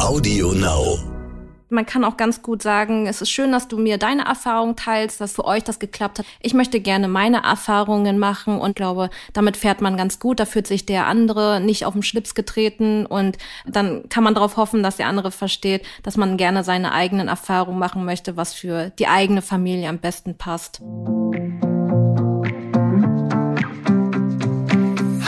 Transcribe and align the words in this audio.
Audio 0.00 0.52
Now. 0.52 0.98
Man 1.70 1.86
kann 1.86 2.04
auch 2.04 2.16
ganz 2.16 2.42
gut 2.42 2.62
sagen, 2.62 3.06
es 3.06 3.22
ist 3.22 3.30
schön, 3.30 3.52
dass 3.52 3.68
du 3.68 3.78
mir 3.78 3.96
deine 3.96 4.24
Erfahrung 4.24 4.74
teilst, 4.74 5.20
dass 5.20 5.32
für 5.32 5.44
euch 5.44 5.62
das 5.62 5.78
geklappt 5.78 6.18
hat. 6.18 6.26
Ich 6.40 6.52
möchte 6.52 6.80
gerne 6.80 7.06
meine 7.06 7.44
Erfahrungen 7.44 8.18
machen 8.18 8.58
und 8.60 8.74
glaube, 8.74 9.08
damit 9.32 9.56
fährt 9.56 9.80
man 9.80 9.96
ganz 9.96 10.18
gut. 10.18 10.40
Da 10.40 10.46
fühlt 10.46 10.66
sich 10.66 10.84
der 10.84 11.06
andere 11.06 11.60
nicht 11.60 11.84
auf 11.86 11.92
den 11.92 12.02
Schlips 12.02 12.34
getreten 12.34 13.06
und 13.06 13.38
dann 13.66 14.08
kann 14.08 14.24
man 14.24 14.34
darauf 14.34 14.56
hoffen, 14.56 14.82
dass 14.82 14.96
der 14.96 15.06
andere 15.06 15.30
versteht, 15.30 15.86
dass 16.02 16.16
man 16.16 16.36
gerne 16.36 16.64
seine 16.64 16.92
eigenen 16.92 17.28
Erfahrungen 17.28 17.78
machen 17.78 18.04
möchte, 18.04 18.36
was 18.36 18.52
für 18.52 18.90
die 18.98 19.06
eigene 19.06 19.42
Familie 19.42 19.88
am 19.88 19.98
besten 19.98 20.36
passt. 20.36 20.82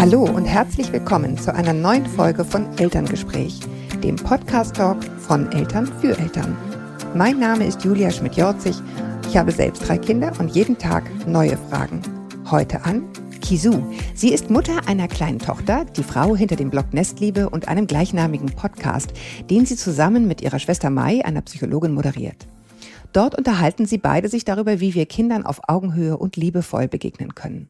Hallo 0.03 0.25
und 0.25 0.47
herzlich 0.47 0.93
willkommen 0.93 1.39
zu 1.39 1.55
einer 1.55 1.73
neuen 1.73 2.07
Folge 2.07 2.45
von 2.45 2.67
Elterngespräch, 2.77 3.61
dem 4.03 4.17
Podcast-Talk 4.17 5.05
von 5.05 5.53
Eltern 5.53 5.87
für 5.87 6.19
Eltern. 6.19 6.57
Mein 7.15 7.39
Name 7.39 7.69
ist 7.69 7.85
Julia 7.85 8.11
Schmidt-Jorzig. 8.11 8.75
Ich 9.29 9.37
habe 9.37 9.53
selbst 9.53 9.87
drei 9.87 9.99
Kinder 9.99 10.33
und 10.41 10.57
jeden 10.57 10.77
Tag 10.77 11.05
neue 11.29 11.57
Fragen. 11.57 12.03
Heute 12.51 12.85
an 12.85 13.05
Kisu. 13.43 13.81
Sie 14.13 14.33
ist 14.33 14.51
Mutter 14.51 14.89
einer 14.89 15.07
kleinen 15.07 15.39
Tochter, 15.39 15.85
die 15.85 16.03
Frau 16.03 16.35
hinter 16.35 16.57
dem 16.57 16.71
Blog 16.71 16.93
Nestliebe 16.93 17.49
und 17.49 17.69
einem 17.69 17.87
gleichnamigen 17.87 18.51
Podcast, 18.57 19.13
den 19.51 19.67
sie 19.67 19.77
zusammen 19.77 20.27
mit 20.27 20.41
ihrer 20.41 20.59
Schwester 20.59 20.91
Mai, 20.91 21.25
einer 21.25 21.43
Psychologin, 21.43 21.95
moderiert. 21.95 22.49
Dort 23.13 23.39
unterhalten 23.39 23.87
sie 23.87 23.99
beide 23.99 24.29
sich 24.29 24.45
darüber, 24.45 24.81
wie 24.81 24.95
wir 24.95 25.07
Kindern 25.07 25.47
auf 25.47 25.61
Augenhöhe 25.69 26.17
und 26.17 26.35
liebevoll 26.35 26.89
begegnen 26.89 27.37
können. 27.37 27.69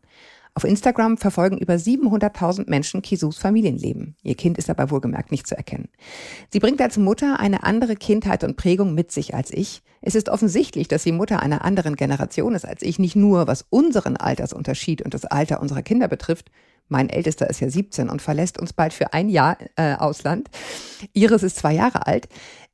Auf 0.54 0.64
Instagram 0.64 1.16
verfolgen 1.16 1.56
über 1.56 1.74
700.000 1.74 2.68
Menschen 2.68 3.00
Kisus 3.00 3.38
Familienleben. 3.38 4.16
Ihr 4.22 4.34
Kind 4.34 4.58
ist 4.58 4.68
dabei 4.68 4.90
wohlgemerkt 4.90 5.30
nicht 5.30 5.46
zu 5.46 5.56
erkennen. 5.56 5.88
Sie 6.50 6.58
bringt 6.58 6.80
als 6.82 6.98
Mutter 6.98 7.40
eine 7.40 7.62
andere 7.62 7.96
Kindheit 7.96 8.44
und 8.44 8.58
Prägung 8.58 8.94
mit 8.94 9.10
sich 9.10 9.34
als 9.34 9.50
ich. 9.50 9.82
Es 10.02 10.14
ist 10.14 10.28
offensichtlich, 10.28 10.88
dass 10.88 11.04
sie 11.04 11.12
Mutter 11.12 11.40
einer 11.40 11.64
anderen 11.64 11.96
Generation 11.96 12.54
ist 12.54 12.66
als 12.66 12.82
ich, 12.82 12.98
nicht 12.98 13.16
nur 13.16 13.46
was 13.46 13.64
unseren 13.70 14.18
Altersunterschied 14.18 15.00
und 15.00 15.14
das 15.14 15.24
Alter 15.24 15.62
unserer 15.62 15.82
Kinder 15.82 16.06
betrifft. 16.06 16.50
Mein 16.88 17.08
Ältester 17.08 17.48
ist 17.48 17.60
ja 17.60 17.70
17 17.70 18.10
und 18.10 18.20
verlässt 18.20 18.58
uns 18.58 18.74
bald 18.74 18.92
für 18.92 19.14
ein 19.14 19.30
Jahr 19.30 19.56
äh, 19.76 19.94
Ausland. 19.94 20.50
Iris 21.14 21.42
ist 21.42 21.56
zwei 21.56 21.72
Jahre 21.72 22.06
alt, 22.06 22.28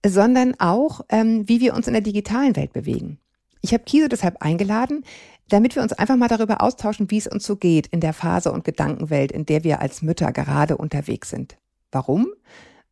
sondern 0.05 0.59
auch, 0.59 1.03
ähm, 1.11 1.49
wie 1.49 1.61
wir 1.61 1.75
uns 1.75 1.87
in 1.87 1.93
der 1.93 2.03
digitalen 2.03 2.57
Welt 2.57 2.73
bewegen. 2.73 3.21
Ich 3.61 3.73
habe 3.73 3.85
Kise 3.85 4.09
deshalb 4.09 4.43
eingeladen, 4.43 5.05
damit 5.49 5.75
wir 5.75 5.83
uns 5.83 5.93
einfach 5.93 6.17
mal 6.17 6.29
darüber 6.29 6.63
austauschen, 6.63 7.11
wie 7.11 7.19
es 7.19 7.27
uns 7.27 7.45
so 7.45 7.57
geht 7.57 7.87
in 7.89 8.01
der 8.01 8.13
Phase 8.13 8.53
und 8.53 8.65
Gedankenwelt, 8.65 9.33
in 9.33 9.47
der 9.47 9.65
wir 9.65 9.81
als 9.81 10.03
Mütter 10.03 10.33
gerade 10.33 10.77
unterwegs 10.77 11.31
sind. 11.31 11.57
Warum? 11.91 12.29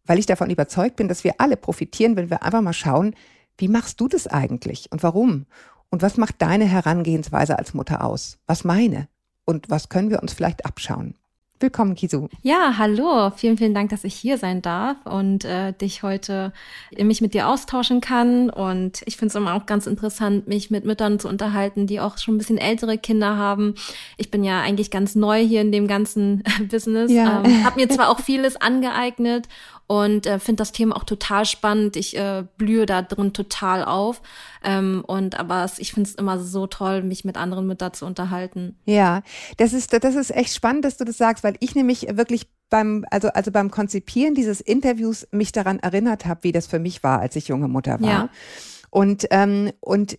Weil 0.05 0.19
ich 0.19 0.27
davon 0.27 0.51
überzeugt 0.51 0.97
bin, 0.97 1.09
dass 1.09 1.25
wir 1.25 1.35
alle 1.39 1.57
profitieren, 1.57 2.17
wenn 2.17 2.31
wir 2.31 2.43
einfach 2.43 2.63
mal 2.63 2.73
schauen, 2.73 3.15
wie 3.59 3.69
machst 3.69 4.01
du 4.01 4.09
das 4.09 4.27
eigentlich 4.27 4.91
und 4.91 5.03
warum? 5.03 5.47
Und 5.91 6.03
was 6.03 6.17
macht 6.17 6.43
deine 6.43 6.67
Herangehensweise 6.67 7.59
als 7.59 7.75
Mutter 7.75 8.05
aus? 8.05 8.39
Was 8.47 8.65
meine? 8.65 9.09
Und 9.45 9.71
was 9.71 9.89
können 9.89 10.11
wir 10.11 10.21
uns 10.23 10.33
vielleicht 10.33 10.67
abschauen? 10.67 11.15
Willkommen, 11.59 11.95
Kisu. 11.95 12.29
Ja, 12.43 12.75
hallo. 12.77 13.31
Vielen, 13.35 13.57
vielen 13.57 13.73
Dank, 13.73 13.89
dass 13.89 14.05
ich 14.05 14.15
hier 14.15 14.37
sein 14.37 14.61
darf 14.61 14.99
und 15.07 15.47
äh, 15.47 15.73
dich 15.73 16.03
heute 16.03 16.53
mich 16.99 17.23
mit 17.23 17.33
dir 17.33 17.49
austauschen 17.49 18.03
kann. 18.03 18.51
Und 18.51 19.01
ich 19.07 19.17
finde 19.17 19.31
es 19.31 19.35
immer 19.37 19.55
auch 19.55 19.65
ganz 19.65 19.87
interessant, 19.87 20.49
mich 20.49 20.71
mit 20.71 20.85
Müttern 20.85 21.19
zu 21.19 21.29
unterhalten, 21.29 21.87
die 21.87 21.99
auch 21.99 22.19
schon 22.19 22.35
ein 22.35 22.39
bisschen 22.39 22.59
ältere 22.59 22.99
Kinder 22.99 23.39
haben. 23.39 23.75
Ich 24.19 24.31
bin 24.31 24.45
ja 24.45 24.61
eigentlich 24.61 24.91
ganz 24.91 25.15
neu 25.15 25.41
hier 25.47 25.63
in 25.63 25.73
dem 25.73 25.89
ganzen 25.89 26.45
Business. 26.71 27.11
Ja. 27.11 27.43
Ähm, 27.43 27.65
habe 27.65 27.81
mir 27.81 27.89
zwar 27.89 28.11
auch 28.11 28.21
vieles 28.21 28.61
angeeignet 28.61 29.49
und 29.87 30.27
äh, 30.27 30.39
finde 30.39 30.61
das 30.61 30.73
Thema 30.73 30.97
auch 30.97 31.05
total 31.05 31.45
spannend. 31.45 31.97
Ich 31.97 32.17
äh, 32.17 32.45
blühe 32.57 32.87
da 32.87 33.03
drin 33.03 33.33
total 33.33 33.85
auf. 33.85 34.21
Ähm, 34.65 35.05
und 35.07 35.39
aber 35.39 35.71
ich 35.79 35.93
finde 35.93 36.09
es 36.09 36.17
immer 36.17 36.41
so 36.41 36.67
toll, 36.67 37.03
mich 37.03 37.25
mit 37.25 37.37
anderen 37.37 37.67
Müttern 37.67 37.93
zu 37.93 38.05
unterhalten. 38.05 38.77
Ja, 38.85 39.23
das 39.59 39.73
ist 39.73 39.93
das 39.93 40.15
ist 40.15 40.35
echt 40.35 40.55
spannend, 40.55 40.85
dass 40.85 40.97
du 40.97 41.05
das 41.05 41.19
sagst, 41.19 41.45
weil 41.45 41.57
ich 41.61 41.75
nämlich 41.75 42.07
wirklich 42.17 42.49
beim 42.69 43.05
also 43.11 43.29
also 43.29 43.53
beim 43.53 43.71
Konzipieren 43.71 44.35
dieses 44.35 44.61
Interviews 44.61 45.29
mich 45.31 45.53
daran 45.53 45.79
erinnert 45.79 46.27
habe, 46.27 46.43
wie 46.43 46.53
das 46.53 46.67
für 46.67 46.81
mich 46.81 47.03
war, 47.03 47.21
als 47.21 47.37
ich 47.37 47.49
junge 47.49 47.69
Mutter 47.69 48.01
war. 48.01 48.11
Ja. 48.11 48.29
Und 48.91 49.27
ähm, 49.31 49.73
und 49.81 50.19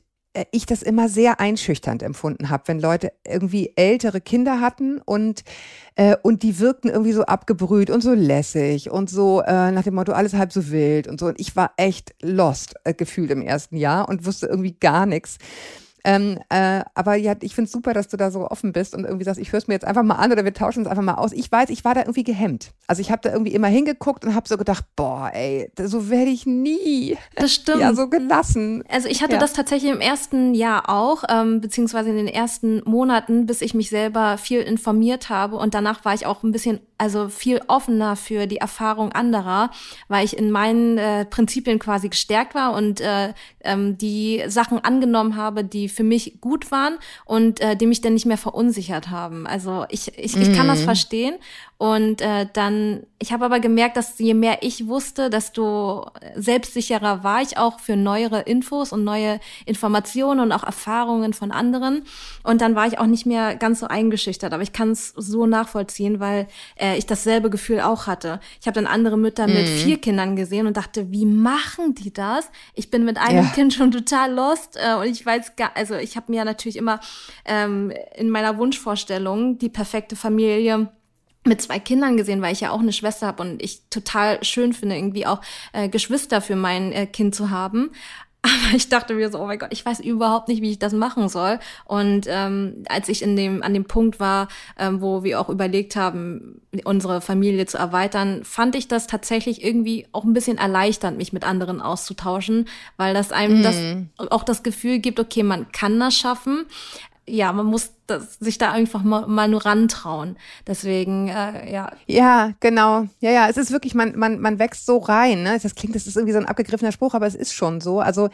ich 0.52 0.66
das 0.66 0.82
immer 0.82 1.10
sehr 1.10 1.40
einschüchternd 1.40 2.04
empfunden 2.04 2.50
habe, 2.50 2.64
wenn 2.68 2.80
Leute 2.80 3.12
irgendwie 3.26 3.74
ältere 3.76 4.22
Kinder 4.22 4.62
hatten 4.62 5.00
und 5.04 5.44
äh, 5.96 6.16
und 6.22 6.44
die 6.44 6.60
wirkten 6.60 6.90
irgendwie 6.90 7.14
so 7.14 7.24
abgebrüht 7.24 7.90
und 7.90 8.02
so 8.02 8.14
lässig 8.14 8.92
und 8.92 9.10
so 9.10 9.42
äh, 9.42 9.72
nach 9.72 9.84
dem 9.84 9.96
Motto 9.96 10.12
alles 10.12 10.34
halb 10.34 10.54
so 10.54 10.70
wild 10.70 11.08
und 11.08 11.20
so. 11.20 11.28
Und 11.28 11.40
ich 11.40 11.56
war 11.56 11.72
echt 11.78 12.14
lost 12.22 12.76
äh, 12.84 12.94
gefühlt 12.94 13.32
im 13.32 13.42
ersten 13.42 13.78
Jahr 13.78 14.08
und 14.08 14.26
wusste 14.26 14.48
irgendwie 14.48 14.74
gar 14.80 15.06
nichts. 15.06 15.38
Ähm, 16.04 16.40
äh, 16.50 16.84
aber 16.94 17.16
ja, 17.16 17.36
ich 17.42 17.54
finde 17.54 17.66
es 17.66 17.74
super, 17.74 17.94
dass 17.94 18.08
du 18.08 18.16
da 18.16 18.32
so 18.32 18.50
offen 18.50 18.72
bist 18.72 18.96
und 18.96 19.04
irgendwie 19.04 19.26
sagst, 19.26 19.42
ich 19.42 19.52
höre 19.52 19.58
es 19.58 19.68
mir 19.68 19.74
jetzt 19.74 19.86
einfach 19.86 20.04
mal 20.04 20.16
an 20.16 20.32
oder 20.32 20.46
wir 20.46 20.54
tauschen 20.54 20.84
es 20.84 20.88
einfach 20.88 21.04
mal 21.04 21.16
aus. 21.16 21.34
Ich 21.34 21.52
weiß, 21.52 21.70
ich 21.70 21.84
war 21.84 21.96
da 21.96 22.02
irgendwie 22.02 22.24
gehemmt. 22.24 22.72
Also 22.88 23.02
ich 23.02 23.12
habe 23.12 23.22
da 23.22 23.34
irgendwie 23.34 23.54
immer 23.54 23.68
hingeguckt 23.68 24.24
und 24.24 24.34
habe 24.34 24.48
so 24.48 24.58
gedacht, 24.58 24.86
boah, 24.96 25.30
ey, 25.34 25.70
so 25.78 26.10
werde 26.10 26.32
ich 26.32 26.46
nie. 26.46 27.18
Das 27.36 27.54
stimmt. 27.54 27.82
Ja, 27.82 27.94
so 27.94 28.08
gelassen. 28.08 28.82
Also 28.88 29.10
ich 29.10 29.22
hatte 29.22 29.34
ja. 29.34 29.40
das 29.40 29.52
tatsächlich 29.52 29.92
im 29.92 30.00
ersten 30.00 30.54
Jahr 30.54 30.90
auch, 30.90 31.26
ähm, 31.28 31.60
beziehungsweise 31.60 32.10
in 32.12 32.16
den 32.16 32.28
ersten 32.28 32.82
Monaten, 32.86 33.46
bis 33.46 33.60
ich 33.60 33.74
mich 33.74 33.90
selber 33.90 34.38
viel 34.38 34.62
informiert 34.62 35.30
habe 35.30 35.58
und 35.58 35.74
danach 35.74 36.06
war 36.06 36.14
ich 36.14 36.26
auch 36.26 36.44
ein 36.44 36.54
bisschen 36.54 36.80
also 36.98 37.30
viel 37.30 37.62
offener 37.68 38.16
für 38.16 38.48
die 38.48 38.58
Erfahrung 38.58 39.12
anderer, 39.12 39.70
weil 40.08 40.26
ich 40.26 40.36
in 40.36 40.50
meinen 40.50 40.98
äh, 40.98 41.26
Prinzipien 41.26 41.80
quasi 41.80 42.10
gestärkt 42.10 42.56
war 42.56 42.74
und 42.74 43.02
äh, 43.02 43.34
ähm, 43.64 43.98
die 43.98 44.44
Sachen 44.48 44.84
angenommen 44.84 45.36
habe, 45.36 45.64
die 45.64 45.90
für 45.90 46.04
mich 46.04 46.40
gut 46.42 46.72
waren 46.72 46.98
und 47.26 47.60
äh, 47.60 47.76
die 47.76 47.86
mich 47.86 48.02
dann 48.02 48.14
nicht 48.14 48.26
mehr 48.26 48.38
verunsichert 48.38 49.10
haben. 49.10 49.46
Also 49.46 49.86
ich, 49.90 50.18
ich, 50.18 50.36
ich 50.38 50.54
kann 50.54 50.68
das 50.68 50.80
mhm. 50.80 50.86
verstehen 50.86 51.36
und 51.80 52.22
äh, 52.22 52.48
dann, 52.54 53.04
ich 53.20 53.32
habe 53.32 53.46
aber 53.46 53.60
gemerkt, 53.60 53.98
dass 53.98 54.18
je 54.18 54.34
mehr 54.34 54.60
ich 54.62 54.88
wusste, 54.88 55.30
desto 55.30 56.08
selbstsicherer 56.36 57.24
war 57.24 57.44
ich 57.44 57.60
auch 57.60 57.80
für 57.80 57.96
neuere 57.96 58.42
Infos 58.42 58.92
und 58.92 59.04
neue 59.04 59.40
Informationen 59.68 60.40
und 60.40 60.52
auch 60.52 60.64
Erfahrungen 60.64 61.34
von 61.34 61.52
anderen. 61.52 62.02
Und 62.42 62.62
dann 62.62 62.74
war 62.74 62.88
ich 62.88 62.98
auch 62.98 63.06
nicht 63.06 63.28
mehr 63.28 63.56
ganz 63.56 63.82
so 63.82 63.88
eingeschüchtert. 63.88 64.54
Aber 64.54 64.64
ich 64.64 64.74
kann 64.74 64.90
es 64.90 65.10
so 65.10 65.46
nachvollziehen, 65.46 66.20
weil 66.20 66.48
äh, 66.80 66.98
ich 66.98 67.06
dasselbe 67.06 67.52
Gefühl 67.52 67.82
auch 67.82 68.08
hatte. 68.08 68.40
Ich 68.60 68.66
habe 68.66 68.74
dann 68.74 68.88
andere 68.88 69.18
Mütter 69.18 69.48
mhm. 69.48 69.54
mit 69.54 69.70
vier 69.70 70.02
Kindern 70.02 70.36
gesehen 70.36 70.66
und 70.66 70.78
dachte, 70.78 71.12
wie 71.12 71.28
machen 71.28 71.94
die 71.94 72.12
das? 72.12 72.50
Ich 72.74 72.90
bin 72.90 73.06
mit 73.06 73.20
einem 73.20 73.46
ja. 73.46 73.52
Kind 73.54 73.76
schon 73.76 73.92
total 73.92 74.34
lost 74.34 74.78
äh, 74.78 74.96
und 74.96 75.06
ich 75.06 75.24
weiß 75.24 75.56
gar, 75.56 75.72
also 75.76 75.94
ich 75.94 76.16
habe 76.16 76.32
mir 76.32 76.44
natürlich 76.44 76.78
immer 76.78 77.02
ähm, 77.46 77.94
in 78.16 78.32
meiner 78.32 78.58
Wunschvorstellung 78.58 79.60
die 79.60 79.70
perfekte 79.70 80.16
Familie 80.16 80.90
mit 81.48 81.62
zwei 81.62 81.80
Kindern 81.80 82.18
gesehen, 82.18 82.42
weil 82.42 82.54
ich 82.54 82.62
ja 82.62 82.72
auch 82.72 82.80
eine 82.80 82.94
Schwester 82.94 83.28
habe 83.28 83.42
und 83.42 83.62
ich 83.62 83.82
total 83.90 84.44
schön 84.44 84.74
finde, 84.74 84.96
irgendwie 84.96 85.26
auch 85.26 85.42
äh, 85.74 85.90
Geschwister 85.90 86.42
für 86.42 86.56
mein 86.56 86.92
äh, 86.92 87.08
Kind 87.08 87.34
zu 87.36 87.50
haben. 87.50 87.92
Aber 88.44 88.76
ich 88.76 88.88
dachte 88.88 89.14
mir 89.14 89.30
so, 89.30 89.40
oh 89.40 89.48
mein 89.48 89.60
Gott, 89.60 89.70
ich 89.72 89.86
weiß 89.86 90.00
überhaupt 90.00 90.48
nicht, 90.48 90.62
wie 90.62 90.72
ich 90.72 90.80
das 90.80 90.94
machen 90.94 91.28
soll. 91.28 91.60
Und 91.86 92.28
ähm, 92.28 92.84
als 92.88 93.10
ich 93.10 93.22
in 93.22 93.36
dem, 93.36 93.64
an 93.64 93.74
dem 93.74 93.86
Punkt 93.86 94.20
war, 94.20 94.48
ähm, 94.78 95.02
wo 95.02 95.24
wir 95.24 95.42
auch 95.42 95.50
überlegt 95.50 95.96
haben, 95.96 96.62
unsere 96.86 97.20
Familie 97.20 97.66
zu 97.66 97.78
erweitern, 97.78 98.44
fand 98.44 98.76
ich 98.76 98.88
das 98.88 99.08
tatsächlich 99.08 99.64
irgendwie 99.64 100.08
auch 100.12 100.24
ein 100.24 100.34
bisschen 100.34 100.58
erleichternd, 100.58 101.18
mich 101.18 101.34
mit 101.34 101.44
anderen 101.46 101.82
auszutauschen, 101.82 102.68
weil 102.96 103.14
das 103.14 103.32
einem 103.32 103.62
mm. 103.62 103.64
das 103.64 103.76
mhm. 103.76 104.10
auch 104.30 104.44
das 104.44 104.64
Gefühl 104.64 105.00
gibt, 105.00 105.20
okay, 105.20 105.44
man 105.44 105.72
kann 105.72 106.00
das 106.00 106.16
schaffen 106.16 106.68
ja, 107.28 107.52
man 107.52 107.66
muss 107.66 107.92
das, 108.08 108.36
sich 108.36 108.58
da 108.58 108.72
einfach 108.72 109.04
mal, 109.04 109.28
mal 109.28 109.48
nur 109.48 109.66
rantrauen. 109.66 110.38
Deswegen, 110.66 111.28
äh, 111.28 111.72
ja. 111.72 111.92
Ja, 112.06 112.54
genau. 112.60 113.06
Ja, 113.20 113.32
ja, 113.32 113.50
es 113.50 113.58
ist 113.58 113.72
wirklich, 113.72 113.94
man, 113.94 114.18
man, 114.18 114.40
man 114.40 114.60
wächst 114.60 114.86
so 114.86 114.98
rein. 114.98 115.44
Ne? 115.44 115.60
Das 115.62 115.76
klingt, 115.76 115.96
das 115.96 116.08
ist 116.08 116.16
irgendwie 116.16 116.34
so 116.34 116.40
ein 116.40 116.46
abgegriffener 116.46 116.92
Spruch, 116.92 117.14
aber 117.14 117.28
es 117.28 117.36
ist 117.36 117.54
schon 117.54 117.82
so. 117.82 118.00
Also 118.00 118.30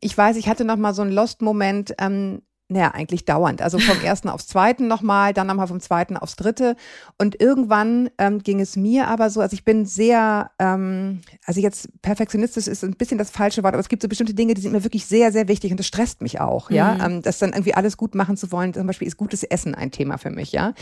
ich 0.00 0.16
weiß, 0.16 0.36
ich 0.36 0.48
hatte 0.48 0.64
noch 0.64 0.76
mal 0.76 0.94
so 0.94 1.02
einen 1.02 1.12
Lost-Moment, 1.12 1.94
ähm, 1.98 2.42
naja, 2.70 2.90
eigentlich 2.92 3.24
dauernd. 3.24 3.62
Also 3.62 3.78
vom 3.78 3.98
ersten 4.02 4.28
aufs 4.28 4.46
zweiten 4.46 4.88
nochmal, 4.88 5.32
dann 5.32 5.46
nochmal 5.46 5.66
vom 5.68 5.80
zweiten 5.80 6.18
aufs 6.18 6.36
dritte. 6.36 6.76
Und 7.16 7.40
irgendwann 7.40 8.10
ähm, 8.18 8.42
ging 8.42 8.60
es 8.60 8.76
mir 8.76 9.08
aber 9.08 9.30
so, 9.30 9.40
also 9.40 9.54
ich 9.54 9.64
bin 9.64 9.86
sehr, 9.86 10.50
ähm, 10.58 11.22
also 11.46 11.62
jetzt 11.62 11.88
perfektionistisch 12.02 12.66
ist 12.66 12.84
ein 12.84 12.92
bisschen 12.92 13.16
das 13.16 13.30
falsche 13.30 13.62
Wort, 13.62 13.72
aber 13.72 13.80
es 13.80 13.88
gibt 13.88 14.02
so 14.02 14.08
bestimmte 14.08 14.34
Dinge, 14.34 14.52
die 14.52 14.60
sind 14.60 14.72
mir 14.72 14.84
wirklich 14.84 15.06
sehr, 15.06 15.32
sehr 15.32 15.48
wichtig 15.48 15.70
und 15.70 15.80
das 15.80 15.86
stresst 15.86 16.20
mich 16.20 16.40
auch, 16.40 16.70
ja. 16.70 16.94
Mhm. 16.94 17.00
Ähm, 17.04 17.22
das 17.22 17.38
dann 17.38 17.52
irgendwie 17.52 17.72
alles 17.72 17.96
gut 17.96 18.14
machen 18.14 18.36
zu 18.36 18.52
wollen. 18.52 18.74
Zum 18.74 18.86
Beispiel 18.86 19.08
ist 19.08 19.16
gutes 19.16 19.44
Essen 19.44 19.74
ein 19.74 19.90
Thema 19.90 20.18
für 20.18 20.30
mich, 20.30 20.52
ja. 20.52 20.74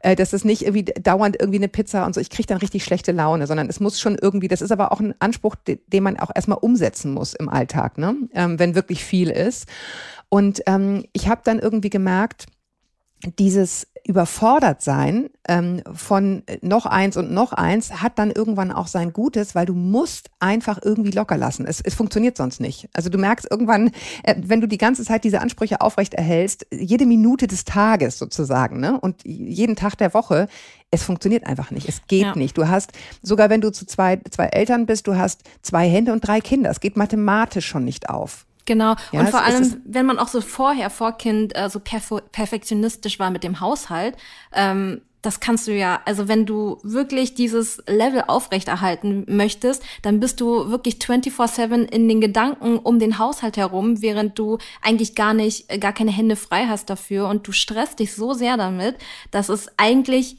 Äh, 0.00 0.16
das 0.16 0.32
ist 0.32 0.46
nicht 0.46 0.62
irgendwie 0.62 0.84
dauernd 0.84 1.36
irgendwie 1.38 1.58
eine 1.58 1.68
Pizza 1.68 2.06
und 2.06 2.14
so, 2.14 2.20
ich 2.20 2.30
kriege 2.30 2.46
dann 2.46 2.58
richtig 2.58 2.82
schlechte 2.82 3.12
Laune, 3.12 3.46
sondern 3.46 3.68
es 3.68 3.78
muss 3.78 4.00
schon 4.00 4.16
irgendwie, 4.20 4.48
das 4.48 4.62
ist 4.62 4.72
aber 4.72 4.90
auch 4.90 5.00
ein 5.00 5.14
Anspruch, 5.18 5.54
den, 5.54 5.80
den 5.86 6.02
man 6.02 6.18
auch 6.18 6.30
erstmal 6.34 6.58
umsetzen 6.58 7.12
muss 7.12 7.34
im 7.34 7.50
Alltag, 7.50 7.98
ne? 7.98 8.16
Ähm, 8.32 8.58
wenn 8.58 8.74
wirklich 8.74 9.04
viel 9.04 9.28
ist. 9.28 9.66
Und 10.36 10.62
ähm, 10.66 11.06
ich 11.14 11.28
habe 11.28 11.40
dann 11.44 11.58
irgendwie 11.58 11.88
gemerkt, 11.88 12.44
dieses 13.38 13.86
überfordert 14.04 14.82
sein 14.82 15.30
ähm, 15.48 15.80
von 15.94 16.42
noch 16.60 16.84
eins 16.84 17.16
und 17.16 17.32
noch 17.32 17.54
eins 17.54 18.02
hat 18.02 18.18
dann 18.18 18.30
irgendwann 18.30 18.70
auch 18.70 18.86
sein 18.86 19.14
Gutes, 19.14 19.54
weil 19.54 19.64
du 19.64 19.72
musst 19.72 20.28
einfach 20.38 20.78
irgendwie 20.84 21.12
locker 21.12 21.38
lassen. 21.38 21.64
Es, 21.64 21.80
es 21.80 21.94
funktioniert 21.94 22.36
sonst 22.36 22.60
nicht. 22.60 22.86
Also 22.92 23.08
du 23.08 23.16
merkst 23.16 23.50
irgendwann, 23.50 23.92
äh, 24.24 24.34
wenn 24.36 24.60
du 24.60 24.68
die 24.68 24.76
ganze 24.76 25.04
Zeit 25.04 25.24
diese 25.24 25.40
Ansprüche 25.40 25.80
aufrecht 25.80 26.12
erhältst, 26.12 26.66
jede 26.70 27.06
Minute 27.06 27.46
des 27.46 27.64
Tages 27.64 28.18
sozusagen, 28.18 28.78
ne, 28.78 29.00
und 29.00 29.22
jeden 29.24 29.74
Tag 29.74 29.96
der 29.96 30.12
Woche, 30.12 30.48
es 30.90 31.02
funktioniert 31.02 31.46
einfach 31.46 31.70
nicht. 31.70 31.88
Es 31.88 32.02
geht 32.08 32.20
ja. 32.20 32.36
nicht. 32.36 32.58
Du 32.58 32.68
hast, 32.68 32.92
sogar 33.22 33.48
wenn 33.48 33.62
du 33.62 33.72
zu 33.72 33.86
zwei, 33.86 34.20
zwei 34.30 34.48
Eltern 34.48 34.84
bist, 34.84 35.06
du 35.06 35.16
hast 35.16 35.44
zwei 35.62 35.88
Hände 35.88 36.12
und 36.12 36.20
drei 36.20 36.42
Kinder. 36.42 36.68
Es 36.68 36.80
geht 36.80 36.98
mathematisch 36.98 37.66
schon 37.66 37.86
nicht 37.86 38.10
auf. 38.10 38.45
Genau. 38.66 38.96
Ja, 39.12 39.20
und 39.20 39.30
vor 39.30 39.42
allem, 39.42 39.82
wenn 39.84 40.06
man 40.06 40.18
auch 40.18 40.28
so 40.28 40.40
vorher, 40.40 40.90
vor 40.90 41.12
Kind, 41.12 41.56
äh, 41.56 41.70
so 41.70 41.80
perf 41.80 42.12
perfektionistisch 42.32 43.18
war 43.18 43.30
mit 43.30 43.44
dem 43.44 43.60
Haushalt, 43.60 44.16
ähm, 44.52 45.00
das 45.26 45.40
kannst 45.40 45.66
du 45.66 45.72
ja, 45.72 46.00
also 46.04 46.28
wenn 46.28 46.46
du 46.46 46.78
wirklich 46.84 47.34
dieses 47.34 47.82
Level 47.88 48.22
aufrechterhalten 48.28 49.24
möchtest, 49.26 49.82
dann 50.02 50.20
bist 50.20 50.40
du 50.40 50.70
wirklich 50.70 50.96
24-7 50.96 51.82
in 51.90 52.08
den 52.08 52.20
Gedanken 52.20 52.78
um 52.78 53.00
den 53.00 53.18
Haushalt 53.18 53.56
herum, 53.56 54.02
während 54.02 54.38
du 54.38 54.58
eigentlich 54.82 55.16
gar 55.16 55.34
nicht, 55.34 55.68
gar 55.80 55.92
keine 55.92 56.12
Hände 56.12 56.36
frei 56.36 56.66
hast 56.66 56.90
dafür 56.90 57.28
und 57.28 57.48
du 57.48 57.50
stresst 57.50 57.98
dich 57.98 58.14
so 58.14 58.34
sehr 58.34 58.56
damit, 58.56 58.96
dass 59.32 59.48
es 59.48 59.68
eigentlich 59.76 60.36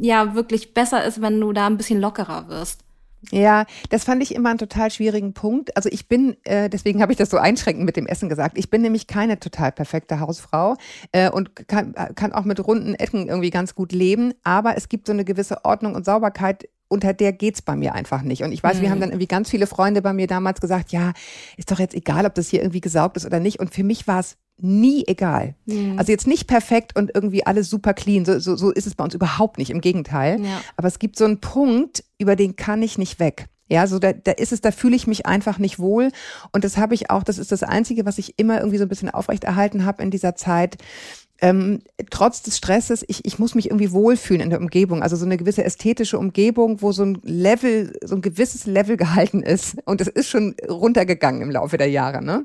ja 0.00 0.34
wirklich 0.34 0.74
besser 0.74 1.04
ist, 1.04 1.20
wenn 1.20 1.40
du 1.40 1.52
da 1.52 1.66
ein 1.66 1.76
bisschen 1.76 2.00
lockerer 2.00 2.48
wirst. 2.48 2.84
Ja, 3.30 3.66
das 3.90 4.04
fand 4.04 4.22
ich 4.22 4.34
immer 4.34 4.48
einen 4.48 4.58
total 4.58 4.90
schwierigen 4.90 5.34
Punkt. 5.34 5.76
Also 5.76 5.88
ich 5.92 6.08
bin, 6.08 6.36
äh, 6.44 6.70
deswegen 6.70 7.02
habe 7.02 7.12
ich 7.12 7.18
das 7.18 7.30
so 7.30 7.36
einschränkend 7.36 7.84
mit 7.84 7.96
dem 7.96 8.06
Essen 8.06 8.28
gesagt, 8.28 8.56
ich 8.58 8.70
bin 8.70 8.80
nämlich 8.80 9.06
keine 9.06 9.38
total 9.38 9.72
perfekte 9.72 10.20
Hausfrau 10.20 10.76
äh, 11.12 11.30
und 11.30 11.54
kann, 11.68 11.94
kann 12.14 12.32
auch 12.32 12.44
mit 12.44 12.66
runden 12.66 12.94
Ecken 12.94 13.28
irgendwie 13.28 13.50
ganz 13.50 13.74
gut 13.74 13.92
leben, 13.92 14.32
aber 14.42 14.76
es 14.76 14.88
gibt 14.88 15.06
so 15.06 15.12
eine 15.12 15.24
gewisse 15.24 15.64
Ordnung 15.64 15.94
und 15.94 16.04
Sauberkeit, 16.04 16.68
unter 16.90 17.14
der 17.14 17.32
geht's 17.32 17.62
bei 17.62 17.76
mir 17.76 17.94
einfach 17.94 18.22
nicht. 18.22 18.42
Und 18.42 18.52
ich 18.52 18.62
weiß, 18.62 18.78
mhm. 18.78 18.82
wir 18.82 18.90
haben 18.90 19.00
dann 19.00 19.10
irgendwie 19.10 19.28
ganz 19.28 19.48
viele 19.48 19.66
Freunde 19.66 20.02
bei 20.02 20.12
mir 20.12 20.26
damals 20.26 20.60
gesagt, 20.60 20.92
ja, 20.92 21.12
ist 21.56 21.70
doch 21.70 21.78
jetzt 21.78 21.94
egal, 21.94 22.26
ob 22.26 22.34
das 22.34 22.48
hier 22.48 22.60
irgendwie 22.60 22.80
gesaugt 22.80 23.16
ist 23.16 23.24
oder 23.24 23.40
nicht. 23.40 23.60
Und 23.60 23.72
für 23.72 23.84
mich 23.84 24.08
war 24.08 24.18
es 24.20 24.36
nie 24.58 25.04
egal. 25.06 25.54
Mhm. 25.66 25.98
Also 25.98 26.10
jetzt 26.10 26.26
nicht 26.26 26.48
perfekt 26.48 26.96
und 26.98 27.12
irgendwie 27.14 27.46
alles 27.46 27.70
super 27.70 27.94
clean. 27.94 28.24
So, 28.24 28.40
so, 28.40 28.56
so 28.56 28.70
ist 28.70 28.88
es 28.88 28.96
bei 28.96 29.04
uns 29.04 29.14
überhaupt 29.14 29.56
nicht. 29.56 29.70
Im 29.70 29.80
Gegenteil. 29.80 30.40
Ja. 30.40 30.60
Aber 30.76 30.88
es 30.88 30.98
gibt 30.98 31.16
so 31.16 31.24
einen 31.24 31.40
Punkt, 31.40 32.04
über 32.18 32.34
den 32.34 32.56
kann 32.56 32.82
ich 32.82 32.98
nicht 32.98 33.20
weg. 33.20 33.46
Ja, 33.68 33.86
so 33.86 34.00
da, 34.00 34.12
da 34.12 34.32
ist 34.32 34.52
es, 34.52 34.60
da 34.60 34.72
fühle 34.72 34.96
ich 34.96 35.06
mich 35.06 35.26
einfach 35.26 35.58
nicht 35.58 35.78
wohl. 35.78 36.10
Und 36.50 36.64
das 36.64 36.76
habe 36.76 36.94
ich 36.94 37.08
auch, 37.08 37.22
das 37.22 37.38
ist 37.38 37.52
das 37.52 37.62
Einzige, 37.62 38.04
was 38.04 38.18
ich 38.18 38.36
immer 38.36 38.58
irgendwie 38.58 38.78
so 38.78 38.84
ein 38.84 38.88
bisschen 38.88 39.10
aufrechterhalten 39.10 39.84
habe 39.84 40.02
in 40.02 40.10
dieser 40.10 40.34
Zeit 40.34 40.76
ähm, 41.40 41.82
trotz 42.10 42.42
des 42.42 42.56
Stresses, 42.56 43.04
ich, 43.08 43.24
ich 43.24 43.38
muss 43.38 43.54
mich 43.54 43.66
irgendwie 43.66 43.92
wohlfühlen 43.92 44.42
in 44.42 44.50
der 44.50 44.60
Umgebung. 44.60 45.02
Also 45.02 45.16
so 45.16 45.24
eine 45.24 45.36
gewisse 45.36 45.64
ästhetische 45.64 46.18
Umgebung, 46.18 46.82
wo 46.82 46.92
so 46.92 47.04
ein 47.04 47.18
Level, 47.22 47.92
so 48.04 48.16
ein 48.16 48.22
gewisses 48.22 48.66
Level 48.66 48.96
gehalten 48.96 49.42
ist. 49.42 49.76
Und 49.86 50.00
das 50.00 50.08
ist 50.08 50.28
schon 50.28 50.54
runtergegangen 50.68 51.42
im 51.42 51.50
Laufe 51.50 51.78
der 51.78 51.88
Jahre. 51.88 52.22
Ne? 52.22 52.44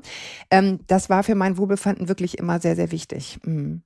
Ähm, 0.50 0.80
das 0.86 1.10
war 1.10 1.22
für 1.22 1.34
mein 1.34 1.58
Wohlbefinden 1.58 2.08
wirklich 2.08 2.38
immer 2.38 2.60
sehr, 2.60 2.76
sehr 2.76 2.90
wichtig. 2.90 3.38
Mhm. 3.44 3.82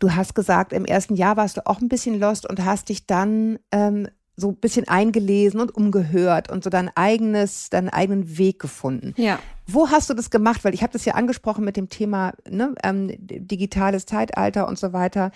Du 0.00 0.14
hast 0.14 0.34
gesagt, 0.34 0.72
im 0.72 0.84
ersten 0.84 1.14
Jahr 1.14 1.36
warst 1.36 1.56
du 1.56 1.66
auch 1.66 1.80
ein 1.80 1.88
bisschen 1.88 2.18
lost 2.18 2.48
und 2.48 2.64
hast 2.64 2.88
dich 2.88 3.06
dann 3.06 3.58
ähm, 3.70 4.08
so 4.36 4.48
ein 4.48 4.56
bisschen 4.56 4.88
eingelesen 4.88 5.60
und 5.60 5.74
umgehört 5.74 6.50
und 6.50 6.64
so 6.64 6.70
dein 6.70 6.90
eigenes, 6.96 7.70
deinen 7.70 7.88
eigenen 7.88 8.36
Weg 8.36 8.58
gefunden. 8.58 9.14
Ja. 9.16 9.38
Wo 9.66 9.90
hast 9.90 10.10
du 10.10 10.14
das 10.14 10.30
gemacht? 10.30 10.64
Weil 10.64 10.74
ich 10.74 10.82
habe 10.82 10.92
das 10.92 11.04
ja 11.04 11.14
angesprochen 11.14 11.64
mit 11.64 11.76
dem 11.76 11.88
Thema 11.88 12.32
ne, 12.48 12.74
ähm, 12.82 13.12
digitales 13.18 14.06
Zeitalter 14.06 14.68
und 14.68 14.78
so 14.78 14.92
weiter. 14.92 15.30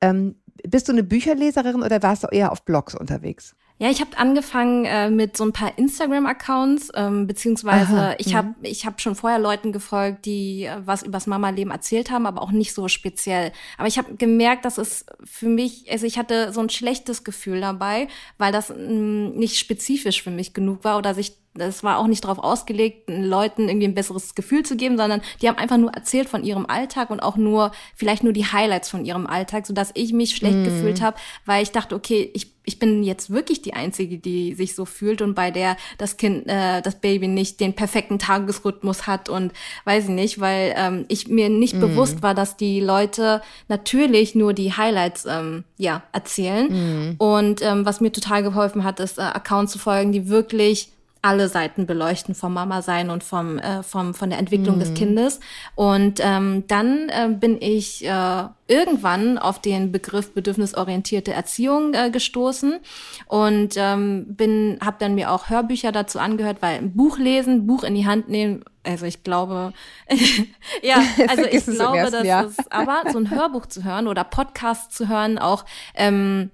Ähm, 0.00 0.36
bist 0.68 0.88
du 0.88 0.92
eine 0.92 1.02
Bücherleserin 1.02 1.82
oder 1.82 2.02
warst 2.02 2.24
du 2.24 2.28
eher 2.28 2.52
auf 2.52 2.64
Blogs 2.64 2.94
unterwegs? 2.94 3.54
Ja, 3.80 3.88
ich 3.88 4.02
habe 4.02 4.18
angefangen 4.18 4.84
äh, 4.84 5.08
mit 5.08 5.38
so 5.38 5.44
ein 5.44 5.54
paar 5.54 5.78
Instagram-Accounts, 5.78 6.90
ähm, 6.94 7.26
beziehungsweise 7.26 7.96
Aha, 7.96 8.14
ich 8.18 8.34
habe 8.34 8.54
ich 8.60 8.84
hab 8.84 9.00
schon 9.00 9.14
vorher 9.14 9.38
Leuten 9.38 9.72
gefolgt, 9.72 10.26
die 10.26 10.64
äh, 10.64 10.76
was 10.84 11.02
übers 11.02 11.26
Mama-Leben 11.26 11.70
erzählt 11.70 12.10
haben, 12.10 12.26
aber 12.26 12.42
auch 12.42 12.50
nicht 12.50 12.74
so 12.74 12.88
speziell. 12.88 13.52
Aber 13.78 13.88
ich 13.88 13.96
habe 13.96 14.16
gemerkt, 14.16 14.66
dass 14.66 14.76
es 14.76 15.06
für 15.24 15.48
mich, 15.48 15.90
also 15.90 16.04
ich 16.04 16.18
hatte 16.18 16.52
so 16.52 16.60
ein 16.60 16.68
schlechtes 16.68 17.24
Gefühl 17.24 17.62
dabei, 17.62 18.08
weil 18.36 18.52
das 18.52 18.68
mh, 18.68 18.76
mm, 18.76 19.38
nicht 19.38 19.58
spezifisch 19.58 20.22
für 20.22 20.30
mich 20.30 20.52
genug 20.52 20.84
war 20.84 20.98
oder 20.98 21.14
sich 21.14 21.39
das 21.54 21.82
war 21.82 21.98
auch 21.98 22.06
nicht 22.06 22.22
darauf 22.22 22.38
ausgelegt, 22.38 23.08
Leuten 23.08 23.68
irgendwie 23.68 23.88
ein 23.88 23.94
besseres 23.94 24.36
Gefühl 24.36 24.64
zu 24.64 24.76
geben, 24.76 24.96
sondern 24.96 25.20
die 25.42 25.48
haben 25.48 25.58
einfach 25.58 25.78
nur 25.78 25.92
erzählt 25.92 26.28
von 26.28 26.44
ihrem 26.44 26.64
Alltag 26.66 27.10
und 27.10 27.20
auch 27.20 27.36
nur, 27.36 27.72
vielleicht 27.96 28.22
nur 28.22 28.32
die 28.32 28.46
Highlights 28.46 28.88
von 28.88 29.04
ihrem 29.04 29.26
Alltag, 29.26 29.66
sodass 29.66 29.90
ich 29.94 30.12
mich 30.12 30.36
schlecht 30.36 30.58
mm. 30.58 30.64
gefühlt 30.64 31.02
habe, 31.02 31.16
weil 31.46 31.64
ich 31.64 31.72
dachte, 31.72 31.96
okay, 31.96 32.30
ich, 32.34 32.52
ich 32.64 32.78
bin 32.78 33.02
jetzt 33.02 33.30
wirklich 33.30 33.62
die 33.62 33.74
Einzige, 33.74 34.18
die 34.18 34.54
sich 34.54 34.76
so 34.76 34.84
fühlt 34.84 35.22
und 35.22 35.34
bei 35.34 35.50
der 35.50 35.76
das 35.98 36.16
Kind, 36.16 36.46
äh, 36.46 36.82
das 36.82 37.00
Baby 37.00 37.26
nicht 37.26 37.58
den 37.58 37.74
perfekten 37.74 38.20
Tagesrhythmus 38.20 39.08
hat 39.08 39.28
und 39.28 39.52
weiß 39.86 40.04
ich 40.04 40.10
nicht, 40.10 40.38
weil 40.38 40.72
ähm, 40.76 41.04
ich 41.08 41.26
mir 41.26 41.48
nicht 41.48 41.74
mm. 41.74 41.80
bewusst 41.80 42.22
war, 42.22 42.34
dass 42.34 42.58
die 42.58 42.80
Leute 42.80 43.42
natürlich 43.66 44.36
nur 44.36 44.52
die 44.52 44.72
Highlights 44.72 45.26
ähm, 45.26 45.64
ja 45.78 46.04
erzählen. 46.12 46.68
Mm. 46.68 47.14
Und 47.18 47.60
ähm, 47.62 47.84
was 47.84 48.00
mir 48.00 48.12
total 48.12 48.44
geholfen 48.44 48.84
hat, 48.84 49.00
ist 49.00 49.18
äh, 49.18 49.22
Accounts 49.22 49.72
zu 49.72 49.80
folgen, 49.80 50.12
die 50.12 50.28
wirklich 50.28 50.90
alle 51.22 51.48
Seiten 51.48 51.86
beleuchten 51.86 52.34
vom 52.34 52.54
Mama 52.54 52.80
sein 52.82 53.10
und 53.10 53.22
vom, 53.22 53.58
äh, 53.58 53.82
vom 53.82 54.14
von 54.14 54.30
der 54.30 54.38
Entwicklung 54.38 54.76
mhm. 54.76 54.80
des 54.80 54.94
Kindes. 54.94 55.40
Und 55.74 56.20
ähm, 56.22 56.64
dann 56.66 57.08
äh, 57.10 57.28
bin 57.28 57.60
ich 57.60 58.04
äh, 58.06 58.44
irgendwann 58.68 59.36
auf 59.36 59.60
den 59.60 59.92
Begriff 59.92 60.32
bedürfnisorientierte 60.32 61.32
Erziehung 61.32 61.92
äh, 61.92 62.10
gestoßen 62.10 62.78
und 63.26 63.74
ähm, 63.76 64.26
bin 64.28 64.78
habe 64.82 64.96
dann 64.98 65.14
mir 65.14 65.30
auch 65.30 65.50
Hörbücher 65.50 65.92
dazu 65.92 66.18
angehört, 66.18 66.58
weil 66.60 66.78
ein 66.78 66.94
Buch 66.94 67.18
lesen, 67.18 67.66
Buch 67.66 67.84
in 67.84 67.94
die 67.94 68.06
Hand 68.06 68.28
nehmen, 68.28 68.64
also 68.82 69.04
ich 69.04 69.22
glaube, 69.22 69.72
ja, 70.82 71.02
also 71.28 71.44
ich 71.44 71.64
glaube, 71.66 72.10
dass 72.10 72.24
es, 72.24 72.70
aber 72.70 73.02
so 73.12 73.18
ein 73.18 73.30
Hörbuch 73.30 73.66
zu 73.66 73.84
hören 73.84 74.08
oder 74.08 74.24
Podcast 74.24 74.94
zu 74.94 75.08
hören, 75.08 75.38
auch 75.38 75.64
ähm, 75.94 76.50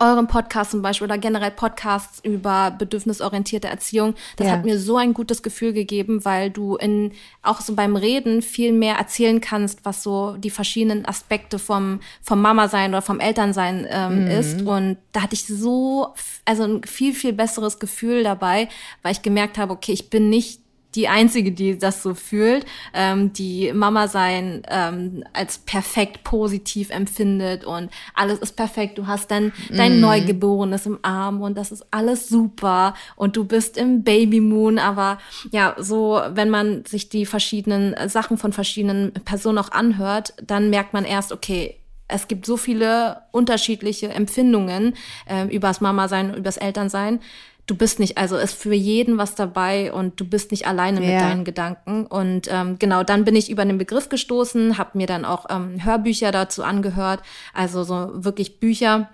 euren 0.00 0.26
Podcast 0.26 0.72
zum 0.72 0.82
Beispiel 0.82 1.06
oder 1.06 1.18
generell 1.18 1.50
Podcasts 1.50 2.20
über 2.22 2.70
bedürfnisorientierte 2.70 3.68
Erziehung, 3.68 4.14
das 4.36 4.46
ja. 4.46 4.52
hat 4.52 4.64
mir 4.64 4.78
so 4.78 4.96
ein 4.96 5.14
gutes 5.14 5.42
Gefühl 5.42 5.72
gegeben, 5.72 6.24
weil 6.24 6.50
du 6.50 6.76
in 6.76 7.12
auch 7.42 7.60
so 7.60 7.74
beim 7.74 7.96
Reden 7.96 8.42
viel 8.42 8.72
mehr 8.72 8.96
erzählen 8.96 9.40
kannst, 9.40 9.84
was 9.84 10.02
so 10.02 10.36
die 10.36 10.50
verschiedenen 10.50 11.06
Aspekte 11.06 11.58
vom 11.58 12.00
vom 12.22 12.42
Mama 12.42 12.68
sein 12.68 12.90
oder 12.90 13.02
vom 13.02 13.20
Elternsein 13.20 13.86
ähm, 13.90 14.24
mhm. 14.24 14.30
ist. 14.30 14.62
Und 14.62 14.98
da 15.12 15.22
hatte 15.22 15.34
ich 15.34 15.46
so 15.46 16.14
also 16.44 16.64
ein 16.64 16.84
viel 16.84 17.14
viel 17.14 17.32
besseres 17.32 17.78
Gefühl 17.78 18.22
dabei, 18.22 18.68
weil 19.02 19.12
ich 19.12 19.22
gemerkt 19.22 19.56
habe, 19.56 19.72
okay, 19.72 19.92
ich 19.92 20.10
bin 20.10 20.28
nicht 20.28 20.60
die 20.94 21.08
einzige, 21.08 21.52
die 21.52 21.78
das 21.78 22.02
so 22.02 22.14
fühlt, 22.14 22.64
ähm, 22.94 23.32
die 23.32 23.72
Mama 23.72 24.08
sein 24.08 24.62
ähm, 24.68 25.22
als 25.32 25.58
perfekt 25.58 26.24
positiv 26.24 26.90
empfindet 26.90 27.64
und 27.64 27.90
alles 28.14 28.38
ist 28.38 28.56
perfekt. 28.56 28.96
Du 28.96 29.06
hast 29.06 29.30
dann 29.30 29.52
dein 29.70 29.98
mm. 29.98 30.00
Neugeborenes 30.00 30.86
im 30.86 30.98
Arm 31.02 31.42
und 31.42 31.58
das 31.58 31.72
ist 31.72 31.86
alles 31.90 32.28
super 32.28 32.94
und 33.16 33.36
du 33.36 33.44
bist 33.44 33.76
im 33.76 34.02
Babymoon. 34.02 34.78
Aber 34.78 35.18
ja, 35.50 35.76
so 35.78 36.22
wenn 36.30 36.48
man 36.48 36.84
sich 36.86 37.10
die 37.10 37.26
verschiedenen 37.26 37.94
Sachen 38.08 38.38
von 38.38 38.52
verschiedenen 38.52 39.12
Personen 39.12 39.58
auch 39.58 39.72
anhört, 39.72 40.32
dann 40.42 40.70
merkt 40.70 40.94
man 40.94 41.04
erst, 41.04 41.32
okay, 41.32 41.76
es 42.08 42.26
gibt 42.26 42.46
so 42.46 42.56
viele 42.56 43.20
unterschiedliche 43.32 44.08
Empfindungen 44.08 44.94
äh, 45.26 45.44
übers 45.54 45.82
Mama 45.82 46.08
sein, 46.08 46.34
übers 46.34 46.56
Elternsein 46.56 47.20
du 47.68 47.76
bist 47.76 48.00
nicht, 48.00 48.18
also 48.18 48.36
ist 48.36 48.54
für 48.54 48.74
jeden 48.74 49.18
was 49.18 49.34
dabei 49.34 49.92
und 49.92 50.18
du 50.18 50.24
bist 50.24 50.50
nicht 50.50 50.66
alleine 50.66 51.00
mit 51.00 51.10
deinen 51.10 51.44
Gedanken. 51.44 52.06
Und 52.06 52.48
ähm, 52.50 52.78
genau, 52.78 53.04
dann 53.04 53.24
bin 53.24 53.36
ich 53.36 53.50
über 53.50 53.64
den 53.64 53.78
Begriff 53.78 54.08
gestoßen, 54.08 54.78
habe 54.78 54.96
mir 54.96 55.06
dann 55.06 55.24
auch 55.24 55.46
ähm, 55.50 55.84
Hörbücher 55.84 56.32
dazu 56.32 56.64
angehört, 56.64 57.20
also 57.52 57.84
so 57.84 58.24
wirklich 58.24 58.58
Bücher, 58.58 59.10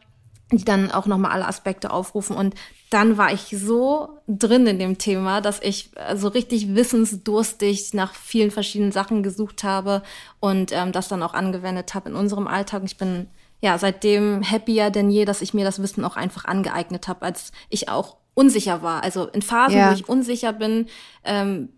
die 0.52 0.64
dann 0.64 0.92
auch 0.92 1.06
nochmal 1.06 1.32
alle 1.32 1.48
Aspekte 1.48 1.90
aufrufen. 1.90 2.36
Und 2.36 2.54
dann 2.90 3.18
war 3.18 3.32
ich 3.32 3.56
so 3.58 4.20
drin 4.28 4.68
in 4.68 4.78
dem 4.78 4.98
Thema, 4.98 5.40
dass 5.40 5.60
ich 5.60 5.90
äh, 5.96 6.16
so 6.16 6.28
richtig 6.28 6.76
wissensdurstig 6.76 7.92
nach 7.92 8.14
vielen 8.14 8.52
verschiedenen 8.52 8.92
Sachen 8.92 9.24
gesucht 9.24 9.64
habe 9.64 10.02
und 10.38 10.70
ähm, 10.70 10.92
das 10.92 11.08
dann 11.08 11.24
auch 11.24 11.34
angewendet 11.34 11.94
habe 11.94 12.10
in 12.10 12.14
unserem 12.14 12.46
Alltag. 12.46 12.82
Und 12.82 12.92
ich 12.92 12.98
bin 12.98 13.26
ja 13.60 13.78
seitdem 13.78 14.48
happier 14.48 14.90
denn 14.90 15.10
je, 15.10 15.24
dass 15.24 15.42
ich 15.42 15.54
mir 15.54 15.64
das 15.64 15.82
Wissen 15.82 16.04
auch 16.04 16.14
einfach 16.14 16.44
angeeignet 16.44 17.08
habe, 17.08 17.22
als 17.22 17.50
ich 17.68 17.88
auch 17.88 18.16
unsicher 18.34 18.82
war. 18.82 19.02
Also 19.02 19.26
in 19.28 19.42
Phasen, 19.42 19.78
ja. 19.78 19.90
wo 19.90 19.94
ich 19.94 20.08
unsicher 20.08 20.52
bin, 20.52 20.86
ähm, 21.24 21.70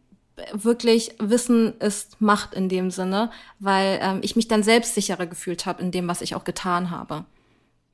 wirklich 0.53 1.13
Wissen 1.19 1.79
ist 1.81 2.21
Macht 2.21 2.55
in 2.55 2.69
dem 2.69 2.91
Sinne, 2.91 3.31
weil 3.59 3.99
ähm, 4.03 4.19
ich 4.23 4.37
mich 4.37 4.49
dann 4.49 4.63
selbstsicherer 4.63 5.27
gefühlt 5.27 5.67
habe 5.67 5.83
in 5.83 5.91
dem, 5.91 6.09
was 6.09 6.21
ich 6.21 6.35
auch 6.35 6.45
getan 6.45 6.91
habe. 6.91 7.25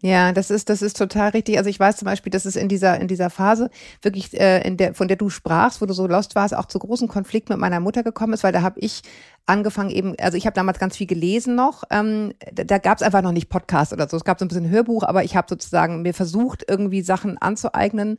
Ja, 0.05 0.33
das 0.33 0.51
ist, 0.51 0.69
das 0.69 0.83
ist 0.83 0.97
total 0.97 1.31
richtig. 1.31 1.59
Also 1.59 1.71
ich 1.71 1.79
weiß 1.79 1.97
zum 1.97 2.07
Beispiel, 2.07 2.33
dass 2.33 2.45
es 2.45 2.57
in 2.57 2.69
dieser, 2.69 2.99
in 2.99 3.07
dieser 3.07 3.31
Phase 3.31 3.71
wirklich, 4.03 4.39
äh, 4.39 4.61
in 4.67 4.77
der, 4.77 4.95
von 4.95 5.07
der 5.07 5.17
du 5.17 5.31
sprachst, 5.31 5.81
wo 5.81 5.87
du 5.87 5.95
so 5.95 6.09
lost 6.09 6.35
warst, 6.35 6.57
auch 6.57 6.67
zu 6.67 6.81
großen 6.81 7.07
Konflikt 7.07 7.49
mit 7.49 7.59
meiner 7.59 7.79
Mutter 7.79 8.03
gekommen 8.03 8.33
ist, 8.33 8.43
weil 8.43 8.53
da 8.53 8.63
habe 8.63 8.81
ich 8.81 9.03
angefangen 9.47 9.91
eben, 9.91 10.17
also 10.19 10.37
ich 10.37 10.45
habe 10.45 10.55
damals 10.55 10.81
ganz 10.81 10.97
viel 10.97 11.07
gelesen 11.07 11.55
noch. 11.55 11.85
Ähm, 11.91 12.35
da 12.53 12.65
da 12.65 12.79
gab 12.79 12.99
es 12.99 13.03
einfach 13.03 13.23
noch 13.23 13.31
nicht 13.31 13.49
Podcast 13.49 13.93
oder 13.93 14.09
so. 14.09 14.17
Es 14.17 14.25
gab 14.25 14.41
so 14.41 14.45
ein 14.45 14.49
bisschen 14.49 14.71
Hörbuch, 14.71 15.05
aber 15.05 15.23
ich 15.23 15.37
habe 15.37 15.47
sozusagen 15.49 16.03
mir 16.03 16.15
versucht, 16.15 16.65
irgendwie 16.67 17.03
Sachen 17.03 17.39
anzueignen. 17.39 18.19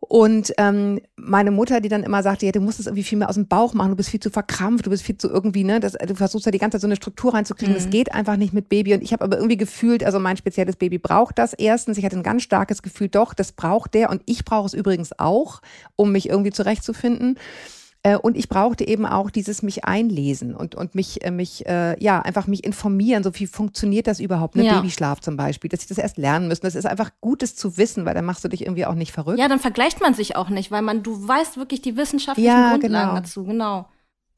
Und 0.00 0.52
ähm, 0.58 1.00
meine 1.16 1.50
Mutter, 1.50 1.80
die 1.80 1.88
dann 1.88 2.04
immer 2.04 2.22
sagte, 2.22 2.46
ja, 2.46 2.52
du 2.52 2.60
musst 2.60 2.78
es 2.78 2.86
irgendwie 2.86 3.02
viel 3.02 3.18
mehr 3.18 3.28
aus 3.28 3.34
dem 3.34 3.48
Bauch 3.48 3.74
machen, 3.74 3.90
du 3.90 3.96
bist 3.96 4.10
viel 4.10 4.20
zu 4.20 4.30
verkrampft, 4.30 4.86
du 4.86 4.90
bist 4.90 5.02
viel 5.02 5.18
zu 5.18 5.28
irgendwie, 5.28 5.64
ne, 5.64 5.80
das, 5.80 5.92
du 5.92 6.14
versuchst 6.14 6.46
ja 6.46 6.52
die 6.52 6.58
ganze 6.58 6.76
Zeit 6.76 6.82
so 6.82 6.86
eine 6.86 6.96
Struktur 6.96 7.34
reinzukriegen, 7.34 7.74
mhm. 7.74 7.78
das 7.78 7.90
geht 7.90 8.12
einfach 8.14 8.36
nicht 8.36 8.54
mit 8.54 8.68
Baby. 8.68 8.94
Und 8.94 9.02
ich 9.02 9.12
habe 9.12 9.24
aber 9.24 9.36
irgendwie 9.36 9.56
gefühlt, 9.56 10.04
also 10.04 10.20
mein 10.20 10.36
spezielles 10.36 10.76
Baby 10.76 10.98
braucht 10.98 11.38
das 11.38 11.52
erstens. 11.52 11.98
Ich 11.98 12.04
hatte 12.04 12.16
ein 12.16 12.22
ganz 12.22 12.42
starkes 12.42 12.82
Gefühl, 12.82 13.08
doch, 13.08 13.34
das 13.34 13.52
braucht 13.52 13.94
der 13.94 14.10
und 14.10 14.22
ich 14.26 14.44
brauche 14.44 14.66
es 14.66 14.74
übrigens 14.74 15.18
auch, 15.18 15.60
um 15.96 16.12
mich 16.12 16.28
irgendwie 16.28 16.52
zurechtzufinden. 16.52 17.36
Äh, 18.04 18.16
und 18.16 18.36
ich 18.36 18.48
brauchte 18.48 18.86
eben 18.86 19.06
auch 19.06 19.30
dieses 19.30 19.62
mich 19.62 19.84
einlesen 19.84 20.54
und, 20.54 20.74
und 20.76 20.94
mich, 20.94 21.24
äh, 21.24 21.30
mich, 21.32 21.66
äh, 21.66 22.00
ja, 22.02 22.20
einfach 22.20 22.46
mich 22.46 22.64
informieren, 22.64 23.24
so 23.24 23.34
wie 23.34 23.46
funktioniert 23.46 24.06
das 24.06 24.20
überhaupt, 24.20 24.54
ne? 24.54 24.64
Ja. 24.64 24.76
Babyschlaf 24.76 25.20
zum 25.20 25.36
Beispiel, 25.36 25.68
dass 25.68 25.80
ich 25.80 25.88
das 25.88 25.98
erst 25.98 26.16
lernen 26.16 26.46
müssen. 26.46 26.62
Das 26.62 26.76
ist 26.76 26.86
einfach 26.86 27.10
Gutes 27.20 27.56
zu 27.56 27.76
wissen, 27.76 28.04
weil 28.04 28.14
dann 28.14 28.24
machst 28.24 28.44
du 28.44 28.48
dich 28.48 28.62
irgendwie 28.62 28.86
auch 28.86 28.94
nicht 28.94 29.12
verrückt. 29.12 29.38
Ja, 29.38 29.48
dann 29.48 29.58
vergleicht 29.58 30.00
man 30.00 30.14
sich 30.14 30.36
auch 30.36 30.48
nicht, 30.48 30.70
weil 30.70 30.82
man, 30.82 31.02
du 31.02 31.26
weißt 31.26 31.56
wirklich 31.56 31.82
die 31.82 31.96
wissenschaftlichen 31.96 32.48
ja, 32.48 32.70
Grundlagen 32.70 33.08
genau. 33.08 33.14
dazu, 33.14 33.44
genau. 33.44 33.86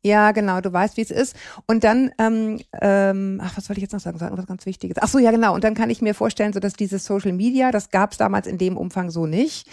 Ja, 0.03 0.33
genau, 0.33 0.63
du 0.63 0.73
weißt, 0.73 0.97
wie 0.97 1.03
es 1.03 1.11
ist. 1.11 1.37
Und 1.67 1.85
dann, 1.85 2.11
ähm, 2.19 2.61
ähm, 2.81 3.39
ach, 3.45 3.59
was 3.59 3.69
wollte 3.69 3.81
ich 3.81 3.83
jetzt 3.83 3.93
noch 3.93 4.01
sagen? 4.01 4.19
Sagen 4.19 4.39
was 4.39 4.47
ganz 4.47 4.65
Wichtiges. 4.65 4.97
Ach 4.99 5.09
so, 5.09 5.19
ja, 5.19 5.31
genau. 5.31 5.55
Und 5.55 5.63
dann 5.63 5.75
kann 5.75 5.91
ich 5.91 6.01
mir 6.01 6.15
vorstellen, 6.15 6.55
so 6.55 6.61
dass 6.61 6.73
dieses 6.73 7.05
Social 7.05 7.33
Media, 7.33 7.71
das 7.71 7.91
gab 7.91 8.13
es 8.13 8.17
damals 8.17 8.47
in 8.47 8.57
dem 8.57 8.79
Umfang 8.79 9.11
so 9.11 9.27
nicht 9.27 9.69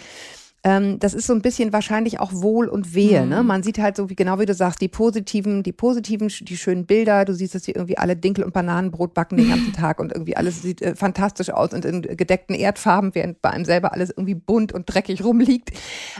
ähm, 0.64 0.98
das 0.98 1.14
ist 1.14 1.26
so 1.26 1.32
ein 1.32 1.42
bisschen 1.42 1.72
wahrscheinlich 1.72 2.18
auch 2.18 2.32
Wohl 2.32 2.66
und 2.68 2.94
Wehe. 2.94 3.20
Ne? 3.20 3.24
Mhm. 3.24 3.30
Ne? 3.30 3.42
Man 3.44 3.62
sieht 3.62 3.78
halt 3.78 3.96
so, 3.96 4.10
wie 4.10 4.16
genau 4.16 4.40
wie 4.40 4.46
du 4.46 4.54
sagst, 4.54 4.80
die 4.80 4.88
positiven, 4.88 5.62
die 5.62 5.72
positiven, 5.72 6.28
die 6.28 6.56
schönen 6.56 6.84
Bilder. 6.84 7.24
Du 7.24 7.34
siehst, 7.34 7.54
dass 7.54 7.62
sie 7.62 7.72
irgendwie 7.72 7.96
alle 7.96 8.16
Dinkel- 8.16 8.44
und 8.44 8.52
Bananenbrot 8.52 9.14
backen 9.14 9.36
den 9.36 9.48
ganzen 9.48 9.72
Tag 9.74 10.00
und 10.00 10.12
irgendwie 10.12 10.36
alles 10.36 10.62
sieht 10.62 10.82
äh, 10.82 10.96
fantastisch 10.96 11.50
aus 11.50 11.72
und 11.72 11.84
in 11.84 12.02
gedeckten 12.02 12.56
Erdfarben, 12.56 13.14
während 13.14 13.40
bei 13.40 13.50
einem 13.50 13.64
selber 13.64 13.92
alles 13.92 14.10
irgendwie 14.10 14.34
bunt 14.34 14.72
und 14.72 14.86
dreckig 14.86 15.22
rumliegt. 15.22 15.70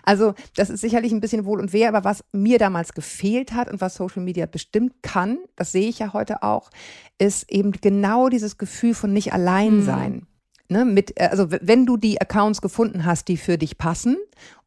Also 0.04 0.34
das 0.54 0.70
ist 0.70 0.80
sicherlich 0.80 1.12
ein 1.12 1.20
bisschen 1.20 1.44
Wohl 1.44 1.60
und 1.60 1.72
Wehe, 1.72 1.88
aber 1.88 2.04
was 2.04 2.24
mir 2.32 2.58
damals 2.58 2.92
gefehlt 2.92 3.52
hat 3.52 3.70
und 3.70 3.80
was 3.80 3.96
Social 3.96 4.22
Media 4.22 4.46
bestimmt 4.46 4.94
kann, 5.02 5.38
das 5.56 5.72
sehe 5.72 5.88
ich 5.88 5.98
ja 5.98 6.12
heute 6.12 6.42
auch, 6.44 6.70
ist 7.18 7.50
eben 7.50 7.72
genau 7.72 8.28
dieses 8.28 8.56
Gefühl 8.56 8.94
von 8.94 9.12
nicht 9.12 9.32
allein 9.32 9.78
mhm. 9.78 9.82
sein. 9.82 10.12
Mhm 10.12 10.27
ne, 10.68 10.84
mit, 10.84 11.18
äh, 11.20 11.28
also 11.30 11.50
wenn 11.50 11.86
du 11.86 11.96
die 11.96 12.20
Accounts 12.20 12.60
gefunden 12.62 13.04
hast, 13.04 13.28
die 13.28 13.36
für 13.36 13.58
dich 13.58 13.78
passen 13.78 14.16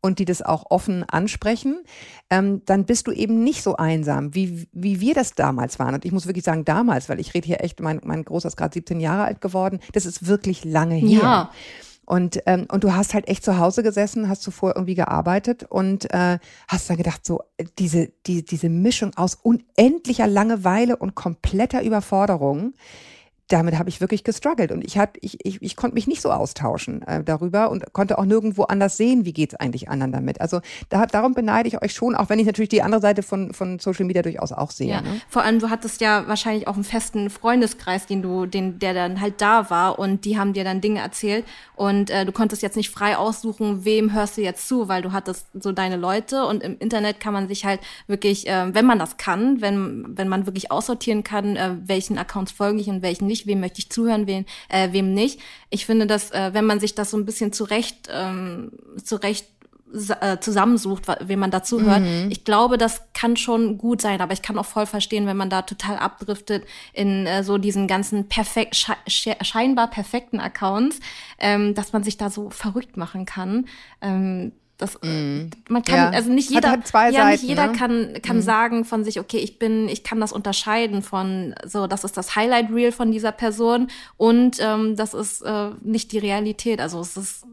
und 0.02 0.20
die 0.20 0.26
das 0.26 0.42
auch 0.42 0.66
offen 0.70 1.04
ansprechen, 1.04 1.80
ähm, 2.30 2.62
dann 2.66 2.86
bist 2.86 3.08
du 3.08 3.12
eben 3.12 3.44
nicht 3.44 3.64
so 3.64 3.78
einsam, 3.78 4.34
wie, 4.36 4.68
wie 4.72 5.00
wir 5.00 5.14
das 5.14 5.36
damals 5.36 5.80
waren. 5.80 5.94
Und 5.94 6.06
ich 6.06 6.12
muss 6.12 6.26
wirklich 6.26 6.46
sagen, 6.46 6.66
damals, 6.66 7.10
weil 7.10 7.20
ich 7.20 7.34
rede 7.34 7.48
hier 7.48 7.64
echt, 7.64 7.80
mein, 7.80 8.02
mein 8.04 8.24
Großer 8.24 8.48
ist 8.48 8.58
gerade 8.58 8.74
17 8.74 9.00
Jahre 9.00 9.24
alt 9.24 9.42
geworden, 9.42 9.80
das 9.94 10.06
ist 10.06 10.28
wirklich 10.28 10.66
lange 10.66 10.96
her. 10.96 11.20
Ja. 11.22 11.52
Und, 12.06 12.42
ähm, 12.46 12.68
und 12.70 12.84
du 12.84 12.94
hast 12.94 13.14
halt 13.14 13.30
echt 13.30 13.46
zu 13.46 13.58
Hause 13.58 13.84
gesessen, 13.84 14.28
hast 14.28 14.42
zuvor 14.42 14.76
irgendwie 14.76 14.96
gearbeitet 14.96 15.64
und 15.70 16.12
äh, 16.14 16.40
hast 16.68 16.90
dann 16.90 16.98
gedacht, 16.98 17.26
so 17.26 17.44
diese, 17.80 18.12
die, 18.26 18.44
diese 18.44 18.68
Mischung 18.68 19.14
aus 19.16 19.36
unendlicher 19.36 20.28
Langeweile 20.28 20.98
und 20.98 21.16
kompletter 21.16 21.84
Überforderung, 21.84 22.74
damit 23.52 23.78
habe 23.78 23.90
ich 23.90 24.02
wirklich 24.02 24.24
gestruggelt 24.24 24.72
und 24.72 24.84
ich, 24.84 24.98
hab, 24.98 25.18
ich, 25.22 25.38
ich, 25.46 25.62
ich 25.62 25.76
konnte 25.76 25.96
mich 25.96 26.08
nicht 26.08 26.22
so 26.22 26.32
austauschen 26.32 27.02
äh, 27.04 27.24
darüber 27.24 27.70
und 27.70 27.94
konnte 27.94 28.18
auch 28.18 28.26
nirgendwo 28.26 28.64
anders 28.64 28.98
sehen, 28.98 29.26
wie 29.26 29.34
geht 29.34 29.54
es 29.54 29.60
eigentlich 29.60 29.90
anderen 29.90 30.12
damit. 30.12 30.40
Also 30.40 30.62
da, 30.90 31.06
darum 31.06 31.34
beneide 31.34 31.68
ich 31.68 31.82
euch 31.82 31.94
schon, 31.94 32.16
auch 32.16 32.30
wenn 32.30 32.40
ich 32.40 32.46
natürlich 32.46 32.70
die 32.70 32.82
andere 32.82 33.02
Seite 33.02 33.24
von, 33.24 33.54
von 33.54 33.80
Social 33.80 34.06
Media 34.06 34.22
durchaus 34.22 34.52
auch 34.52 34.72
sehe. 34.72 34.90
Ja. 34.90 35.02
Ne? 35.02 35.22
Vor 35.28 35.44
allem, 35.44 35.60
du 35.60 35.70
hattest 35.70 36.02
ja 36.02 36.28
wahrscheinlich 36.28 36.68
auch 36.68 36.76
einen 36.76 36.84
festen 36.84 37.30
Freundeskreis, 37.30 38.06
den 38.06 38.22
du, 38.22 38.46
den, 38.46 38.80
der 38.80 38.94
dann 38.94 39.20
halt 39.20 39.42
da 39.42 39.70
war 39.70 40.00
und 40.00 40.26
die 40.26 40.38
haben 40.38 40.54
dir 40.54 40.64
dann 40.64 40.82
Dinge 40.82 41.02
erzählt 41.02 41.46
und 41.76 42.10
äh, 42.10 42.26
du 42.26 42.32
konntest 42.32 42.62
jetzt 42.62 42.78
nicht 42.78 42.90
frei 42.90 43.18
aussuchen, 43.18 43.86
wem 43.86 44.14
hörst 44.14 44.38
du 44.38 44.42
jetzt 44.42 44.68
zu, 44.68 44.88
weil 44.88 45.02
du 45.02 45.12
hattest 45.12 45.48
so 45.60 45.72
deine 45.72 45.98
Leute 45.98 46.46
und 46.46 46.64
im 46.64 46.78
Internet 46.80 47.20
kann 47.20 47.34
man 47.34 47.48
sich 47.48 47.66
halt 47.66 47.80
wirklich, 48.08 48.48
äh, 48.48 48.74
wenn 48.74 48.86
man 48.86 49.00
das 49.00 49.18
kann, 49.18 49.62
wenn, 49.62 50.06
wenn 50.16 50.28
man 50.28 50.46
wirklich 50.46 50.72
aussortieren 50.72 51.24
kann, 51.24 51.56
äh, 51.56 51.76
welchen 51.84 52.18
Accounts 52.18 52.52
folge 52.52 52.80
ich 52.80 52.88
und 52.88 53.02
welchen 53.02 53.28
nicht, 53.28 53.41
nicht, 53.42 53.48
wem 53.48 53.60
möchte 53.60 53.80
ich 53.80 53.90
zuhören, 53.90 54.28
wem, 54.28 54.46
äh, 54.70 54.92
wem 54.92 55.14
nicht. 55.14 55.40
Ich 55.70 55.86
finde, 55.86 56.08
dass 56.08 56.32
äh, 56.32 56.54
wenn 56.54 56.66
man 56.66 56.80
sich 56.80 56.96
das 56.96 57.12
so 57.12 57.18
ein 57.18 57.26
bisschen 57.26 57.54
zurecht, 57.54 58.08
ähm, 58.12 58.72
zurecht 59.04 59.46
äh, 60.22 60.40
zusammensucht, 60.40 61.08
wem 61.20 61.40
man 61.40 61.52
dazu 61.52 61.82
hört. 61.82 62.02
Mhm. 62.02 62.28
Ich 62.30 62.46
glaube, 62.46 62.78
das 62.78 63.02
kann 63.14 63.36
schon 63.36 63.78
gut 63.78 64.02
sein, 64.02 64.22
aber 64.22 64.32
ich 64.32 64.42
kann 64.42 64.58
auch 64.58 64.66
voll 64.66 64.86
verstehen, 64.86 65.28
wenn 65.28 65.36
man 65.36 65.50
da 65.50 65.64
total 65.64 65.98
abdriftet 65.98 66.66
in 66.94 67.26
äh, 67.26 67.44
so 67.44 67.58
diesen 67.58 67.88
ganzen 67.88 68.30
perfekt, 68.30 68.76
sche 68.76 68.96
scheinbar 69.42 69.90
perfekten 69.90 70.40
Accounts, 70.40 71.00
ähm, 71.40 71.74
dass 71.74 71.92
man 71.92 72.04
sich 72.04 72.16
da 72.16 72.30
so 72.30 72.50
verrückt 72.50 72.96
machen 72.96 73.26
kann. 73.26 73.66
Ähm, 74.02 74.54
das, 74.82 75.00
mm. 75.02 75.50
man 75.70 75.84
kann, 75.84 75.96
ja. 75.96 76.10
also 76.10 76.32
nicht 76.32 76.50
jeder, 76.50 76.72
hat, 76.72 76.94
hat 76.94 77.14
ja, 77.14 77.30
nicht 77.30 77.44
jeder 77.44 77.68
ne? 77.68 77.74
kann, 77.74 78.14
kann 78.22 78.38
mm. 78.38 78.42
sagen 78.42 78.86
von 78.86 79.04
sich, 79.04 79.20
okay, 79.20 79.38
ich 79.38 79.60
bin, 79.60 79.88
ich 79.88 80.04
kann 80.04 80.20
das 80.20 80.32
unterscheiden 80.32 81.02
von, 81.02 81.54
so, 81.66 81.88
das 81.88 82.04
ist 82.04 82.18
das 82.18 82.36
Highlight 82.36 82.72
Reel 82.72 82.92
von 82.92 83.12
dieser 83.12 83.32
Person 83.32 83.88
und 84.18 84.58
ähm, 84.60 84.96
das 84.96 85.14
ist 85.14 85.42
äh, 85.42 85.70
nicht 85.82 86.12
die 86.12 86.18
Realität. 86.18 86.82
Also 86.82 87.00
es 87.00 87.16
ist 87.16 87.46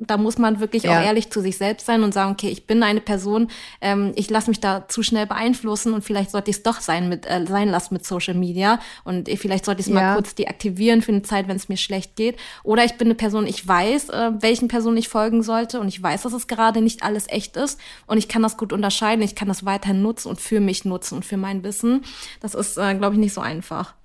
da 0.00 0.16
muss 0.16 0.38
man 0.38 0.60
wirklich 0.60 0.84
ja. 0.84 0.92
auch 0.92 1.04
ehrlich 1.04 1.30
zu 1.30 1.40
sich 1.40 1.58
selbst 1.58 1.86
sein 1.86 2.02
und 2.02 2.14
sagen, 2.14 2.32
okay, 2.32 2.48
ich 2.48 2.66
bin 2.66 2.82
eine 2.82 3.00
Person, 3.00 3.48
ähm, 3.80 4.12
ich 4.16 4.30
lasse 4.30 4.48
mich 4.48 4.60
da 4.60 4.88
zu 4.88 5.02
schnell 5.02 5.26
beeinflussen 5.26 5.92
und 5.92 6.02
vielleicht 6.02 6.30
sollte 6.30 6.50
ich 6.50 6.58
es 6.58 6.62
doch 6.62 6.80
sein 6.80 7.08
mit 7.08 7.26
äh, 7.26 7.44
sein 7.46 7.68
lassen 7.68 7.94
mit 7.94 8.06
Social 8.06 8.34
Media 8.34 8.80
und 9.04 9.28
vielleicht 9.28 9.66
sollte 9.66 9.80
ich 9.80 9.86
es 9.86 9.92
ja. 9.92 10.00
mal 10.00 10.14
kurz 10.14 10.34
deaktivieren 10.34 11.02
für 11.02 11.12
eine 11.12 11.22
Zeit, 11.22 11.48
wenn 11.48 11.56
es 11.56 11.68
mir 11.68 11.76
schlecht 11.76 12.16
geht. 12.16 12.36
Oder 12.62 12.84
ich 12.84 12.94
bin 12.94 13.08
eine 13.08 13.14
Person, 13.14 13.46
ich 13.46 13.66
weiß, 13.66 14.08
äh, 14.08 14.30
welchen 14.40 14.68
Personen 14.68 14.96
ich 14.96 15.08
folgen 15.08 15.42
sollte 15.42 15.80
und 15.80 15.88
ich 15.88 16.02
weiß, 16.02 16.22
dass 16.22 16.32
es 16.32 16.46
gerade 16.46 16.80
nicht 16.80 17.02
alles 17.02 17.28
echt 17.28 17.56
ist 17.56 17.78
und 18.06 18.16
ich 18.16 18.28
kann 18.28 18.42
das 18.42 18.56
gut 18.56 18.72
unterscheiden, 18.72 19.22
ich 19.22 19.34
kann 19.34 19.48
das 19.48 19.66
weiterhin 19.66 20.00
nutzen 20.00 20.28
und 20.28 20.40
für 20.40 20.60
mich 20.60 20.86
nutzen 20.86 21.16
und 21.16 21.24
für 21.24 21.36
mein 21.36 21.62
Wissen. 21.62 22.04
Das 22.40 22.54
ist, 22.54 22.78
äh, 22.78 22.94
glaube 22.94 23.14
ich, 23.14 23.20
nicht 23.20 23.34
so 23.34 23.42
einfach. 23.42 23.97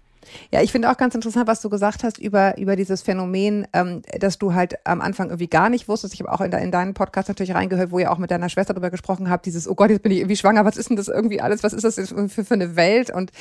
Ja, 0.51 0.61
ich 0.61 0.71
finde 0.71 0.91
auch 0.91 0.97
ganz 0.97 1.15
interessant, 1.15 1.47
was 1.47 1.61
du 1.61 1.69
gesagt 1.69 2.03
hast 2.03 2.17
über, 2.17 2.57
über 2.57 2.75
dieses 2.75 3.01
Phänomen, 3.01 3.67
ähm, 3.73 4.01
dass 4.19 4.37
du 4.37 4.53
halt 4.53 4.75
am 4.85 5.01
Anfang 5.01 5.27
irgendwie 5.27 5.47
gar 5.47 5.69
nicht 5.69 5.87
wusstest. 5.87 6.13
Ich 6.13 6.19
habe 6.19 6.31
auch 6.31 6.41
in, 6.41 6.51
de, 6.51 6.61
in 6.61 6.71
deinen 6.71 6.93
Podcast 6.93 7.27
natürlich 7.27 7.53
reingehört, 7.53 7.91
wo 7.91 7.99
ihr 7.99 8.11
auch 8.11 8.17
mit 8.17 8.31
deiner 8.31 8.49
Schwester 8.49 8.73
darüber 8.73 8.89
gesprochen 8.89 9.29
habt, 9.29 9.45
dieses, 9.45 9.67
oh 9.67 9.75
Gott, 9.75 9.89
jetzt 9.89 10.03
bin 10.03 10.11
ich 10.11 10.19
irgendwie 10.19 10.35
schwanger, 10.35 10.65
was 10.65 10.77
ist 10.77 10.89
denn 10.89 10.97
das 10.97 11.07
irgendwie 11.07 11.41
alles, 11.41 11.63
was 11.63 11.73
ist 11.73 11.83
das 11.83 11.95
für, 11.95 12.45
für 12.45 12.53
eine 12.53 12.75
Welt? 12.75 13.09
Und 13.09 13.31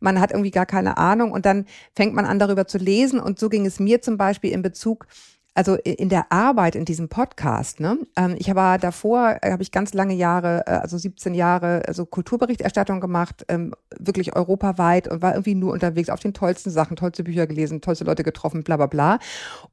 man 0.00 0.20
hat 0.20 0.30
irgendwie 0.30 0.50
gar 0.50 0.66
keine 0.66 0.96
Ahnung 0.96 1.32
und 1.32 1.46
dann 1.46 1.66
fängt 1.94 2.14
man 2.14 2.24
an, 2.24 2.38
darüber 2.38 2.66
zu 2.66 2.78
lesen. 2.78 3.20
Und 3.20 3.38
so 3.38 3.48
ging 3.48 3.66
es 3.66 3.80
mir 3.80 4.02
zum 4.02 4.16
Beispiel 4.16 4.52
in 4.52 4.62
Bezug 4.62 5.06
also 5.54 5.74
in 5.74 6.08
der 6.08 6.32
Arbeit 6.32 6.74
in 6.76 6.86
diesem 6.86 7.08
Podcast, 7.08 7.78
ne? 7.78 7.98
Ähm, 8.16 8.36
ich 8.38 8.48
habe 8.48 8.80
davor, 8.80 9.36
äh, 9.42 9.52
habe 9.52 9.62
ich 9.62 9.70
ganz 9.70 9.92
lange 9.92 10.14
Jahre, 10.14 10.64
äh, 10.66 10.70
also 10.70 10.96
17 10.96 11.34
Jahre, 11.34 11.82
also 11.86 12.06
Kulturberichterstattung 12.06 13.00
gemacht, 13.00 13.44
ähm, 13.48 13.74
wirklich 13.98 14.34
europaweit 14.34 15.08
und 15.08 15.20
war 15.20 15.32
irgendwie 15.32 15.54
nur 15.54 15.72
unterwegs 15.72 16.08
auf 16.08 16.20
den 16.20 16.32
tollsten 16.32 16.70
Sachen, 16.70 16.96
tollste 16.96 17.22
Bücher 17.22 17.46
gelesen, 17.46 17.82
tollste 17.82 18.04
Leute 18.04 18.22
getroffen, 18.22 18.64
bla 18.64 18.78
bla 18.78 18.86
bla. 18.86 19.18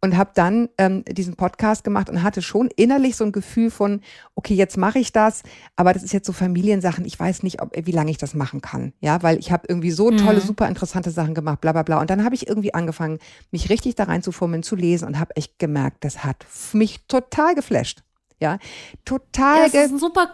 Und 0.01 0.17
habe 0.17 0.31
dann 0.33 0.67
ähm, 0.77 1.05
diesen 1.05 1.35
Podcast 1.35 1.85
gemacht 1.85 2.09
und 2.09 2.23
hatte 2.23 2.41
schon 2.41 2.69
innerlich 2.75 3.15
so 3.15 3.23
ein 3.23 3.31
Gefühl 3.31 3.71
von, 3.71 4.01
okay, 4.35 4.55
jetzt 4.55 4.75
mache 4.75 4.99
ich 4.99 5.13
das, 5.13 5.43
aber 5.77 5.93
das 5.93 6.03
ist 6.03 6.11
jetzt 6.11 6.27
so 6.27 6.33
Familiensachen, 6.33 7.05
ich 7.05 7.17
weiß 7.17 7.41
nicht, 7.43 7.61
ob, 7.61 7.71
wie 7.73 7.91
lange 7.91 8.11
ich 8.11 8.17
das 8.17 8.33
machen 8.33 8.59
kann. 8.59 8.91
Ja, 8.99 9.23
weil 9.23 9.39
ich 9.39 9.53
habe 9.53 9.63
irgendwie 9.69 9.91
so 9.91 10.11
tolle, 10.11 10.39
mhm. 10.39 10.45
super 10.45 10.67
interessante 10.67 11.11
Sachen 11.11 11.33
gemacht, 11.33 11.61
bla 11.61 11.71
bla 11.71 11.83
bla. 11.83 12.01
Und 12.01 12.09
dann 12.09 12.25
habe 12.25 12.35
ich 12.35 12.49
irgendwie 12.49 12.73
angefangen, 12.73 13.19
mich 13.51 13.69
richtig 13.69 13.95
da 13.95 14.03
reinzufummeln, 14.03 14.61
zu 14.61 14.75
lesen 14.75 15.07
und 15.07 15.19
habe 15.19 15.37
echt 15.37 15.57
gemerkt, 15.57 15.68
das 15.99 16.23
hat 16.23 16.45
mich 16.73 17.05
total 17.07 17.55
geflasht. 17.55 18.01
Ja, 18.41 18.57
total. 19.03 19.57
Ja, 19.57 19.65
das 19.65 19.73
ist 19.73 19.91
ein 19.91 19.99
super, 19.99 20.31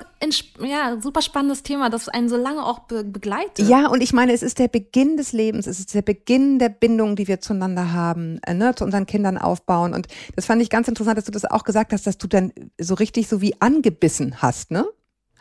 ja, 0.60 1.02
super 1.02 1.24
spannendes 1.24 1.64
Thema, 1.64 1.90
das 1.90 2.08
einen 2.08 2.30
so 2.30 2.38
lange 2.38 2.64
auch 2.64 2.80
be 2.80 3.04
begleitet. 3.04 3.68
Ja, 3.68 3.88
und 3.88 4.02
ich 4.02 4.14
meine, 4.14 4.32
es 4.32 4.44
ist 4.44 4.60
der 4.60 4.68
Beginn 4.68 5.18
des 5.18 5.34
Lebens, 5.34 5.66
es 5.66 5.80
ist 5.80 5.96
der 5.96 6.04
Beginn 6.04 6.60
der 6.60 6.70
Bindung, 6.70 7.16
die 7.16 7.28
wir 7.28 7.42
zueinander 7.42 7.94
haben, 7.94 8.40
äh, 8.46 8.54
ne, 8.54 8.76
zu 8.76 8.84
unseren 8.84 9.08
Kindern 9.08 9.40
aufbauen. 9.40 9.96
Und 9.96 10.08
das 10.36 10.46
fand 10.46 10.62
ich 10.62 10.70
ganz 10.70 10.88
interessant, 10.88 11.18
dass 11.18 11.26
du 11.26 11.32
das 11.32 11.46
auch 11.46 11.64
gesagt 11.64 11.94
hast, 11.94 12.06
dass 12.06 12.20
du 12.20 12.28
dann 12.28 12.54
so 12.80 12.94
richtig 12.94 13.28
so 13.28 13.42
wie 13.42 13.60
angebissen 13.60 14.40
hast, 14.40 14.70
ne? 14.70 14.86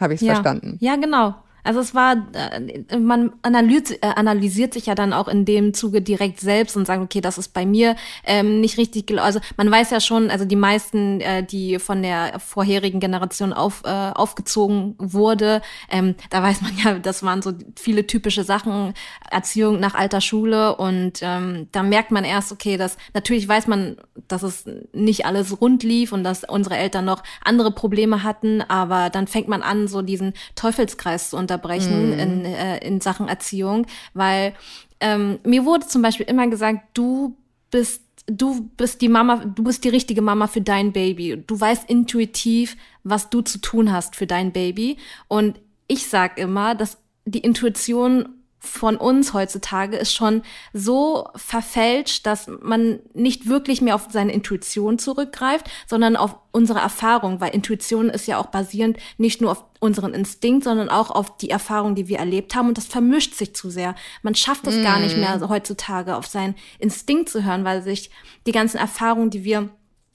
Habe 0.00 0.14
ich 0.14 0.22
es 0.22 0.26
ja. 0.26 0.34
verstanden? 0.34 0.78
Ja, 0.80 0.96
genau. 0.96 1.34
Also 1.64 1.80
es 1.80 1.94
war, 1.94 2.16
äh, 2.34 2.98
man 2.98 3.32
analysiert, 3.42 4.02
äh, 4.02 4.06
analysiert 4.14 4.74
sich 4.74 4.86
ja 4.86 4.94
dann 4.94 5.12
auch 5.14 5.28
in 5.28 5.46
dem 5.46 5.72
Zuge 5.72 6.02
direkt 6.02 6.38
selbst 6.38 6.76
und 6.76 6.86
sagt, 6.86 7.02
okay, 7.02 7.22
das 7.22 7.38
ist 7.38 7.54
bei 7.54 7.64
mir 7.64 7.96
ähm, 8.24 8.60
nicht 8.60 8.76
richtig, 8.78 9.18
also 9.18 9.40
man 9.56 9.70
weiß 9.70 9.90
ja 9.90 10.00
schon, 10.00 10.30
also 10.30 10.44
die 10.44 10.56
meisten, 10.56 11.20
äh, 11.20 11.42
die 11.42 11.78
von 11.78 12.02
der 12.02 12.38
vorherigen 12.38 13.00
Generation 13.00 13.54
auf, 13.54 13.82
äh, 13.84 13.88
aufgezogen 13.88 14.94
wurde, 14.98 15.62
ähm, 15.90 16.14
da 16.28 16.42
weiß 16.42 16.60
man 16.60 16.72
ja, 16.84 16.98
das 16.98 17.22
waren 17.22 17.40
so 17.40 17.52
viele 17.76 18.06
typische 18.06 18.44
Sachen, 18.44 18.92
Erziehung 19.30 19.80
nach 19.80 19.94
alter 19.94 20.20
Schule 20.20 20.76
und 20.76 21.20
ähm, 21.22 21.68
da 21.72 21.82
merkt 21.82 22.10
man 22.10 22.24
erst, 22.24 22.52
okay, 22.52 22.76
dass 22.76 22.98
natürlich 23.14 23.48
weiß 23.48 23.66
man, 23.68 23.96
dass 24.28 24.42
es 24.42 24.66
nicht 24.92 25.24
alles 25.24 25.60
rund 25.60 25.82
lief 25.82 26.12
und 26.12 26.24
dass 26.24 26.44
unsere 26.44 26.76
Eltern 26.76 27.06
noch 27.06 27.22
andere 27.42 27.70
Probleme 27.70 28.22
hatten, 28.22 28.60
aber 28.60 29.08
dann 29.08 29.26
fängt 29.26 29.48
man 29.48 29.62
an, 29.62 29.88
so 29.88 30.02
diesen 30.02 30.34
Teufelskreis 30.56 31.30
zu 31.30 31.38
unterbrechen 31.54 32.10
mm. 32.10 32.18
in, 32.18 32.44
äh, 32.44 32.78
in 32.86 33.00
Sachen 33.00 33.28
Erziehung, 33.28 33.86
weil 34.12 34.54
ähm, 35.00 35.38
mir 35.44 35.64
wurde 35.64 35.86
zum 35.86 36.02
Beispiel 36.02 36.26
immer 36.26 36.46
gesagt, 36.48 36.80
du 36.94 37.36
bist 37.70 38.02
du 38.26 38.70
bist 38.78 39.02
die 39.02 39.08
Mama, 39.08 39.44
du 39.44 39.64
bist 39.64 39.84
die 39.84 39.90
richtige 39.90 40.22
Mama 40.22 40.46
für 40.46 40.62
dein 40.62 40.92
Baby. 40.92 41.42
Du 41.46 41.60
weißt 41.60 41.88
intuitiv, 41.90 42.76
was 43.02 43.28
du 43.28 43.42
zu 43.42 43.58
tun 43.58 43.92
hast 43.92 44.16
für 44.16 44.26
dein 44.26 44.52
Baby. 44.52 44.96
Und 45.28 45.60
ich 45.88 46.08
sag 46.08 46.38
immer, 46.38 46.74
dass 46.74 46.96
die 47.26 47.40
Intuition 47.40 48.30
von 48.64 48.96
uns 48.96 49.32
heutzutage 49.32 49.96
ist 49.96 50.14
schon 50.14 50.42
so 50.72 51.28
verfälscht, 51.36 52.26
dass 52.26 52.48
man 52.62 53.00
nicht 53.12 53.48
wirklich 53.48 53.80
mehr 53.80 53.94
auf 53.94 54.08
seine 54.10 54.32
Intuition 54.32 54.98
zurückgreift, 54.98 55.70
sondern 55.86 56.16
auf 56.16 56.36
unsere 56.52 56.78
Erfahrung, 56.78 57.40
weil 57.40 57.54
Intuition 57.54 58.08
ist 58.08 58.26
ja 58.26 58.38
auch 58.38 58.46
basierend 58.46 58.98
nicht 59.18 59.40
nur 59.40 59.50
auf 59.50 59.64
unseren 59.80 60.14
Instinkt, 60.14 60.64
sondern 60.64 60.88
auch 60.88 61.10
auf 61.10 61.36
die 61.36 61.50
Erfahrung, 61.50 61.94
die 61.94 62.08
wir 62.08 62.18
erlebt 62.18 62.54
haben 62.54 62.68
und 62.68 62.78
das 62.78 62.86
vermischt 62.86 63.34
sich 63.34 63.54
zu 63.54 63.70
sehr. 63.70 63.94
Man 64.22 64.34
schafft 64.34 64.66
es 64.66 64.76
mm. 64.76 64.82
gar 64.82 65.00
nicht 65.00 65.16
mehr 65.16 65.36
mm. 65.36 65.48
heutzutage 65.48 66.16
auf 66.16 66.26
seinen 66.26 66.54
Instinkt 66.78 67.28
zu 67.28 67.44
hören, 67.44 67.64
weil 67.64 67.82
sich 67.82 68.10
die 68.46 68.52
ganzen 68.52 68.78
Erfahrungen, 68.78 69.30
die 69.30 69.44
wir 69.44 69.68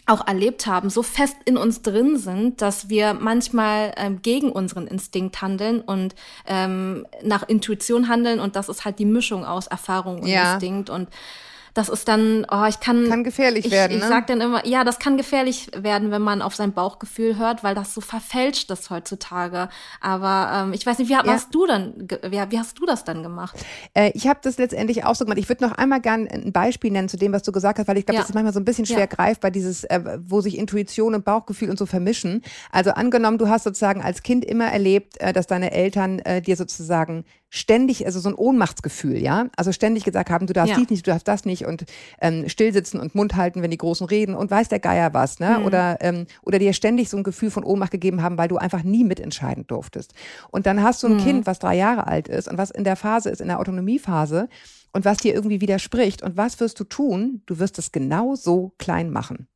auch 0.09 0.27
erlebt 0.27 0.65
haben, 0.65 0.89
so 0.89 1.03
fest 1.03 1.35
in 1.45 1.57
uns 1.57 1.81
drin 1.81 2.17
sind, 2.17 2.61
dass 2.61 2.89
wir 2.89 3.13
manchmal 3.13 3.93
ähm, 3.97 4.21
gegen 4.21 4.51
unseren 4.51 4.87
Instinkt 4.87 5.41
handeln 5.41 5.81
und 5.81 6.15
ähm, 6.47 7.05
nach 7.23 7.47
Intuition 7.47 8.09
handeln 8.09 8.39
und 8.39 8.55
das 8.55 8.69
ist 8.69 8.85
halt 8.85 8.99
die 8.99 9.05
Mischung 9.05 9.45
aus 9.45 9.67
Erfahrung 9.67 10.21
und 10.21 10.27
ja. 10.27 10.53
Instinkt 10.53 10.89
und 10.89 11.09
das 11.73 11.89
ist 11.89 12.07
dann, 12.07 12.45
oh, 12.51 12.65
ich 12.67 12.79
kann. 12.79 13.07
Kann 13.09 13.23
gefährlich 13.23 13.65
ich, 13.65 13.71
werden. 13.71 13.97
Ich 13.97 14.03
ne? 14.03 14.09
sag 14.09 14.27
dann 14.27 14.41
immer, 14.41 14.65
ja, 14.65 14.83
das 14.83 14.99
kann 14.99 15.17
gefährlich 15.17 15.69
werden, 15.75 16.11
wenn 16.11 16.21
man 16.21 16.41
auf 16.41 16.55
sein 16.55 16.73
Bauchgefühl 16.73 17.37
hört, 17.37 17.63
weil 17.63 17.75
das 17.75 17.93
so 17.93 18.01
verfälscht 18.01 18.71
ist 18.71 18.89
heutzutage. 18.89 19.69
Aber 20.01 20.51
ähm, 20.53 20.73
ich 20.73 20.85
weiß 20.85 20.99
nicht, 20.99 21.09
wie 21.09 21.13
ja. 21.13 21.23
hast 21.25 21.53
du 21.53 21.65
dann, 21.65 21.93
wie, 22.23 22.41
wie, 22.49 22.59
hast 22.59 22.77
du 22.79 22.85
das 22.85 23.03
dann 23.03 23.23
gemacht? 23.23 23.55
Äh, 23.93 24.11
ich 24.13 24.27
habe 24.27 24.39
das 24.41 24.57
letztendlich 24.57 25.03
auch 25.05 25.15
so 25.15 25.25
gemacht. 25.25 25.39
Ich 25.39 25.49
würde 25.49 25.65
noch 25.65 25.73
einmal 25.73 26.01
gerne 26.01 26.29
ein 26.31 26.51
Beispiel 26.51 26.91
nennen 26.91 27.09
zu 27.09 27.17
dem, 27.17 27.31
was 27.33 27.43
du 27.43 27.51
gesagt 27.51 27.79
hast, 27.79 27.87
weil 27.87 27.97
ich 27.97 28.05
glaube, 28.05 28.15
ja. 28.15 28.21
das 28.21 28.29
ist 28.29 28.35
manchmal 28.35 28.53
so 28.53 28.59
ein 28.59 28.65
bisschen 28.65 28.85
schwer 28.85 28.99
ja. 28.99 29.05
greifbar, 29.05 29.51
dieses, 29.51 29.83
äh, 29.85 30.19
wo 30.25 30.41
sich 30.41 30.57
Intuition 30.57 31.15
und 31.15 31.25
Bauchgefühl 31.25 31.69
und 31.69 31.77
so 31.77 31.85
vermischen. 31.85 32.41
Also 32.71 32.91
angenommen, 32.91 33.37
du 33.37 33.47
hast 33.47 33.63
sozusagen 33.63 34.01
als 34.01 34.23
Kind 34.23 34.45
immer 34.45 34.65
erlebt, 34.65 35.19
äh, 35.19 35.33
dass 35.33 35.47
deine 35.47 35.71
Eltern 35.71 36.19
äh, 36.19 36.41
dir 36.41 36.55
sozusagen 36.55 37.25
ständig, 37.49 38.05
also 38.05 38.19
so 38.19 38.29
ein 38.29 38.35
Ohnmachtsgefühl, 38.35 39.17
ja, 39.17 39.47
also 39.55 39.71
ständig 39.71 40.03
gesagt 40.03 40.29
haben, 40.29 40.47
du 40.47 40.53
darfst 40.53 40.73
ja. 40.73 40.79
dies 40.79 40.89
nicht, 40.89 41.07
du 41.07 41.11
darfst 41.11 41.27
das 41.27 41.45
nicht 41.45 41.65
und 41.65 41.85
ähm, 42.21 42.47
stillsitzen 42.47 42.99
und 42.99 43.15
Mund 43.15 43.35
halten, 43.35 43.61
wenn 43.61 43.71
die 43.71 43.77
Großen 43.77 44.05
reden 44.05 44.35
und 44.35 44.51
weiß 44.51 44.69
der 44.69 44.79
Geier 44.79 45.13
was, 45.13 45.39
ne? 45.39 45.57
Mhm. 45.59 45.65
Oder 45.65 45.97
ähm, 46.01 46.25
oder 46.43 46.59
dir 46.59 46.73
ständig 46.73 47.09
so 47.09 47.17
ein 47.17 47.23
Gefühl 47.23 47.51
von 47.51 47.63
Ohnmacht 47.63 47.91
gegeben 47.91 48.21
haben, 48.21 48.37
weil 48.37 48.47
du 48.47 48.57
einfach 48.57 48.83
nie 48.83 49.03
mitentscheiden 49.03 49.65
durftest. 49.67 50.13
Und 50.51 50.65
dann 50.65 50.83
hast 50.83 51.01
du 51.03 51.07
ein 51.07 51.15
mhm. 51.15 51.23
Kind, 51.23 51.47
was 51.47 51.59
drei 51.59 51.75
Jahre 51.75 52.07
alt 52.07 52.27
ist 52.27 52.47
und 52.47 52.57
was 52.57 52.71
in 52.71 52.83
der 52.83 52.95
Phase 52.95 53.29
ist, 53.29 53.41
in 53.41 53.47
der 53.47 53.59
Autonomiephase 53.59 54.47
und 54.93 55.05
was 55.05 55.17
dir 55.17 55.33
irgendwie 55.33 55.61
widerspricht. 55.61 56.21
Und 56.21 56.37
was 56.37 56.59
wirst 56.59 56.79
du 56.79 56.83
tun? 56.83 57.41
Du 57.45 57.59
wirst 57.59 57.79
es 57.79 57.91
genau 57.91 58.35
so 58.35 58.73
klein 58.77 59.09
machen. 59.09 59.47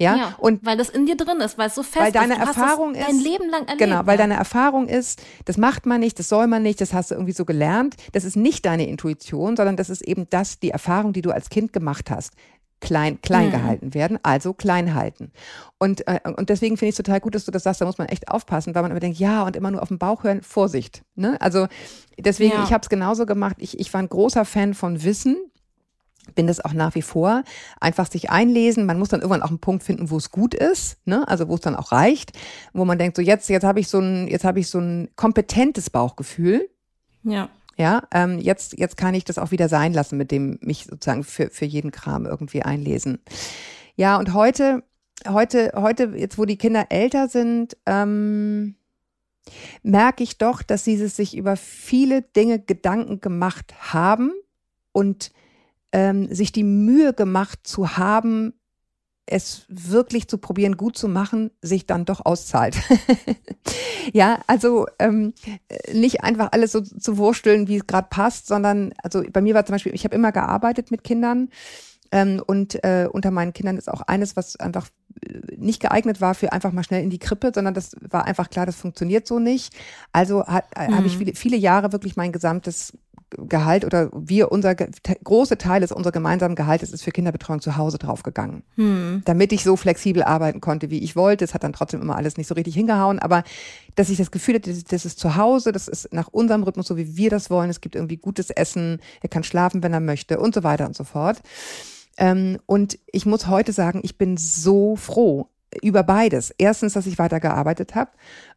Ja? 0.00 0.16
ja, 0.16 0.34
und 0.38 0.64
weil 0.64 0.76
das 0.76 0.90
in 0.90 1.06
dir 1.06 1.16
drin 1.16 1.40
ist, 1.40 1.58
weil 1.58 1.66
es 1.66 1.74
so 1.74 1.82
fest 1.82 2.04
weil 2.04 2.12
deine 2.12 2.34
ist. 2.34 2.42
Du 2.42 2.46
Erfahrung 2.46 2.94
ist, 2.94 3.08
dein 3.08 3.18
Leben 3.18 3.50
lang 3.50 3.62
erlebt. 3.62 3.78
Genau, 3.78 4.06
weil 4.06 4.16
deine 4.16 4.34
Erfahrung 4.34 4.86
ist, 4.86 5.20
das 5.44 5.56
macht 5.56 5.86
man 5.86 6.00
nicht, 6.00 6.18
das 6.20 6.28
soll 6.28 6.46
man 6.46 6.62
nicht, 6.62 6.80
das 6.80 6.92
hast 6.92 7.10
du 7.10 7.16
irgendwie 7.16 7.32
so 7.32 7.44
gelernt. 7.44 7.96
Das 8.12 8.24
ist 8.24 8.36
nicht 8.36 8.64
deine 8.64 8.86
Intuition, 8.86 9.56
sondern 9.56 9.76
das 9.76 9.90
ist 9.90 10.02
eben 10.02 10.28
das, 10.30 10.60
die 10.60 10.70
Erfahrung, 10.70 11.12
die 11.12 11.22
du 11.22 11.32
als 11.32 11.50
Kind 11.50 11.72
gemacht 11.72 12.10
hast 12.10 12.32
klein, 12.80 13.20
klein 13.22 13.46
mhm. 13.46 13.52
gehalten 13.52 13.94
werden, 13.94 14.18
also 14.22 14.52
klein 14.52 14.94
halten. 14.94 15.32
Und, 15.78 16.06
äh, 16.06 16.20
und 16.36 16.48
deswegen 16.48 16.76
finde 16.76 16.90
ich 16.90 16.92
es 16.92 16.96
total 17.04 17.20
gut, 17.20 17.34
dass 17.34 17.44
du 17.44 17.50
das 17.50 17.62
sagst, 17.62 17.80
da 17.80 17.84
muss 17.84 17.98
man 17.98 18.08
echt 18.08 18.28
aufpassen, 18.28 18.74
weil 18.74 18.82
man 18.82 18.90
immer 18.90 19.00
denkt, 19.00 19.18
ja, 19.18 19.44
und 19.44 19.56
immer 19.56 19.70
nur 19.70 19.82
auf 19.82 19.88
den 19.88 19.98
Bauch 19.98 20.24
hören, 20.24 20.42
Vorsicht. 20.42 21.02
Ne? 21.14 21.40
Also 21.40 21.66
deswegen, 22.18 22.54
ja. 22.54 22.64
ich 22.64 22.72
habe 22.72 22.82
es 22.82 22.88
genauso 22.88 23.26
gemacht. 23.26 23.56
Ich, 23.58 23.78
ich 23.78 23.92
war 23.92 24.00
ein 24.00 24.08
großer 24.08 24.44
Fan 24.44 24.74
von 24.74 25.02
Wissen 25.02 25.36
bin 26.34 26.46
das 26.46 26.64
auch 26.64 26.72
nach 26.72 26.94
wie 26.94 27.02
vor. 27.02 27.42
Einfach 27.80 28.10
sich 28.10 28.30
einlesen. 28.30 28.86
Man 28.86 28.98
muss 28.98 29.08
dann 29.08 29.20
irgendwann 29.20 29.42
auch 29.42 29.48
einen 29.48 29.58
Punkt 29.58 29.82
finden, 29.82 30.10
wo 30.10 30.16
es 30.16 30.30
gut 30.30 30.54
ist, 30.54 30.98
ne? 31.06 31.26
Also 31.28 31.48
wo 31.48 31.54
es 31.54 31.60
dann 31.60 31.76
auch 31.76 31.92
reicht, 31.92 32.32
wo 32.72 32.84
man 32.84 32.98
denkt, 32.98 33.16
so 33.16 33.22
jetzt, 33.22 33.48
jetzt 33.48 33.64
habe 33.64 33.80
ich 33.80 33.88
so 33.88 33.98
ein, 33.98 34.28
jetzt 34.28 34.44
habe 34.44 34.60
ich 34.60 34.68
so 34.68 34.78
ein 34.78 35.08
kompetentes 35.16 35.90
Bauchgefühl. 35.90 36.68
Ja. 37.22 37.48
Ja, 37.76 38.02
ähm, 38.12 38.40
jetzt, 38.40 38.76
jetzt 38.76 38.96
kann 38.96 39.14
ich 39.14 39.24
das 39.24 39.38
auch 39.38 39.52
wieder 39.52 39.68
sein 39.68 39.92
lassen, 39.92 40.18
mit 40.18 40.32
dem 40.32 40.58
mich 40.62 40.86
sozusagen 40.86 41.22
für, 41.22 41.48
für 41.48 41.64
jeden 41.64 41.92
Kram 41.92 42.26
irgendwie 42.26 42.62
einlesen. 42.62 43.20
Ja, 43.94 44.16
und 44.16 44.34
heute, 44.34 44.82
heute, 45.28 45.72
heute, 45.76 46.12
jetzt 46.16 46.38
wo 46.38 46.44
die 46.44 46.58
Kinder 46.58 46.86
älter 46.90 47.28
sind, 47.28 47.76
ähm, 47.86 48.74
merke 49.84 50.24
ich 50.24 50.38
doch, 50.38 50.62
dass 50.62 50.84
sie 50.84 50.96
sich 50.96 51.36
über 51.36 51.56
viele 51.56 52.22
Dinge 52.22 52.58
Gedanken 52.58 53.20
gemacht 53.20 53.74
haben 53.92 54.32
und 54.92 55.30
ähm, 55.92 56.32
sich 56.32 56.52
die 56.52 56.64
Mühe 56.64 57.12
gemacht 57.12 57.60
zu 57.64 57.96
haben, 57.96 58.54
es 59.30 59.64
wirklich 59.68 60.28
zu 60.28 60.38
probieren, 60.38 60.76
gut 60.76 60.96
zu 60.96 61.08
machen, 61.08 61.50
sich 61.60 61.86
dann 61.86 62.04
doch 62.04 62.24
auszahlt. 62.24 62.76
ja, 64.12 64.40
also 64.46 64.86
ähm, 64.98 65.34
nicht 65.92 66.22
einfach 66.24 66.48
alles 66.52 66.72
so 66.72 66.80
zu 66.80 67.18
wursteln, 67.18 67.68
wie 67.68 67.76
es 67.76 67.86
gerade 67.86 68.08
passt, 68.10 68.46
sondern 68.46 68.94
also 69.02 69.22
bei 69.30 69.40
mir 69.40 69.54
war 69.54 69.66
zum 69.66 69.74
Beispiel, 69.74 69.94
ich 69.94 70.04
habe 70.04 70.14
immer 70.14 70.32
gearbeitet 70.32 70.90
mit 70.90 71.04
Kindern 71.04 71.50
ähm, 72.10 72.42
und 72.46 72.82
äh, 72.84 73.08
unter 73.10 73.30
meinen 73.30 73.52
Kindern 73.52 73.76
ist 73.76 73.90
auch 73.90 74.00
eines, 74.02 74.36
was 74.36 74.56
einfach 74.56 74.88
äh, 75.22 75.56
nicht 75.56 75.80
geeignet 75.80 76.20
war 76.20 76.34
für 76.34 76.52
einfach 76.52 76.72
mal 76.72 76.84
schnell 76.84 77.02
in 77.02 77.10
die 77.10 77.18
Krippe, 77.18 77.52
sondern 77.54 77.74
das 77.74 77.96
war 78.00 78.24
einfach 78.24 78.48
klar, 78.48 78.66
das 78.66 78.76
funktioniert 78.76 79.26
so 79.26 79.38
nicht. 79.38 79.74
Also 80.12 80.38
mhm. 80.40 80.46
habe 80.48 81.06
ich 81.06 81.14
mhm. 81.14 81.18
viele, 81.18 81.34
viele 81.34 81.56
Jahre 81.56 81.92
wirklich 81.92 82.16
mein 82.16 82.32
gesamtes 82.32 82.94
Gehalt 83.30 83.84
oder 83.84 84.10
wir, 84.12 84.50
unser 84.50 84.74
große 84.74 85.58
Teil 85.58 85.82
ist 85.82 85.92
unser 85.92 86.12
gemeinsamen 86.12 86.54
Gehalt, 86.54 86.82
ist 86.82 87.02
für 87.02 87.10
Kinderbetreuung 87.10 87.60
zu 87.60 87.76
Hause 87.76 87.98
draufgegangen. 87.98 88.62
Hm. 88.76 89.22
Damit 89.24 89.52
ich 89.52 89.62
so 89.62 89.76
flexibel 89.76 90.22
arbeiten 90.22 90.60
konnte, 90.60 90.90
wie 90.90 91.00
ich 91.00 91.14
wollte. 91.14 91.44
Es 91.44 91.54
hat 91.54 91.62
dann 91.62 91.72
trotzdem 91.72 92.00
immer 92.00 92.16
alles 92.16 92.36
nicht 92.36 92.46
so 92.46 92.54
richtig 92.54 92.74
hingehauen, 92.74 93.18
aber 93.18 93.44
dass 93.94 94.08
ich 94.08 94.18
das 94.18 94.30
Gefühl 94.30 94.54
hatte, 94.56 94.72
das 94.72 95.04
ist 95.04 95.18
zu 95.18 95.36
Hause, 95.36 95.72
das 95.72 95.88
ist 95.88 96.12
nach 96.12 96.28
unserem 96.28 96.62
Rhythmus, 96.62 96.86
so 96.86 96.96
wie 96.96 97.16
wir 97.16 97.30
das 97.30 97.50
wollen. 97.50 97.70
Es 97.70 97.80
gibt 97.80 97.94
irgendwie 97.94 98.16
gutes 98.16 98.50
Essen, 98.50 99.00
er 99.20 99.28
kann 99.28 99.44
schlafen, 99.44 99.82
wenn 99.82 99.92
er 99.92 100.00
möchte 100.00 100.38
und 100.38 100.54
so 100.54 100.62
weiter 100.62 100.86
und 100.86 100.96
so 100.96 101.04
fort. 101.04 101.40
Ähm, 102.16 102.58
und 102.66 102.98
ich 103.12 103.26
muss 103.26 103.46
heute 103.46 103.72
sagen, 103.72 104.00
ich 104.02 104.16
bin 104.16 104.36
so 104.36 104.96
froh, 104.96 105.48
über 105.82 106.02
beides. 106.02 106.50
Erstens, 106.56 106.94
dass 106.94 107.06
ich 107.06 107.18
weitergearbeitet 107.18 107.94
habe 107.94 108.10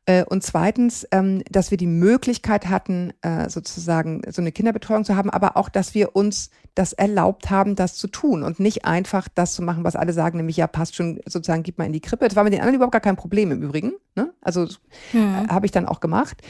äh, 0.06 0.24
und 0.26 0.44
zweitens, 0.44 1.08
ähm, 1.12 1.44
dass 1.50 1.70
wir 1.70 1.78
die 1.78 1.88
Möglichkeit 1.88 2.70
hatten, 2.70 3.14
äh, 3.22 3.50
sozusagen 3.50 4.22
so 4.30 4.42
eine 4.42 4.52
Kinderbetreuung 4.52 5.06
zu 5.06 5.16
haben, 5.16 5.30
aber 5.30 5.58
auch, 5.58 5.70
dass 5.70 5.94
wir 5.94 6.16
uns 6.16 6.50
das 6.74 6.94
erlaubt 6.94 7.50
haben, 7.50 7.76
das 7.76 7.96
zu 7.96 8.08
tun 8.08 8.44
und 8.44 8.60
nicht 8.60 8.86
einfach 8.86 9.28
das 9.34 9.54
zu 9.54 9.62
machen, 9.62 9.84
was 9.84 9.96
alle 9.96 10.14
sagen, 10.14 10.38
nämlich 10.38 10.58
ja, 10.58 10.68
passt 10.68 10.96
schon, 10.96 11.20
sozusagen, 11.26 11.64
gib 11.64 11.78
mal 11.78 11.86
in 11.86 11.94
die 11.94 12.00
Krippe. 12.00 12.28
Das 12.28 12.36
war 12.36 12.44
mit 12.44 12.54
den 12.54 12.62
anderen 12.62 12.76
überhaupt 12.76 12.94
gar 12.94 13.02
kein 13.02 13.16
Problem 13.16 13.52
im 13.52 13.62
Übrigen. 13.62 13.94
Ne? 14.16 14.34
Also 14.42 14.68
mhm. 15.14 15.48
habe 15.50 15.66
ich 15.66 15.72
dann 15.72 15.86
auch 15.86 16.00
gemacht. 16.00 16.42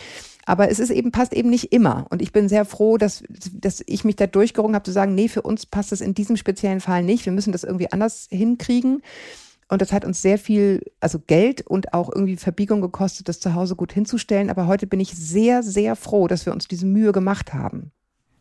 Aber 0.46 0.70
es 0.70 0.80
ist 0.80 0.90
eben, 0.90 1.12
passt 1.12 1.34
eben 1.34 1.50
nicht 1.50 1.72
immer. 1.72 2.08
Und 2.10 2.22
ich 2.22 2.32
bin 2.32 2.50
sehr 2.50 2.66
froh, 2.66 2.98
dass, 2.98 3.24
dass 3.54 3.84
ich 3.86 4.04
mich 4.04 4.16
da 4.16 4.28
durchgerungen 4.28 4.76
habe, 4.76 4.84
zu 4.84 4.92
sagen, 4.92 5.14
nee, 5.14 5.28
für 5.28 5.42
uns 5.42 5.66
passt 5.66 5.92
es 5.92 6.02
in 6.02 6.14
diesem 6.14 6.36
speziellen 6.36 6.82
Fall 6.82 7.04
nicht. 7.04 7.26
Wir 7.26 7.34
müssen 7.34 7.52
das 7.52 7.64
irgendwie 7.64 7.92
anders 7.92 8.28
hinkriegen. 8.32 9.02
Und 9.72 9.82
das 9.82 9.94
hat 9.94 10.04
uns 10.04 10.22
sehr 10.22 10.38
viel, 10.38 10.84
also 11.00 11.18
Geld 11.18 11.66
und 11.66 11.94
auch 11.94 12.10
irgendwie 12.14 12.36
Verbiegung 12.36 12.82
gekostet, 12.82 13.30
das 13.30 13.40
zu 13.40 13.56
Hause 13.56 13.78
gut 13.78 13.94
hinzustellen. 13.94 14.50
Aber 14.50 14.68
heute 14.68 14.86
bin 14.86 15.00
ich 15.00 15.14
sehr, 15.14 15.64
sehr 15.64 15.96
froh, 15.96 16.28
dass 16.28 16.46
wir 16.46 16.52
uns 16.52 16.68
diese 16.68 16.86
Mühe 16.86 17.14
gemacht 17.14 17.54
haben. 17.54 17.94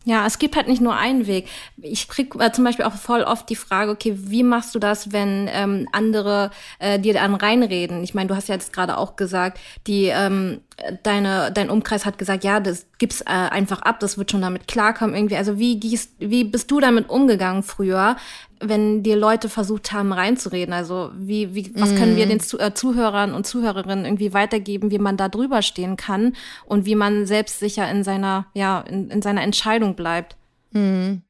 Ja, 0.04 0.26
es 0.26 0.38
gibt 0.38 0.56
halt 0.56 0.66
nicht 0.66 0.80
nur 0.80 0.96
einen 0.96 1.26
Weg. 1.26 1.46
Ich 1.76 2.08
krieg 2.08 2.34
äh, 2.40 2.50
zum 2.50 2.64
Beispiel 2.64 2.86
auch 2.86 2.94
voll 2.94 3.22
oft 3.22 3.48
die 3.48 3.54
Frage, 3.54 3.92
okay, 3.92 4.14
wie 4.16 4.42
machst 4.42 4.74
du 4.74 4.78
das, 4.78 5.12
wenn 5.12 5.48
ähm, 5.52 5.86
andere 5.92 6.50
äh, 6.78 6.98
dir 6.98 7.12
dann 7.12 7.34
reinreden? 7.34 8.02
Ich 8.02 8.14
meine, 8.14 8.26
du 8.26 8.34
hast 8.34 8.48
ja 8.48 8.54
jetzt 8.54 8.72
gerade 8.72 8.96
auch 8.96 9.14
gesagt, 9.14 9.60
die 9.86 10.06
ähm, 10.06 10.62
deine 11.02 11.52
dein 11.52 11.68
Umkreis 11.68 12.06
hat 12.06 12.16
gesagt, 12.16 12.42
ja, 12.44 12.60
das 12.60 12.86
gibt's 12.98 13.20
äh, 13.20 13.26
einfach 13.26 13.82
ab, 13.82 14.00
das 14.00 14.16
wird 14.16 14.30
schon 14.30 14.40
damit 14.40 14.66
klarkommen 14.66 15.14
irgendwie. 15.14 15.36
Also 15.36 15.58
wie 15.58 15.78
gehst, 15.78 16.12
wie 16.18 16.44
bist 16.44 16.70
du 16.70 16.80
damit 16.80 17.10
umgegangen 17.10 17.62
früher, 17.62 18.16
wenn 18.60 19.02
dir 19.02 19.16
Leute 19.16 19.48
versucht 19.48 19.92
haben 19.92 20.12
reinzureden? 20.12 20.72
Also 20.72 21.10
wie, 21.16 21.54
wie, 21.54 21.72
was 21.74 21.94
können 21.94 22.16
wir 22.16 22.26
mhm. 22.26 22.38
den 22.38 22.60
äh, 22.60 22.74
Zuhörern 22.74 23.34
und 23.34 23.46
Zuhörerinnen 23.46 24.04
irgendwie 24.04 24.32
weitergeben, 24.32 24.90
wie 24.90 24.98
man 24.98 25.16
da 25.16 25.28
drüber 25.28 25.62
stehen 25.62 25.96
kann 25.96 26.34
und 26.66 26.84
wie 26.86 26.94
man 26.94 27.26
selbstsicher 27.26 27.90
in 27.90 28.04
seiner, 28.04 28.46
ja, 28.54 28.80
in, 28.80 29.10
in 29.10 29.22
seiner 29.22 29.42
Entscheidung 29.42 29.96
bleibt? 29.96 30.36
Mhm. 30.72 31.22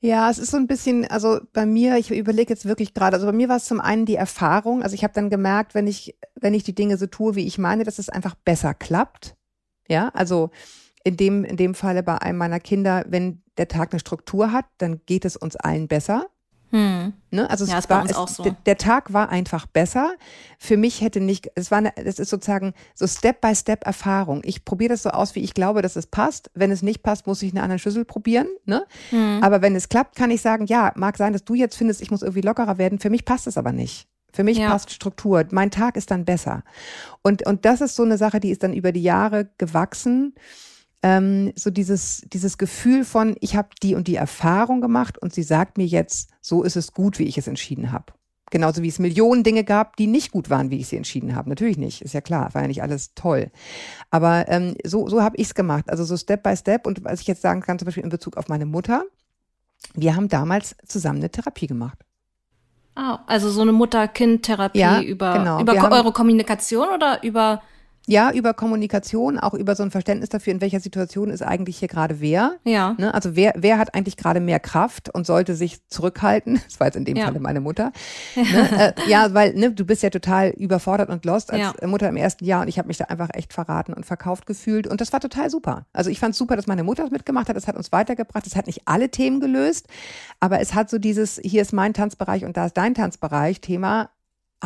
Ja, 0.00 0.28
es 0.28 0.36
ist 0.36 0.50
so 0.50 0.58
ein 0.58 0.66
bisschen, 0.66 1.06
also 1.06 1.40
bei 1.54 1.64
mir, 1.64 1.96
ich 1.96 2.10
überlege 2.10 2.52
jetzt 2.52 2.66
wirklich 2.66 2.92
gerade, 2.92 3.14
also 3.14 3.24
bei 3.24 3.32
mir 3.32 3.48
war 3.48 3.56
es 3.56 3.64
zum 3.64 3.80
einen 3.80 4.04
die 4.04 4.16
Erfahrung, 4.16 4.82
also 4.82 4.94
ich 4.94 5.02
habe 5.02 5.14
dann 5.14 5.30
gemerkt, 5.30 5.74
wenn 5.74 5.86
ich, 5.86 6.14
wenn 6.34 6.52
ich 6.52 6.62
die 6.62 6.74
Dinge 6.74 6.98
so 6.98 7.06
tue, 7.06 7.36
wie 7.36 7.46
ich 7.46 7.56
meine, 7.56 7.84
dass 7.84 7.98
es 7.98 8.10
einfach 8.10 8.34
besser 8.34 8.74
klappt. 8.74 9.34
Ja, 9.88 10.10
also 10.12 10.50
in 11.04 11.16
dem, 11.16 11.44
in 11.44 11.56
dem 11.56 11.74
Falle 11.74 12.02
bei 12.02 12.18
einem 12.18 12.38
meiner 12.38 12.60
Kinder, 12.60 13.04
wenn 13.06 13.42
der 13.58 13.68
Tag 13.68 13.92
eine 13.92 14.00
Struktur 14.00 14.52
hat, 14.52 14.64
dann 14.78 15.00
geht 15.06 15.24
es 15.24 15.36
uns 15.36 15.54
allen 15.54 15.86
besser. 15.86 16.26
Hm. 16.70 17.12
Ne? 17.30 17.48
Also 17.48 17.66
ja, 17.66 17.78
es 17.78 17.88
war, 17.88 18.04
es, 18.04 18.34
so. 18.34 18.42
der, 18.42 18.56
der, 18.66 18.76
Tag 18.76 19.12
war 19.12 19.28
einfach 19.28 19.66
besser. 19.66 20.14
Für 20.58 20.76
mich 20.76 21.02
hätte 21.02 21.20
nicht, 21.20 21.48
es 21.54 21.70
war, 21.70 21.78
eine, 21.78 21.96
es 21.96 22.18
ist 22.18 22.30
sozusagen 22.30 22.74
so 22.96 23.06
Step-by-Step 23.06 23.86
Erfahrung. 23.86 24.42
Ich 24.44 24.64
probiere 24.64 24.88
das 24.94 25.04
so 25.04 25.10
aus, 25.10 25.36
wie 25.36 25.40
ich 25.40 25.54
glaube, 25.54 25.82
dass 25.82 25.94
es 25.94 26.08
passt. 26.08 26.50
Wenn 26.54 26.72
es 26.72 26.82
nicht 26.82 27.04
passt, 27.04 27.28
muss 27.28 27.42
ich 27.42 27.52
eine 27.52 27.62
andere 27.62 27.78
Schlüssel 27.78 28.04
probieren. 28.04 28.48
Ne? 28.64 28.84
Hm. 29.10 29.38
Aber 29.40 29.62
wenn 29.62 29.76
es 29.76 29.88
klappt, 29.88 30.16
kann 30.16 30.32
ich 30.32 30.42
sagen, 30.42 30.66
ja, 30.66 30.92
mag 30.96 31.16
sein, 31.16 31.32
dass 31.32 31.44
du 31.44 31.54
jetzt 31.54 31.76
findest, 31.76 32.02
ich 32.02 32.10
muss 32.10 32.22
irgendwie 32.22 32.40
lockerer 32.40 32.76
werden. 32.76 32.98
Für 32.98 33.10
mich 33.10 33.24
passt 33.24 33.46
es 33.46 33.56
aber 33.56 33.70
nicht. 33.70 34.08
Für 34.32 34.42
mich 34.42 34.58
ja. 34.58 34.68
passt 34.68 34.90
Struktur. 34.90 35.44
Mein 35.52 35.70
Tag 35.70 35.96
ist 35.96 36.10
dann 36.10 36.24
besser. 36.24 36.64
Und, 37.22 37.46
und 37.46 37.64
das 37.64 37.82
ist 37.82 37.94
so 37.94 38.02
eine 38.02 38.18
Sache, 38.18 38.40
die 38.40 38.50
ist 38.50 38.64
dann 38.64 38.72
über 38.72 38.90
die 38.90 39.02
Jahre 39.02 39.48
gewachsen 39.58 40.34
ähm, 41.04 41.52
so 41.54 41.70
dieses, 41.70 42.22
dieses 42.32 42.56
Gefühl 42.56 43.04
von, 43.04 43.36
ich 43.40 43.56
habe 43.56 43.68
die 43.82 43.94
und 43.94 44.08
die 44.08 44.16
Erfahrung 44.16 44.80
gemacht 44.80 45.18
und 45.18 45.34
sie 45.34 45.42
sagt 45.42 45.76
mir 45.76 45.84
jetzt, 45.84 46.30
so 46.40 46.62
ist 46.62 46.76
es 46.76 46.94
gut, 46.94 47.18
wie 47.18 47.24
ich 47.24 47.36
es 47.36 47.46
entschieden 47.46 47.92
habe. 47.92 48.14
Genauso 48.50 48.82
wie 48.82 48.88
es 48.88 48.98
Millionen 48.98 49.42
Dinge 49.42 49.64
gab, 49.64 49.96
die 49.96 50.06
nicht 50.06 50.32
gut 50.32 50.48
waren, 50.48 50.70
wie 50.70 50.78
ich 50.78 50.88
sie 50.88 50.96
entschieden 50.96 51.36
habe. 51.36 51.50
Natürlich 51.50 51.76
nicht, 51.76 52.00
ist 52.00 52.14
ja 52.14 52.22
klar, 52.22 52.54
war 52.54 52.62
ja 52.62 52.68
nicht 52.68 52.82
alles 52.82 53.12
toll. 53.14 53.50
Aber 54.10 54.48
ähm, 54.48 54.76
so, 54.82 55.06
so 55.10 55.22
habe 55.22 55.36
ich 55.36 55.48
es 55.48 55.54
gemacht. 55.54 55.90
Also 55.90 56.04
so 56.04 56.16
Step 56.16 56.42
by 56.42 56.56
Step. 56.56 56.86
Und 56.86 57.04
was 57.04 57.20
ich 57.20 57.26
jetzt 57.26 57.42
sagen 57.42 57.60
kann, 57.60 57.78
zum 57.78 57.84
Beispiel 57.84 58.04
in 58.04 58.08
Bezug 58.08 58.38
auf 58.38 58.48
meine 58.48 58.64
Mutter, 58.64 59.04
wir 59.92 60.16
haben 60.16 60.28
damals 60.28 60.74
zusammen 60.86 61.18
eine 61.18 61.30
Therapie 61.30 61.66
gemacht. 61.66 61.98
Ah, 62.94 63.18
also 63.26 63.50
so 63.50 63.60
eine 63.60 63.72
Mutter-Kind-Therapie 63.72 64.78
ja, 64.78 65.02
über, 65.02 65.34
genau. 65.34 65.60
über 65.60 65.74
eure 65.92 66.12
Kommunikation 66.12 66.88
oder 66.88 67.22
über 67.22 67.60
ja, 68.06 68.30
über 68.32 68.52
Kommunikation, 68.52 69.38
auch 69.38 69.54
über 69.54 69.74
so 69.74 69.82
ein 69.82 69.90
Verständnis 69.90 70.28
dafür, 70.28 70.52
in 70.52 70.60
welcher 70.60 70.80
Situation 70.80 71.30
ist 71.30 71.42
eigentlich 71.42 71.78
hier 71.78 71.88
gerade 71.88 72.20
wer. 72.20 72.56
Ja. 72.64 72.94
Ne? 72.98 73.14
Also 73.14 73.34
wer, 73.34 73.54
wer 73.56 73.78
hat 73.78 73.94
eigentlich 73.94 74.16
gerade 74.16 74.40
mehr 74.40 74.60
Kraft 74.60 75.08
und 75.14 75.26
sollte 75.26 75.54
sich 75.54 75.86
zurückhalten? 75.88 76.60
Das 76.74 76.80
war 76.80 76.88
jetzt 76.88 76.96
in 76.96 77.04
dem 77.04 77.16
ja. 77.16 77.26
Falle 77.26 77.38
meine 77.38 77.60
Mutter. 77.60 77.92
ne? 78.34 78.94
äh, 78.96 79.08
ja, 79.08 79.32
weil 79.32 79.54
ne, 79.54 79.70
du 79.70 79.84
bist 79.84 80.02
ja 80.02 80.10
total 80.10 80.50
überfordert 80.50 81.08
und 81.08 81.24
lost 81.24 81.52
als 81.52 81.74
ja. 81.80 81.86
Mutter 81.86 82.08
im 82.08 82.16
ersten 82.16 82.44
Jahr 82.44 82.62
und 82.62 82.68
ich 82.68 82.78
habe 82.78 82.88
mich 82.88 82.96
da 82.96 83.04
einfach 83.04 83.28
echt 83.32 83.52
verraten 83.52 83.92
und 83.92 84.04
verkauft 84.04 84.46
gefühlt 84.46 84.86
und 84.88 85.00
das 85.00 85.12
war 85.12 85.20
total 85.20 85.50
super. 85.50 85.86
Also 85.92 86.10
ich 86.10 86.18
fand 86.18 86.32
es 86.32 86.38
super, 86.38 86.56
dass 86.56 86.66
meine 86.66 86.82
Mutter 86.82 87.04
das 87.04 87.12
mitgemacht 87.12 87.48
hat. 87.48 87.56
Das 87.56 87.68
hat 87.68 87.76
uns 87.76 87.92
weitergebracht. 87.92 88.44
Das 88.44 88.56
hat 88.56 88.66
nicht 88.66 88.82
alle 88.86 89.10
Themen 89.10 89.40
gelöst, 89.40 89.86
aber 90.40 90.60
es 90.60 90.74
hat 90.74 90.90
so 90.90 90.98
dieses, 90.98 91.40
hier 91.44 91.62
ist 91.62 91.72
mein 91.72 91.94
Tanzbereich 91.94 92.44
und 92.44 92.56
da 92.56 92.66
ist 92.66 92.76
dein 92.76 92.94
Tanzbereich 92.94 93.60
Thema 93.60 94.10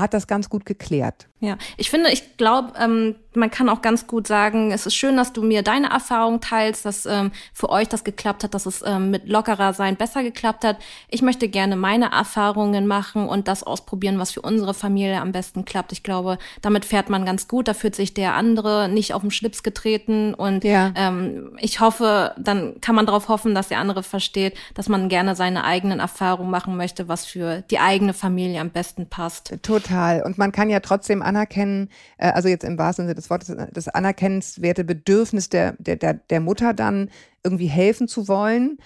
hat 0.01 0.15
das 0.15 0.27
ganz 0.27 0.49
gut 0.49 0.65
geklärt. 0.65 1.29
Ja, 1.41 1.57
ich 1.77 1.89
finde, 1.89 2.11
ich 2.11 2.37
glaube, 2.37 2.73
ähm, 2.81 3.15
man 3.35 3.51
kann 3.51 3.69
auch 3.69 3.81
ganz 3.81 4.07
gut 4.07 4.27
sagen, 4.27 4.73
es 4.73 4.87
ist 4.87 4.95
schön, 4.95 5.17
dass 5.17 5.33
du 5.33 5.43
mir 5.43 5.63
deine 5.63 5.91
Erfahrung 5.91 6.41
teilst, 6.41 6.85
dass 6.85 7.07
ähm, 7.07 7.31
für 7.53 7.71
euch 7.71 7.89
das 7.89 8.03
geklappt 8.03 8.43
hat, 8.43 8.55
dass 8.55 8.67
es 8.67 8.83
ähm, 8.85 9.11
mit 9.11 9.29
lockerer 9.29 9.73
sein 9.73 9.97
besser 9.97 10.23
geklappt 10.23 10.65
hat. 10.65 10.79
Ich 11.09 11.23
möchte 11.23 11.49
gerne 11.49 11.77
meine 11.77 12.11
Erfahrungen 12.11 12.87
machen 12.87 13.29
und 13.29 13.47
das 13.47 13.63
ausprobieren, 13.63 14.19
was 14.19 14.33
für 14.33 14.41
unsere 14.41 14.75
Familie 14.75 15.21
am 15.21 15.31
besten 15.33 15.65
klappt. 15.65 15.93
Ich 15.93 16.03
glaube, 16.03 16.39
damit 16.61 16.85
fährt 16.85 17.09
man 17.09 17.25
ganz 17.25 17.47
gut, 17.47 17.69
da 17.69 17.75
fühlt 17.75 17.95
sich 17.95 18.15
der 18.15 18.35
andere 18.35 18.89
nicht 18.89 19.15
auf 19.15 19.23
den 19.23 19.31
Schlips 19.31 19.63
getreten 19.63 20.35
und 20.35 20.65
ja. 20.65 20.93
ähm, 20.97 21.57
ich 21.61 21.81
hoffe, 21.81 22.35
dann 22.37 22.81
kann 22.81 22.95
man 22.95 23.07
darauf 23.07 23.29
hoffen, 23.29 23.55
dass 23.55 23.69
der 23.69 23.79
andere 23.79 24.03
versteht, 24.03 24.57
dass 24.75 24.89
man 24.89 25.09
gerne 25.09 25.37
seine 25.37 25.65
eigenen 25.65 26.01
Erfahrungen 26.01 26.51
machen 26.51 26.77
möchte, 26.77 27.07
was 27.07 27.27
für 27.27 27.63
die 27.71 27.79
eigene 27.79 28.15
Familie 28.15 28.61
am 28.61 28.71
besten 28.71 29.07
passt. 29.07 29.55
Total. 29.63 30.23
Und 30.23 30.39
man 30.39 30.51
kann 30.51 30.71
ja 30.71 30.81
trotzdem 30.81 31.23
anerkennen, 31.29 31.91
äh, 32.17 32.31
also 32.33 32.49
jetzt 32.49 32.65
im 32.65 32.79
wahrsten 32.79 33.05
Sinne 33.05 33.15
des 33.15 33.31
Wortes, 33.31 33.55
das 33.73 33.89
anerkennenswerte 33.89 34.85
Bedürfnis 34.85 35.49
der, 35.49 35.75
der, 35.79 35.97
der, 35.97 36.15
der 36.15 36.41
Mutter 36.41 36.75
dann 36.75 37.11
irgendwie 37.45 37.67
helfen 37.67 38.09
zu 38.09 38.27
wollen. 38.27 38.79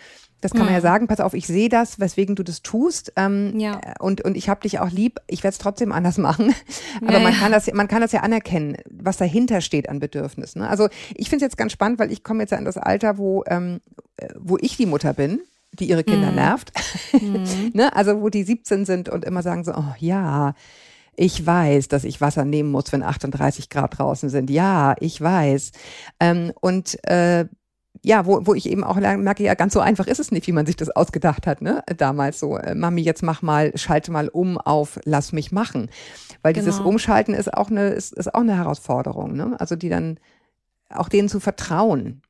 Das 0.43 0.51
kann 0.51 0.63
man 0.65 0.71
ja 0.71 0.79
hm. 0.79 0.83
sagen, 0.83 1.07
pass 1.07 1.21
auf, 1.21 1.35
ich 1.35 1.47
sehe 1.47 1.69
das, 1.69 2.01
weswegen 2.01 2.35
du 2.35 2.43
das 2.43 2.63
tust. 2.63 3.13
Ähm, 3.15 3.59
ja. 3.61 3.81
Und, 4.01 4.23
und 4.23 4.37
ich 4.37 4.49
habe 4.49 4.61
dich 4.63 4.81
auch 4.81 4.91
lieb, 4.91 5.21
ich 5.29 5.45
werde 5.45 5.53
es 5.53 5.59
trotzdem 5.59 5.93
anders 5.93 6.19
machen. 6.19 6.53
Aber 7.01 7.19
ja, 7.19 7.21
man, 7.21 7.33
kann 7.33 7.53
das, 7.53 7.73
man 7.73 7.87
kann 7.87 8.01
das 8.01 8.11
ja 8.11 8.21
anerkennen, 8.21 8.77
was 8.91 9.19
dahinter 9.19 9.61
steht 9.61 9.89
an 9.89 10.01
Bedürfnissen. 10.01 10.63
Ne? 10.63 10.69
Also 10.69 10.89
ich 11.15 11.31
finde 11.31 11.45
es 11.45 11.51
jetzt 11.51 11.57
ganz 11.57 11.71
spannend, 11.71 12.01
weil 12.01 12.11
ich 12.11 12.25
komme 12.25 12.43
jetzt 12.43 12.51
ja 12.51 12.59
in 12.59 12.65
das 12.65 12.77
Alter, 12.77 13.19
wo, 13.19 13.45
ähm, 13.47 13.81
äh, 14.17 14.29
wo 14.37 14.59
ich 14.61 14.77
die 14.77 14.87
Mutter 14.87 15.15
bin 15.15 15.41
die 15.79 15.89
ihre 15.89 16.05
Kinder 16.05 16.33
mm. 16.33 16.35
nervt. 16.35 16.73
Mm. 17.13 17.45
ne? 17.73 17.97
Also 17.97 18.21
wo 18.21 18.29
die 18.29 18.43
17 18.43 18.85
sind 18.85 19.09
und 19.09 19.25
immer 19.25 19.43
sagen 19.43 19.65
so, 19.65 19.73
oh 19.73 19.95
ja, 19.99 20.55
ich 21.17 21.45
weiß, 21.47 21.89
dass 21.89 22.05
ich 22.05 22.21
Wasser 22.21 22.45
nehmen 22.45 22.71
muss, 22.71 22.93
wenn 22.93 23.03
38 23.03 23.69
Grad 23.69 23.99
draußen 23.99 24.29
sind. 24.29 24.51
Ja, 24.51 24.95
ich 25.01 25.21
weiß. 25.21 25.73
Ähm, 26.21 26.53
und 26.61 26.99
äh, 27.07 27.47
ja, 28.05 28.27
wo, 28.27 28.47
wo 28.47 28.55
ich 28.55 28.69
eben 28.69 28.83
auch 28.83 28.97
merke, 28.97 29.45
ja, 29.45 29.55
ganz 29.55 29.75
so 29.75 29.81
einfach 29.81 30.07
ist 30.07 30.19
es 30.19 30.33
nicht, 30.33 30.47
wie 30.47 30.53
man 30.53 30.67
sich 30.67 30.77
das 30.77 30.91
ausgedacht 30.91 31.47
hat, 31.47 31.63
ne? 31.63 31.85
Damals 31.99 32.41
so, 32.41 32.57
äh, 32.57 32.75
Mami, 32.75 33.03
jetzt 33.03 33.23
mach 33.23 33.43
mal, 33.43 33.73
schalte 33.77 34.11
mal 34.11 34.29
um 34.29 34.59
auf, 34.59 34.99
lass 35.05 35.33
mich 35.33 35.53
machen. 35.53 35.89
Weil 36.43 36.53
genau. 36.53 36.65
dieses 36.65 36.81
Umschalten 36.81 37.35
ist 37.35 37.53
auch 37.53 37.71
eine, 37.71 37.91
ist, 37.91 38.13
ist 38.13 38.35
auch 38.35 38.41
eine 38.41 38.57
Herausforderung, 38.57 39.35
ne? 39.37 39.55
Also 39.61 39.77
die 39.77 39.89
dann 39.89 40.19
auch 40.89 41.09
denen 41.09 41.29
zu 41.29 41.39
vertrauen 41.39 42.23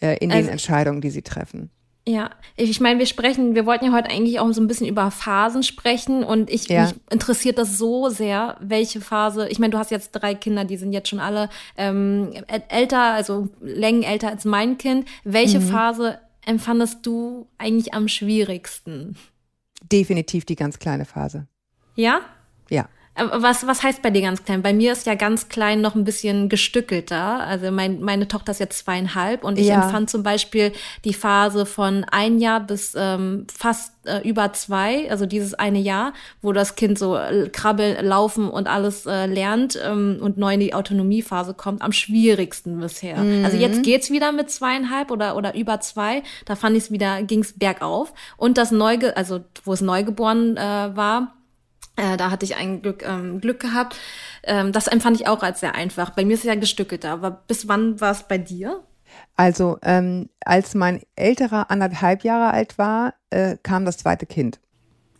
äh, 0.00 0.16
in 0.18 0.30
also, 0.30 0.42
den 0.42 0.52
Entscheidungen, 0.52 1.00
die 1.00 1.10
sie 1.10 1.22
treffen. 1.22 1.70
Ja, 2.06 2.30
ich 2.56 2.80
meine, 2.80 2.98
wir 2.98 3.06
sprechen, 3.06 3.54
wir 3.54 3.64
wollten 3.64 3.86
ja 3.86 3.92
heute 3.92 4.10
eigentlich 4.10 4.38
auch 4.38 4.52
so 4.52 4.60
ein 4.60 4.66
bisschen 4.66 4.86
über 4.86 5.10
Phasen 5.10 5.62
sprechen 5.62 6.22
und 6.22 6.50
ich 6.50 6.68
ja. 6.68 6.82
mich 6.82 6.94
interessiert 7.10 7.56
das 7.56 7.78
so 7.78 8.10
sehr, 8.10 8.58
welche 8.60 9.00
Phase. 9.00 9.48
Ich 9.48 9.58
meine, 9.58 9.70
du 9.70 9.78
hast 9.78 9.90
jetzt 9.90 10.10
drei 10.12 10.34
Kinder, 10.34 10.66
die 10.66 10.76
sind 10.76 10.92
jetzt 10.92 11.08
schon 11.08 11.18
alle 11.18 11.48
ähm, 11.78 12.32
älter, 12.68 13.00
also 13.00 13.48
Längen 13.62 14.02
älter 14.02 14.28
als 14.28 14.44
mein 14.44 14.76
Kind. 14.76 15.08
Welche 15.24 15.60
mhm. 15.60 15.68
Phase 15.68 16.18
empfandest 16.44 17.06
du 17.06 17.48
eigentlich 17.56 17.94
am 17.94 18.08
schwierigsten? 18.08 19.16
Definitiv 19.90 20.44
die 20.44 20.56
ganz 20.56 20.78
kleine 20.78 21.06
Phase. 21.06 21.46
Ja? 21.96 22.20
Ja. 22.68 22.86
Äh, 23.14 23.24
was, 23.32 23.66
was 23.66 23.82
heißt 23.82 24.02
bei 24.02 24.10
dir 24.10 24.22
ganz 24.22 24.44
klein? 24.44 24.62
Bei 24.62 24.72
mir 24.72 24.92
ist 24.92 25.06
ja 25.06 25.14
ganz 25.14 25.48
klein 25.48 25.80
noch 25.80 25.94
ein 25.94 26.04
bisschen 26.04 26.48
gestückelter. 26.48 27.40
Also 27.40 27.70
mein, 27.70 28.00
meine 28.00 28.28
Tochter 28.28 28.52
ist 28.52 28.60
jetzt 28.60 28.78
zweieinhalb 28.78 29.44
und 29.44 29.58
ich 29.58 29.66
ja. 29.68 29.82
empfand 29.82 30.10
zum 30.10 30.22
Beispiel 30.22 30.72
die 31.04 31.14
Phase 31.14 31.66
von 31.66 32.04
ein 32.10 32.38
Jahr 32.38 32.60
bis 32.60 32.94
ähm, 32.96 33.46
fast 33.54 33.92
äh, 34.04 34.26
über 34.28 34.52
zwei, 34.52 35.10
also 35.10 35.26
dieses 35.26 35.54
eine 35.54 35.78
Jahr, 35.78 36.12
wo 36.42 36.52
das 36.52 36.76
Kind 36.76 36.98
so 36.98 37.16
äh, 37.16 37.48
krabbeln, 37.48 38.04
laufen 38.04 38.48
und 38.48 38.68
alles 38.68 39.06
äh, 39.06 39.26
lernt 39.26 39.78
ähm, 39.82 40.18
und 40.20 40.36
neu 40.36 40.54
in 40.54 40.60
die 40.60 40.74
Autonomiephase 40.74 41.54
kommt, 41.54 41.82
am 41.82 41.92
schwierigsten 41.92 42.80
bisher. 42.80 43.18
Mhm. 43.18 43.44
Also 43.44 43.56
jetzt 43.56 43.82
geht's 43.82 44.10
wieder 44.10 44.32
mit 44.32 44.50
zweieinhalb 44.50 45.10
oder, 45.10 45.36
oder 45.36 45.54
über 45.54 45.80
zwei. 45.80 46.22
Da 46.44 46.56
fand 46.56 46.76
ich 46.76 46.84
es 46.84 46.90
wieder, 46.90 47.22
ging's 47.22 47.54
bergauf. 47.54 48.12
Und 48.36 48.58
das 48.58 48.70
Neuge, 48.70 49.16
also 49.16 49.40
wo 49.64 49.72
es 49.72 49.80
neugeboren 49.80 50.56
äh, 50.56 50.60
war, 50.96 51.34
äh, 51.96 52.16
da 52.16 52.30
hatte 52.30 52.44
ich 52.44 52.56
ein 52.56 52.82
Glück, 52.82 53.04
ähm, 53.06 53.40
Glück 53.40 53.60
gehabt. 53.60 53.96
Ähm, 54.42 54.72
das 54.72 54.86
empfand 54.86 55.20
ich 55.20 55.28
auch 55.28 55.42
als 55.42 55.60
sehr 55.60 55.74
einfach. 55.74 56.10
Bei 56.10 56.24
mir 56.24 56.34
ist 56.34 56.40
es 56.40 56.46
ja 56.46 56.54
gestückelt. 56.54 57.04
Aber 57.04 57.30
bis 57.30 57.68
wann 57.68 58.00
war 58.00 58.12
es 58.12 58.24
bei 58.24 58.38
dir? 58.38 58.82
Also, 59.36 59.78
ähm, 59.82 60.28
als 60.44 60.74
mein 60.74 61.00
älterer 61.14 61.70
anderthalb 61.70 62.24
Jahre 62.24 62.52
alt 62.52 62.78
war, 62.78 63.14
äh, 63.30 63.56
kam 63.62 63.84
das 63.84 63.98
zweite 63.98 64.26
Kind. 64.26 64.58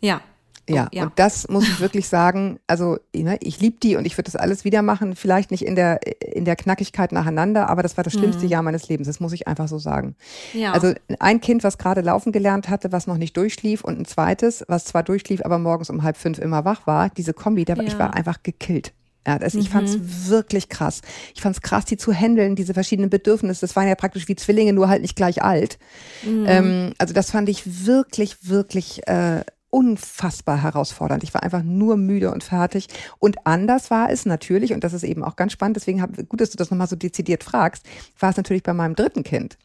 Ja. 0.01 0.21
Ja, 0.67 0.87
ja, 0.91 1.03
und 1.03 1.13
das 1.15 1.47
muss 1.47 1.63
ich 1.67 1.79
wirklich 1.79 2.07
sagen, 2.07 2.59
also 2.65 2.97
ne, 3.15 3.37
ich 3.41 3.59
liebe 3.59 3.77
die 3.81 3.97
und 3.97 4.05
ich 4.05 4.17
würde 4.17 4.31
das 4.31 4.35
alles 4.35 4.65
wieder 4.65 4.81
machen, 4.81 5.15
vielleicht 5.15 5.51
nicht 5.51 5.63
in 5.63 5.75
der, 5.75 5.99
in 6.21 6.43
der 6.43 6.55
Knackigkeit 6.55 7.11
nacheinander, 7.11 7.69
aber 7.69 7.83
das 7.83 7.97
war 7.97 8.03
das 8.03 8.13
schlimmste 8.13 8.45
mhm. 8.45 8.49
Jahr 8.49 8.63
meines 8.63 8.89
Lebens, 8.89 9.07
das 9.07 9.19
muss 9.19 9.33
ich 9.33 9.47
einfach 9.47 9.67
so 9.67 9.77
sagen. 9.77 10.15
Ja. 10.53 10.71
Also 10.71 10.93
ein 11.19 11.39
Kind, 11.39 11.63
was 11.63 11.77
gerade 11.77 12.01
laufen 12.01 12.31
gelernt 12.31 12.67
hatte, 12.67 12.91
was 12.91 13.05
noch 13.05 13.17
nicht 13.17 13.37
durchschlief 13.37 13.83
und 13.83 13.99
ein 13.99 14.05
zweites, 14.05 14.63
was 14.67 14.85
zwar 14.85 15.03
durchschlief, 15.03 15.45
aber 15.45 15.59
morgens 15.59 15.91
um 15.91 16.01
halb 16.01 16.17
fünf 16.17 16.39
immer 16.39 16.65
wach 16.65 16.87
war, 16.87 17.09
diese 17.09 17.33
Kombi, 17.33 17.63
da, 17.65 17.75
ja. 17.75 17.83
ich 17.83 17.99
war 17.99 18.15
einfach 18.15 18.41
gekillt. 18.41 18.93
Ja, 19.27 19.39
das, 19.39 19.55
ich 19.55 19.69
mhm. 19.69 19.73
fand 19.73 19.89
es 19.89 20.29
wirklich 20.29 20.69
krass. 20.69 21.01
Ich 21.33 21.41
fand 21.41 21.55
es 21.55 21.61
krass, 21.61 21.85
die 21.85 21.97
zu 21.97 22.13
handeln, 22.13 22.55
diese 22.55 22.75
verschiedenen 22.75 23.09
Bedürfnisse. 23.09 23.61
Das 23.61 23.75
waren 23.75 23.87
ja 23.87 23.95
praktisch 23.95 24.27
wie 24.27 24.35
Zwillinge, 24.35 24.71
nur 24.71 24.87
halt 24.87 25.01
nicht 25.01 25.15
gleich 25.15 25.41
alt. 25.41 25.79
Mhm. 26.23 26.45
Ähm, 26.47 26.93
also 26.99 27.13
das 27.13 27.31
fand 27.31 27.49
ich 27.49 27.87
wirklich, 27.87 28.37
wirklich 28.47 29.07
äh, 29.07 29.43
unfassbar 29.75 30.63
herausfordernd. 30.63 31.21
Ich 31.25 31.33
war 31.33 31.43
einfach 31.43 31.61
nur 31.61 31.97
müde 31.97 32.31
und 32.31 32.45
fertig. 32.45 32.87
Und 33.19 33.45
anders 33.45 33.91
war 33.91 34.09
es 34.09 34.25
natürlich, 34.25 34.71
und 34.71 34.85
das 34.85 34.93
ist 34.93 35.03
eben 35.03 35.21
auch 35.21 35.35
ganz 35.35 35.51
spannend, 35.51 35.75
deswegen 35.75 36.01
hab, 36.01 36.15
gut, 36.29 36.39
dass 36.39 36.49
du 36.49 36.55
das 36.55 36.71
nochmal 36.71 36.87
so 36.87 36.95
dezidiert 36.95 37.43
fragst, 37.43 37.85
war 38.17 38.29
es 38.29 38.37
natürlich 38.37 38.63
bei 38.63 38.73
meinem 38.73 38.95
dritten 38.95 39.23
Kind. 39.23 39.57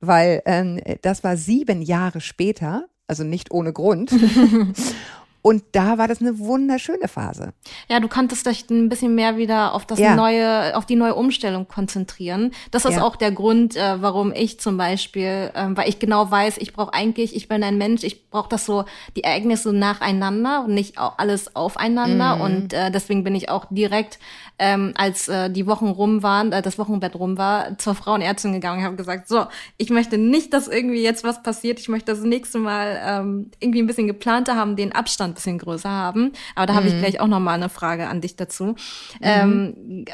Weil 0.00 0.40
ähm, 0.46 0.80
das 1.02 1.24
war 1.24 1.36
sieben 1.36 1.82
Jahre 1.82 2.22
später, 2.22 2.86
also 3.06 3.22
nicht 3.22 3.50
ohne 3.50 3.74
Grund. 3.74 4.10
Und 5.42 5.62
da 5.72 5.96
war 5.98 6.06
das 6.06 6.20
eine 6.20 6.38
wunderschöne 6.38 7.08
Phase. 7.08 7.52
Ja, 7.88 7.98
du 8.00 8.08
konntest 8.08 8.46
dich 8.46 8.68
ein 8.70 8.88
bisschen 8.88 9.14
mehr 9.14 9.36
wieder 9.38 9.72
auf 9.74 9.86
das 9.86 9.98
Ja. 9.98 10.14
neue, 10.14 10.76
auf 10.76 10.84
die 10.86 10.96
neue 10.96 11.14
Umstellung 11.14 11.66
konzentrieren. 11.66 12.52
Das 12.70 12.84
ist 12.84 12.96
Ja. 12.96 13.02
auch 13.02 13.16
der 13.16 13.32
Grund, 13.32 13.74
äh, 13.76 14.02
warum 14.02 14.32
ich 14.32 14.60
zum 14.60 14.76
Beispiel, 14.76 15.50
ähm, 15.54 15.76
weil 15.76 15.88
ich 15.88 15.98
genau 15.98 16.30
weiß, 16.30 16.58
ich 16.58 16.72
brauche 16.74 16.92
eigentlich, 16.92 17.34
ich 17.34 17.48
bin 17.48 17.62
ein 17.62 17.78
Mensch, 17.78 18.02
ich 18.04 18.28
brauche 18.28 18.48
das 18.50 18.66
so, 18.66 18.84
die 19.16 19.24
Ereignisse 19.24 19.72
nacheinander 19.72 20.64
und 20.64 20.74
nicht 20.74 20.98
auch 20.98 21.18
alles 21.18 21.56
aufeinander. 21.56 22.36
Mhm. 22.36 22.40
Und 22.42 22.72
äh, 22.74 22.90
deswegen 22.90 23.24
bin 23.24 23.34
ich 23.34 23.48
auch 23.48 23.64
direkt, 23.70 24.18
ähm, 24.58 24.92
als 24.96 25.26
äh, 25.28 25.48
die 25.50 25.66
Wochen 25.66 25.88
rum 25.88 26.22
waren, 26.22 26.52
äh, 26.52 26.60
das 26.60 26.78
Wochenbett 26.78 27.14
rum 27.16 27.38
war, 27.38 27.78
zur 27.78 27.94
Frauenärztin 27.94 28.52
gegangen 28.52 28.80
und 28.80 28.84
habe 28.84 28.96
gesagt, 28.96 29.26
so, 29.28 29.46
ich 29.78 29.88
möchte 29.88 30.18
nicht, 30.18 30.52
dass 30.52 30.68
irgendwie 30.68 31.02
jetzt 31.02 31.24
was 31.24 31.42
passiert. 31.42 31.80
Ich 31.80 31.88
möchte 31.88 32.12
das 32.12 32.20
nächste 32.22 32.58
Mal 32.58 33.00
ähm, 33.06 33.50
irgendwie 33.58 33.80
ein 33.80 33.86
bisschen 33.86 34.06
geplanter 34.06 34.56
haben, 34.56 34.76
den 34.76 34.92
Abstand 34.92 35.29
ein 35.30 35.34
bisschen 35.34 35.58
größer 35.58 35.88
haben. 35.90 36.32
Aber 36.54 36.66
da 36.66 36.74
habe 36.74 36.86
ich 36.88 36.98
gleich 36.98 37.20
auch 37.20 37.26
noch 37.26 37.40
mal 37.40 37.54
eine 37.54 37.68
Frage 37.68 38.08
an 38.08 38.20
dich 38.20 38.36
dazu, 38.36 38.74
ähm, 39.22 40.04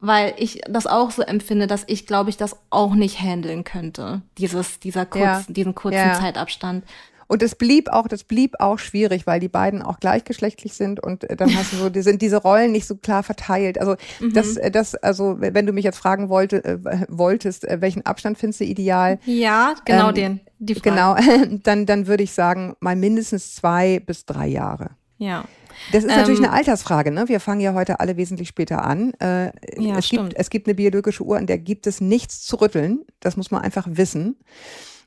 weil 0.00 0.34
ich 0.38 0.60
das 0.68 0.86
auch 0.86 1.10
so 1.10 1.22
empfinde, 1.22 1.66
dass 1.66 1.84
ich 1.86 2.06
glaube 2.06 2.30
ich 2.30 2.36
das 2.36 2.56
auch 2.70 2.94
nicht 2.94 3.20
handeln 3.20 3.64
könnte, 3.64 4.22
dieses 4.38 4.78
dieser 4.80 5.06
kurzen, 5.06 5.24
Ja. 5.24 5.44
diesen 5.48 5.74
kurzen 5.74 5.98
Ja. 5.98 6.14
Zeitabstand. 6.14 6.84
Und 7.26 7.42
es 7.42 7.54
blieb 7.54 7.88
auch, 7.88 8.06
das 8.08 8.24
blieb 8.24 8.54
auch 8.60 8.78
schwierig, 8.78 9.26
weil 9.26 9.40
die 9.40 9.48
beiden 9.48 9.82
auch 9.82 9.98
gleichgeschlechtlich 10.00 10.74
sind 10.74 11.00
und 11.00 11.24
äh, 11.30 11.36
dann 11.36 11.54
hast 11.56 11.72
du 11.72 11.76
so, 11.76 11.88
die 11.90 12.02
sind 12.02 12.22
diese 12.22 12.36
Rollen 12.36 12.72
nicht 12.72 12.86
so 12.86 12.96
klar 12.96 13.22
verteilt. 13.22 13.78
Also 13.80 13.96
das, 14.32 14.56
äh, 14.56 14.70
das, 14.70 14.94
also 14.94 15.36
wenn 15.40 15.66
du 15.66 15.72
mich 15.72 15.84
jetzt 15.84 15.98
fragen 15.98 16.28
wollte, 16.28 16.64
äh, 16.64 16.78
wolltest, 17.08 17.64
äh, 17.64 17.80
welchen 17.80 18.04
Abstand 18.06 18.38
findest 18.38 18.60
du 18.60 18.64
ideal? 18.64 19.18
Ja, 19.24 19.74
genau 19.84 20.08
Ähm, 20.10 20.14
den, 20.14 20.40
die 20.58 20.74
Frage. 20.74 20.90
Genau, 20.90 21.16
dann, 21.62 21.86
dann 21.86 22.06
würde 22.06 22.22
ich 22.22 22.32
sagen, 22.32 22.74
mal 22.80 22.96
mindestens 22.96 23.54
zwei 23.54 24.00
bis 24.00 24.24
drei 24.26 24.46
Jahre. 24.46 24.90
Ja. 25.18 25.44
Das 25.92 26.04
ist 26.04 26.14
natürlich 26.16 26.38
Ähm, 26.38 26.46
eine 26.46 26.52
Altersfrage, 26.54 27.10
ne? 27.10 27.28
Wir 27.28 27.40
fangen 27.40 27.60
ja 27.60 27.74
heute 27.74 27.98
alle 28.00 28.16
wesentlich 28.16 28.48
später 28.48 28.84
an. 28.84 29.12
Äh, 29.14 29.50
Ja, 29.76 29.98
es, 29.98 30.06
stimmt. 30.06 30.30
gibt, 30.30 30.40
es 30.40 30.50
gibt 30.50 30.66
eine 30.68 30.74
biologische 30.74 31.24
Uhr, 31.24 31.36
an 31.36 31.46
der 31.46 31.58
gibt 31.58 31.86
es 31.86 32.00
nichts 32.00 32.42
zu 32.42 32.56
rütteln. 32.60 33.00
Das 33.20 33.36
muss 33.36 33.50
man 33.50 33.62
einfach 33.62 33.86
wissen. 33.90 34.36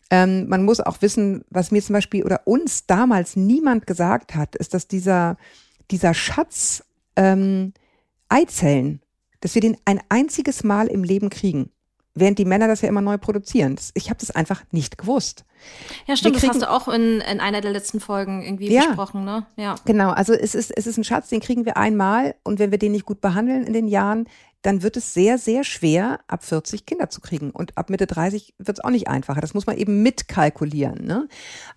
Ähm, 0.10 0.48
man 0.48 0.64
muss 0.64 0.80
auch 0.80 1.02
wissen, 1.02 1.44
was 1.50 1.72
mir 1.72 1.82
zum 1.82 1.94
Beispiel 1.94 2.24
oder 2.24 2.42
uns 2.46 2.86
damals 2.86 3.36
niemand 3.36 3.86
gesagt 3.88 4.36
hat, 4.36 4.56
ist, 4.56 4.74
dass 4.74 4.88
dieser, 4.88 5.38
dieser 5.92 6.14
Schatz 6.14 6.84
ähm, 7.16 7.74
Eizellen, 8.30 9.02
dass 9.42 9.54
wir 9.56 9.62
den 9.62 9.78
ein 9.86 10.00
einziges 10.10 10.64
Mal 10.64 10.88
im 10.88 11.04
Leben 11.04 11.30
kriegen. 11.30 11.72
Während 12.20 12.40
die 12.40 12.46
Männer 12.46 12.68
das 12.68 12.82
ja 12.82 12.90
immer 12.90 13.02
neu 13.02 13.20
produzieren. 13.20 13.76
Das, 13.76 13.92
ich 13.94 14.10
habe 14.10 14.20
das 14.20 14.32
einfach 14.32 14.64
nicht 14.72 14.98
gewusst. 14.98 15.46
Ja, 16.08 16.16
stimmt, 16.18 16.36
Wir 16.36 16.42
das 16.42 16.50
hast 16.50 16.56
kriegen- 16.56 16.66
du 16.66 16.72
auch 16.72 16.88
in, 16.88 17.22
in 17.22 17.40
einer 17.40 17.62
der 17.62 17.72
letzten 17.72 18.00
Folgen 18.00 18.42
irgendwie 18.44 18.72
Ja. 18.74 18.88
besprochen, 18.88 19.24
ne? 19.24 19.46
Ja. 19.56 19.76
Genau, 19.86 20.10
also 20.10 20.34
es 20.34 20.56
ist, 20.56 20.72
es 20.76 20.88
ist 20.88 20.98
ein 20.98 21.04
Schatz, 21.04 21.30
den 21.30 21.42
kriegen 21.42 21.66
wir 21.66 21.78
einmal 21.78 22.34
und 22.44 22.58
wenn 22.58 22.72
wir 22.72 22.80
den 22.80 22.94
nicht 22.94 23.06
gut 23.06 23.22
behandeln 23.22 23.64
in 23.64 23.74
den 23.74 23.88
Jahren, 23.88 24.28
dann 24.64 24.82
wird 24.84 24.98
es 24.98 25.14
sehr, 25.14 25.38
sehr 25.38 25.64
schwer, 25.64 26.20
ab 26.28 26.44
40 26.44 26.86
Kinder 26.86 27.10
zu 27.10 27.22
kriegen. 27.22 27.52
Und 27.52 27.78
ab 27.78 27.90
Mitte 27.90 28.08
30 28.08 28.56
wird 28.58 28.80
es 28.80 28.84
auch 28.84 28.90
nicht 28.90 29.08
einfacher. 29.08 29.40
Das 29.40 29.54
muss 29.54 29.68
man 29.68 29.78
eben 29.78 30.02
mitkalkulieren. 30.04 31.06
Ne? 31.06 31.28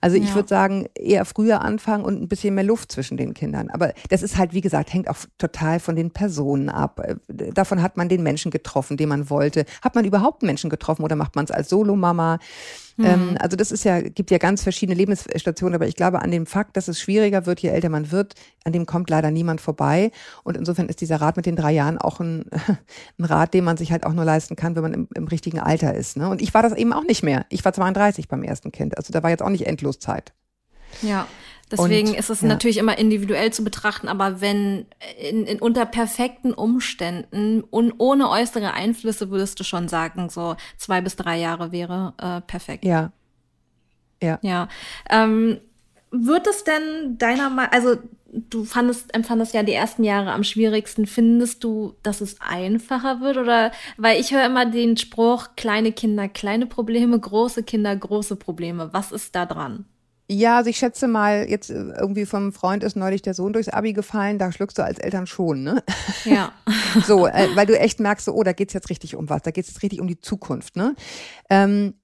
Also 0.01 0.17
ich 0.17 0.31
Ja. 0.31 0.35
würde 0.37 0.49
sagen, 0.49 0.87
eher 0.95 1.25
früher 1.25 1.61
anfangen 1.61 2.05
und 2.05 2.21
ein 2.21 2.29
bisschen 2.29 2.55
mehr 2.55 2.65
Luft 2.65 2.91
zwischen 2.91 3.17
den 3.17 3.35
Kindern. 3.35 3.71
Aber 3.71 3.93
das 4.09 4.23
ist 4.23 4.37
halt, 4.39 4.55
wie 4.55 4.61
gesagt, 4.61 4.93
hängt 4.93 5.09
auch 5.09 5.19
total 5.39 5.79
von 5.79 5.95
den 5.95 6.11
Personen 6.11 6.69
ab. 6.69 7.01
Äh, 7.01 7.17
Davon 7.53 7.83
hat 7.83 7.97
man 7.97 8.09
den 8.09 8.23
Menschen 8.23 8.51
getroffen, 8.51 8.97
den 8.97 9.09
man 9.09 9.31
wollte. 9.31 9.65
Hat 9.83 9.95
man 9.95 10.05
überhaupt 10.05 10.43
Menschen 10.43 10.71
getroffen 10.71 11.03
oder 11.05 11.17
macht 11.17 11.37
man 11.37 11.45
es 11.45 11.51
als 11.51 11.69
Solomama? 11.69 12.39
Ähm, 13.05 13.37
also 13.41 13.57
das 13.57 13.73
ist 13.73 13.85
ja, 13.85 14.01
gibt 14.01 14.31
ja 14.31 14.39
ganz 14.39 14.63
verschiedene 14.63 14.97
Lebensstationen, 14.97 15.75
aber 15.75 15.87
ich 15.87 15.97
glaube 15.97 16.23
an 16.23 16.31
dem 16.31 16.47
Fakt, 16.47 16.77
dass 16.77 16.89
es 16.89 17.01
schwieriger 17.01 17.47
wird, 17.47 17.61
je 17.61 17.71
älter 17.71 17.89
man 17.89 18.11
wird, 18.11 18.35
an 18.65 18.73
dem 18.73 18.87
kommt 18.87 19.11
leider 19.11 19.31
niemand 19.31 19.61
vorbei. 19.61 20.11
Und 20.45 20.57
insofern 20.57 20.89
ist 20.89 21.01
dieser 21.01 21.21
Rat 21.21 21.37
mit 21.37 21.47
den 21.47 21.57
drei 21.57 21.73
Jahren 21.73 21.99
auch 21.99 22.21
ein, 22.21 22.47
ein 23.19 23.25
Rat, 23.25 23.55
den 23.55 23.65
man 23.65 23.77
sich 23.77 23.93
halt 23.93 24.05
auch 24.05 24.13
nur 24.13 24.25
leisten 24.25 24.57
kann, 24.57 24.77
wenn 24.77 24.83
man 24.83 24.95
im, 24.95 25.09
im 25.15 25.29
richtigen 25.29 25.61
Alter 25.61 25.95
ist. 25.95 26.17
Ne? 26.17 26.29
Und 26.29 26.43
ich 26.43 26.55
war 26.55 26.63
das 26.63 26.75
eben 26.75 26.93
auch 26.93 27.05
nicht 27.05 27.23
mehr. 27.23 27.47
Ich 27.49 27.65
war 27.65 27.73
32 27.73 28.29
beim 28.29 28.43
ersten 28.43 28.73
Kind. 28.73 28.97
Also 28.97 29.13
da 29.13 29.23
war 29.23 29.31
jetzt 29.31 29.43
auch 29.43 29.51
nicht 29.51 29.67
endlos 29.67 29.99
Zeit. 29.99 30.33
Ja. 31.03 31.27
Deswegen 31.71 32.09
Und, 32.09 32.19
ist 32.19 32.31
es 32.31 32.41
ja. 32.41 32.49
natürlich 32.49 32.79
immer 32.79 32.99
individuell 32.99 33.53
zu 33.53 33.63
betrachten, 33.63 34.09
aber 34.09 34.41
wenn 34.41 34.87
in, 35.21 35.47
in 35.47 35.61
unter 35.61 35.87
perfekten 35.87 36.53
Umständen 36.53 37.63
und 37.63 37.95
ohne 37.99 38.29
äußere 38.29 38.73
Einflüsse 38.73 39.31
würdest 39.31 39.61
du 39.61 39.65
schon 39.65 39.89
sagen, 39.89 40.31
so 40.31 40.57
zwei 40.79 41.01
bis 41.01 41.17
drei 41.17 41.39
Jahre 41.39 41.71
wäre 41.71 42.15
äh, 42.19 42.41
perfekt. 42.41 42.85
Ja. 42.85 43.13
Ja. 44.23 44.39
Ja. 44.43 44.69
Ähm, 45.09 45.61
wird 46.11 46.47
es 46.49 46.65
denn 46.65 47.19
deiner 47.19 47.51
Meinung, 47.51 47.73
also 47.73 47.97
du 48.33 48.65
fandest, 48.65 49.15
empfandest 49.15 49.55
ja 49.55 49.63
die 49.63 49.73
ersten 49.73 50.05
Jahre 50.05 50.33
am 50.33 50.45
schwierigsten. 50.45 51.07
Findest 51.07 51.65
du, 51.65 51.95
dass 52.03 52.21
es 52.21 52.37
einfacher 52.41 53.21
wird? 53.21 53.37
Oder 53.37 53.73
weil 53.97 54.21
ich 54.21 54.33
höre 54.33 54.45
immer 54.45 54.67
den 54.67 54.97
Spruch, 54.97 55.51
kleine 55.57 55.93
Kinder, 55.93 56.29
kleine 56.29 56.67
Probleme, 56.67 57.19
große 57.19 57.63
Kinder, 57.63 57.95
große 57.95 58.37
Probleme. 58.37 58.93
Was 58.93 59.13
ist 59.13 59.35
da 59.35 59.47
dran? 59.47 59.85
Ja, 60.33 60.59
also 60.59 60.71
ich 60.71 60.79
schätze 60.79 61.09
mal, 61.09 61.51
jetzt 61.51 61.71
äh, 61.71 61.75
irgendwie 61.75 62.25
vom 62.25 62.53
Freund 62.53 62.85
ist 62.85 62.95
neulich 62.95 63.21
der 63.21 63.35
Sohn 63.35 63.53
durchs 63.53 63.69
Abi 63.69 63.93
gefallen, 63.93 64.39
da 64.39 64.53
schluckst 64.53 64.79
du 64.79 64.85
als 64.85 65.01
Eltern 65.01 65.27
schon, 65.27 65.65
ne? 65.65 65.83
Ja. 66.25 66.53
So, 67.05 67.27
äh, 67.27 67.49
weil 67.55 67.67
du 67.67 67.79
echt 67.79 68.01
merkst, 68.01 68.25
so, 68.25 68.33
oh, 68.35 68.43
da 68.43 68.53
geht's 68.53 68.73
jetzt 68.73 68.91
richtig 68.91 69.15
um 69.15 69.29
was, 69.29 69.43
da 69.43 69.53
geht's 69.53 69.69
jetzt 69.69 69.83
richtig 69.83 70.01
um 70.01 70.09
die 70.09 70.21
Zukunft. 70.21 70.75
Ne? 70.77 70.97
Ähm, 71.49 71.95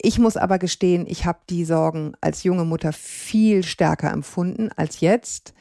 ich 0.00 0.18
muss 0.18 0.38
aber 0.38 0.58
gestehen, 0.58 1.06
ich 1.06 1.26
habe 1.26 1.40
die 1.50 1.64
Sorgen 1.64 2.12
als 2.22 2.42
junge 2.42 2.64
Mutter 2.64 2.92
viel 2.92 3.62
stärker 3.62 4.10
empfunden 4.10 4.70
als 4.76 5.00
jetzt. 5.00 5.52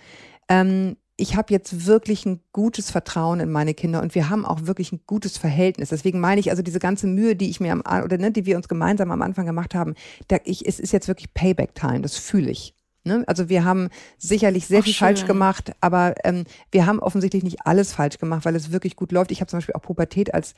Ähm, 0.48 0.96
ich 1.20 1.36
habe 1.36 1.54
jetzt 1.54 1.86
wirklich 1.86 2.26
ein 2.26 2.40
gutes 2.54 2.92
Vertrauen 2.92 3.42
in 3.42 3.52
meine 3.52 3.74
Kinder 3.74 4.02
und 4.02 4.16
wir 4.16 4.30
haben 4.30 4.46
auch 4.46 4.66
wirklich 4.66 4.92
ein 4.92 5.02
gutes 5.06 5.38
Verhältnis. 5.38 5.90
Deswegen 5.90 6.20
meine 6.20 6.40
ich, 6.40 6.50
also 6.50 6.64
diese 6.64 6.80
ganze 6.80 7.08
Mühe, 7.08 7.36
die 7.36 7.50
ich 7.50 7.60
mir 7.60 7.74
am 7.74 7.82
oder 8.04 8.18
ne, 8.18 8.32
die 8.32 8.46
wir 8.46 8.56
uns 8.56 8.70
gemeinsam 8.70 9.12
am 9.12 9.22
Anfang 9.22 9.46
gemacht 9.46 9.76
haben, 9.76 9.96
da 10.30 10.38
ich, 10.46 10.66
es 10.66 10.80
ist 10.80 10.94
jetzt 10.94 11.08
wirklich 11.08 11.34
Payback-Time, 11.34 12.02
das 12.02 12.16
fühle 12.16 12.50
ich. 12.50 12.74
Ne? 13.04 13.24
Also 13.28 13.50
wir 13.50 13.66
haben 13.66 13.90
sicherlich 14.18 14.68
sehr 14.68 14.80
Ach, 14.80 14.86
viel 14.86 14.94
falsch 14.94 15.20
schön. 15.20 15.28
gemacht, 15.28 15.74
aber 15.82 16.16
ähm, 16.24 16.46
wir 16.72 16.86
haben 16.86 17.00
offensichtlich 17.00 17.44
nicht 17.44 17.66
alles 17.66 17.94
falsch 17.94 18.18
gemacht, 18.18 18.46
weil 18.46 18.56
es 18.56 18.72
wirklich 18.72 18.96
gut 18.96 19.12
läuft. 19.12 19.32
Ich 19.32 19.42
habe 19.42 19.50
zum 19.50 19.58
Beispiel 19.58 19.76
auch 19.76 19.82
Pubertät 19.82 20.34
als 20.34 20.54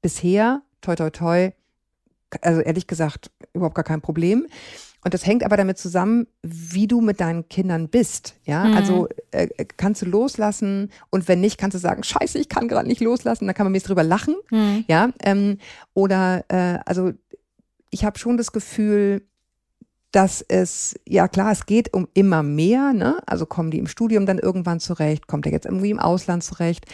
bisher, 0.00 0.62
toi 0.80 0.94
toi 0.94 1.10
toi, 1.10 1.50
also 2.40 2.60
ehrlich 2.60 2.86
gesagt, 2.86 3.30
überhaupt 3.52 3.74
gar 3.74 3.84
kein 3.84 4.00
Problem. 4.00 4.46
Und 5.04 5.14
das 5.14 5.24
hängt 5.24 5.44
aber 5.44 5.56
damit 5.56 5.78
zusammen, 5.78 6.26
wie 6.42 6.86
du 6.88 7.00
mit 7.00 7.20
deinen 7.20 7.48
Kindern 7.48 7.88
bist. 7.88 8.34
Ja, 8.44 8.64
Mhm. 8.64 8.74
also 8.76 9.08
äh, 9.30 9.48
kannst 9.76 10.02
du 10.02 10.06
loslassen 10.06 10.90
und 11.10 11.28
wenn 11.28 11.40
nicht, 11.40 11.56
kannst 11.58 11.74
du 11.76 11.78
sagen, 11.78 12.02
scheiße, 12.02 12.38
ich 12.38 12.48
kann 12.48 12.66
gerade 12.68 12.88
nicht 12.88 13.00
loslassen, 13.00 13.46
dann 13.46 13.54
kann 13.54 13.64
man 13.66 13.72
mir 13.72 13.80
drüber 13.80 14.02
lachen. 14.02 14.34
Hm. 14.48 14.84
Ja, 14.88 15.10
ähm, 15.22 15.58
oder 15.94 16.44
äh, 16.48 16.78
also 16.84 17.12
ich 17.90 18.04
habe 18.04 18.18
schon 18.18 18.36
das 18.36 18.52
Gefühl, 18.52 19.22
dass 20.10 20.42
es, 20.42 20.98
ja 21.06 21.28
klar, 21.28 21.52
es 21.52 21.66
geht 21.66 21.92
um 21.94 22.08
immer 22.14 22.42
mehr, 22.42 22.92
ne? 22.92 23.18
Also 23.26 23.46
kommen 23.46 23.70
die 23.70 23.78
im 23.78 23.86
Studium 23.86 24.26
dann 24.26 24.38
irgendwann 24.38 24.80
zurecht, 24.80 25.26
kommt 25.26 25.46
er 25.46 25.52
jetzt 25.52 25.66
irgendwie 25.66 25.90
im 25.90 25.98
Ausland 26.00 26.42
zurecht. 26.42 26.86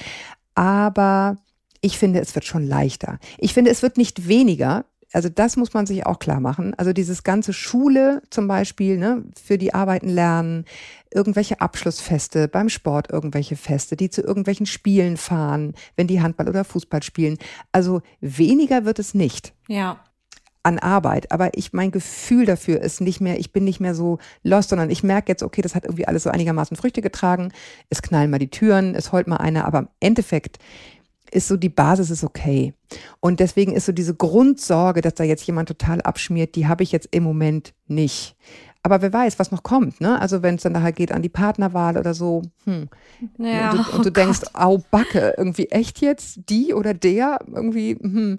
Aber 0.54 1.36
ich 1.80 1.98
finde, 1.98 2.20
es 2.20 2.34
wird 2.34 2.44
schon 2.44 2.66
leichter. 2.66 3.18
Ich 3.38 3.54
finde, 3.54 3.70
es 3.70 3.82
wird 3.82 3.96
nicht 3.98 4.26
weniger. 4.28 4.84
Also 5.14 5.28
das 5.28 5.56
muss 5.56 5.72
man 5.72 5.86
sich 5.86 6.04
auch 6.06 6.18
klar 6.18 6.40
machen. 6.40 6.74
Also 6.76 6.92
dieses 6.92 7.22
ganze 7.22 7.52
Schule 7.52 8.20
zum 8.30 8.48
Beispiel, 8.48 8.98
ne, 8.98 9.24
für 9.40 9.58
die 9.58 9.72
Arbeiten 9.72 10.08
lernen, 10.08 10.64
irgendwelche 11.12 11.60
Abschlussfeste, 11.60 12.48
beim 12.48 12.68
Sport 12.68 13.10
irgendwelche 13.10 13.54
Feste, 13.56 13.96
die 13.96 14.10
zu 14.10 14.22
irgendwelchen 14.22 14.66
Spielen 14.66 15.16
fahren, 15.16 15.74
wenn 15.96 16.08
die 16.08 16.20
Handball 16.20 16.48
oder 16.48 16.64
Fußball 16.64 17.02
spielen. 17.02 17.38
Also 17.70 18.02
weniger 18.20 18.84
wird 18.84 18.98
es 18.98 19.14
nicht 19.14 19.54
Ja. 19.68 20.00
an 20.64 20.80
Arbeit, 20.80 21.30
aber 21.30 21.56
ich 21.56 21.72
mein 21.72 21.92
Gefühl 21.92 22.46
dafür 22.46 22.80
ist 22.80 23.00
nicht 23.00 23.20
mehr, 23.20 23.38
ich 23.38 23.52
bin 23.52 23.62
nicht 23.64 23.80
mehr 23.80 23.94
so 23.94 24.18
lost, 24.42 24.70
sondern 24.70 24.90
ich 24.90 25.04
merke 25.04 25.30
jetzt, 25.30 25.42
okay, 25.44 25.62
das 25.62 25.76
hat 25.76 25.84
irgendwie 25.84 26.08
alles 26.08 26.24
so 26.24 26.30
einigermaßen 26.30 26.76
Früchte 26.76 27.02
getragen. 27.02 27.52
Es 27.88 28.02
knallen 28.02 28.30
mal 28.30 28.38
die 28.38 28.50
Türen, 28.50 28.94
es 28.96 29.12
heult 29.12 29.28
mal 29.28 29.36
einer, 29.36 29.64
aber 29.66 29.78
im 29.80 29.88
Endeffekt 30.00 30.58
ist 31.34 31.48
so 31.48 31.56
die 31.56 31.68
Basis 31.68 32.10
ist 32.10 32.24
okay. 32.24 32.74
Und 33.20 33.40
deswegen 33.40 33.72
ist 33.72 33.86
so 33.86 33.92
diese 33.92 34.14
Grundsorge, 34.14 35.00
dass 35.00 35.14
da 35.14 35.24
jetzt 35.24 35.46
jemand 35.46 35.68
total 35.68 36.00
abschmiert, 36.00 36.54
die 36.54 36.66
habe 36.66 36.82
ich 36.82 36.92
jetzt 36.92 37.08
im 37.10 37.24
Moment 37.24 37.74
nicht. 37.86 38.36
Aber 38.82 39.00
wer 39.00 39.12
weiß, 39.12 39.38
was 39.38 39.50
noch 39.50 39.62
kommt, 39.62 40.02
ne? 40.02 40.20
Also 40.20 40.42
wenn 40.42 40.56
es 40.56 40.62
dann 40.62 40.72
nachher 40.72 40.92
geht 40.92 41.10
an 41.10 41.22
die 41.22 41.30
Partnerwahl 41.30 41.96
oder 41.96 42.12
so, 42.12 42.42
hm. 42.64 42.88
Ja. 43.38 43.70
und 43.70 43.78
du, 43.78 43.96
und 43.96 44.04
du 44.04 44.10
oh 44.10 44.12
denkst, 44.12 44.40
au 44.52 44.78
Backe, 44.90 45.34
irgendwie 45.38 45.70
echt 45.70 46.02
jetzt 46.02 46.40
die 46.50 46.74
oder 46.74 46.92
der 46.92 47.38
irgendwie, 47.46 47.96
hm. 47.98 48.38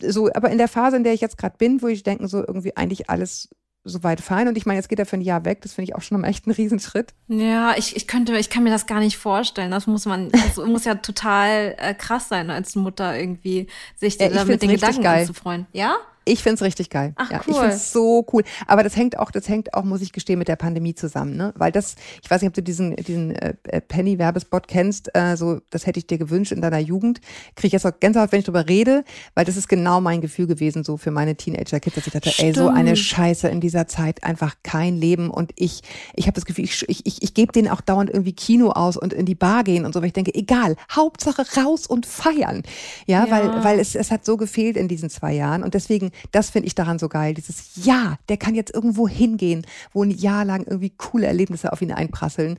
so. 0.00 0.28
Aber 0.34 0.50
in 0.50 0.58
der 0.58 0.66
Phase, 0.66 0.96
in 0.96 1.04
der 1.04 1.12
ich 1.12 1.20
jetzt 1.20 1.38
gerade 1.38 1.56
bin, 1.56 1.82
wo 1.82 1.86
ich 1.86 2.02
denke, 2.02 2.26
so 2.26 2.38
irgendwie 2.38 2.76
eigentlich 2.76 3.08
alles 3.08 3.48
soweit 3.86 4.20
fein. 4.20 4.48
Und 4.48 4.58
ich 4.58 4.66
meine, 4.66 4.78
jetzt 4.78 4.88
geht 4.88 4.98
er 4.98 5.06
für 5.06 5.16
ein 5.16 5.20
Jahr 5.22 5.44
weg. 5.44 5.62
Das 5.62 5.74
finde 5.74 5.90
ich 5.90 5.96
auch 5.96 6.02
schon 6.02 6.20
mal 6.20 6.28
echt 6.28 6.46
ein 6.46 6.50
Riesenschritt. 6.50 7.14
Ja, 7.28 7.74
ich, 7.76 7.96
ich 7.96 8.06
könnte, 8.06 8.36
ich 8.36 8.50
kann 8.50 8.62
mir 8.64 8.70
das 8.70 8.86
gar 8.86 9.00
nicht 9.00 9.16
vorstellen. 9.16 9.70
Das 9.70 9.86
muss 9.86 10.04
man, 10.06 10.30
das 10.30 10.56
muss 10.56 10.84
ja 10.84 10.96
total 10.96 11.74
äh, 11.78 11.94
krass 11.94 12.28
sein, 12.28 12.50
als 12.50 12.74
Mutter 12.76 13.18
irgendwie 13.18 13.68
sich 13.96 14.18
Ja, 14.20 14.28
da 14.28 14.44
mit 14.44 14.60
den 14.62 14.70
Gedanken 14.70 15.02
geil. 15.02 15.20
anzufreuen. 15.20 15.66
Ja? 15.72 15.96
Ich 16.28 16.42
find's 16.42 16.60
richtig 16.60 16.90
geil. 16.90 17.12
Ach, 17.16 17.30
ja, 17.30 17.40
cool. 17.46 17.54
Ich 17.54 17.58
find's 17.58 17.92
so 17.92 18.26
cool. 18.32 18.42
Aber 18.66 18.82
das 18.82 18.96
hängt 18.96 19.18
auch, 19.18 19.30
das 19.30 19.48
hängt 19.48 19.72
auch, 19.74 19.84
muss 19.84 20.02
ich 20.02 20.12
gestehen, 20.12 20.38
mit 20.38 20.48
der 20.48 20.56
Pandemie 20.56 20.94
zusammen, 20.94 21.36
ne? 21.36 21.54
Weil 21.56 21.70
das, 21.72 21.94
ich 22.22 22.28
weiß 22.30 22.42
nicht, 22.42 22.48
ob 22.48 22.54
du 22.54 22.62
diesen, 22.62 22.96
diesen 22.96 23.34
äh, 23.36 23.54
Penny-Werbespot 23.80 24.68
kennst, 24.68 25.10
äh, 25.14 25.36
so, 25.36 25.60
das 25.70 25.86
hätte 25.86 25.98
ich 25.98 26.06
dir 26.06 26.18
gewünscht 26.18 26.52
in 26.52 26.60
deiner 26.60 26.78
Jugend. 26.80 27.20
Kriege 27.54 27.68
ich 27.68 27.72
jetzt 27.72 27.86
auch 27.86 27.98
Gänsehaut, 28.00 28.32
wenn 28.32 28.40
ich 28.40 28.44
drüber 28.44 28.68
rede, 28.68 29.04
weil 29.34 29.44
das 29.44 29.56
ist 29.56 29.68
genau 29.68 30.00
mein 30.00 30.20
Gefühl 30.20 30.46
gewesen, 30.46 30.84
so 30.84 30.96
für 30.96 31.10
meine 31.10 31.36
Teenager-Kids, 31.36 31.94
dass 31.96 32.06
ich 32.06 32.12
dachte, 32.12 32.32
ey, 32.38 32.52
so 32.52 32.68
eine 32.68 32.96
Scheiße 32.96 33.48
in 33.48 33.60
dieser 33.60 33.86
Zeit, 33.86 34.24
einfach 34.24 34.56
kein 34.62 34.96
Leben. 34.96 35.30
Und 35.30 35.52
ich, 35.56 35.82
ich 36.14 36.26
habe 36.26 36.34
das 36.34 36.44
Gefühl, 36.44 36.64
ich, 36.64 36.84
ich, 36.88 37.06
ich, 37.06 37.22
ich 37.22 37.34
gebe 37.34 37.52
denen 37.52 37.68
auch 37.68 37.80
dauernd 37.80 38.10
irgendwie 38.10 38.32
Kino 38.32 38.70
aus 38.70 38.96
und 38.96 39.12
in 39.12 39.26
die 39.26 39.34
Bar 39.36 39.62
gehen 39.64 39.84
und 39.84 39.92
so, 39.94 40.00
weil 40.00 40.08
ich 40.08 40.12
denke, 40.12 40.34
egal, 40.34 40.76
Hauptsache 40.90 41.44
raus 41.60 41.86
und 41.86 42.04
feiern. 42.06 42.62
Ja, 43.06 43.24
Ja. 43.24 43.30
weil, 43.30 43.64
weil 43.64 43.78
es, 43.80 43.94
es 43.94 44.10
hat 44.10 44.24
so 44.24 44.36
gefehlt 44.36 44.76
in 44.76 44.88
diesen 44.88 45.08
zwei 45.08 45.32
Jahren. 45.32 45.62
Und 45.62 45.74
deswegen, 45.74 46.10
das 46.32 46.50
finde 46.50 46.66
ich 46.66 46.74
daran 46.74 46.98
so 46.98 47.08
geil. 47.08 47.34
Dieses 47.34 47.84
Ja, 47.84 48.18
der 48.28 48.36
kann 48.36 48.54
jetzt 48.54 48.74
irgendwo 48.74 49.08
hingehen, 49.08 49.66
wo 49.92 50.02
ein 50.02 50.10
Jahr 50.10 50.44
lang 50.44 50.64
irgendwie 50.66 50.90
coole 50.90 51.26
Erlebnisse 51.26 51.72
auf 51.72 51.82
ihn 51.82 51.92
einprasseln. 51.92 52.58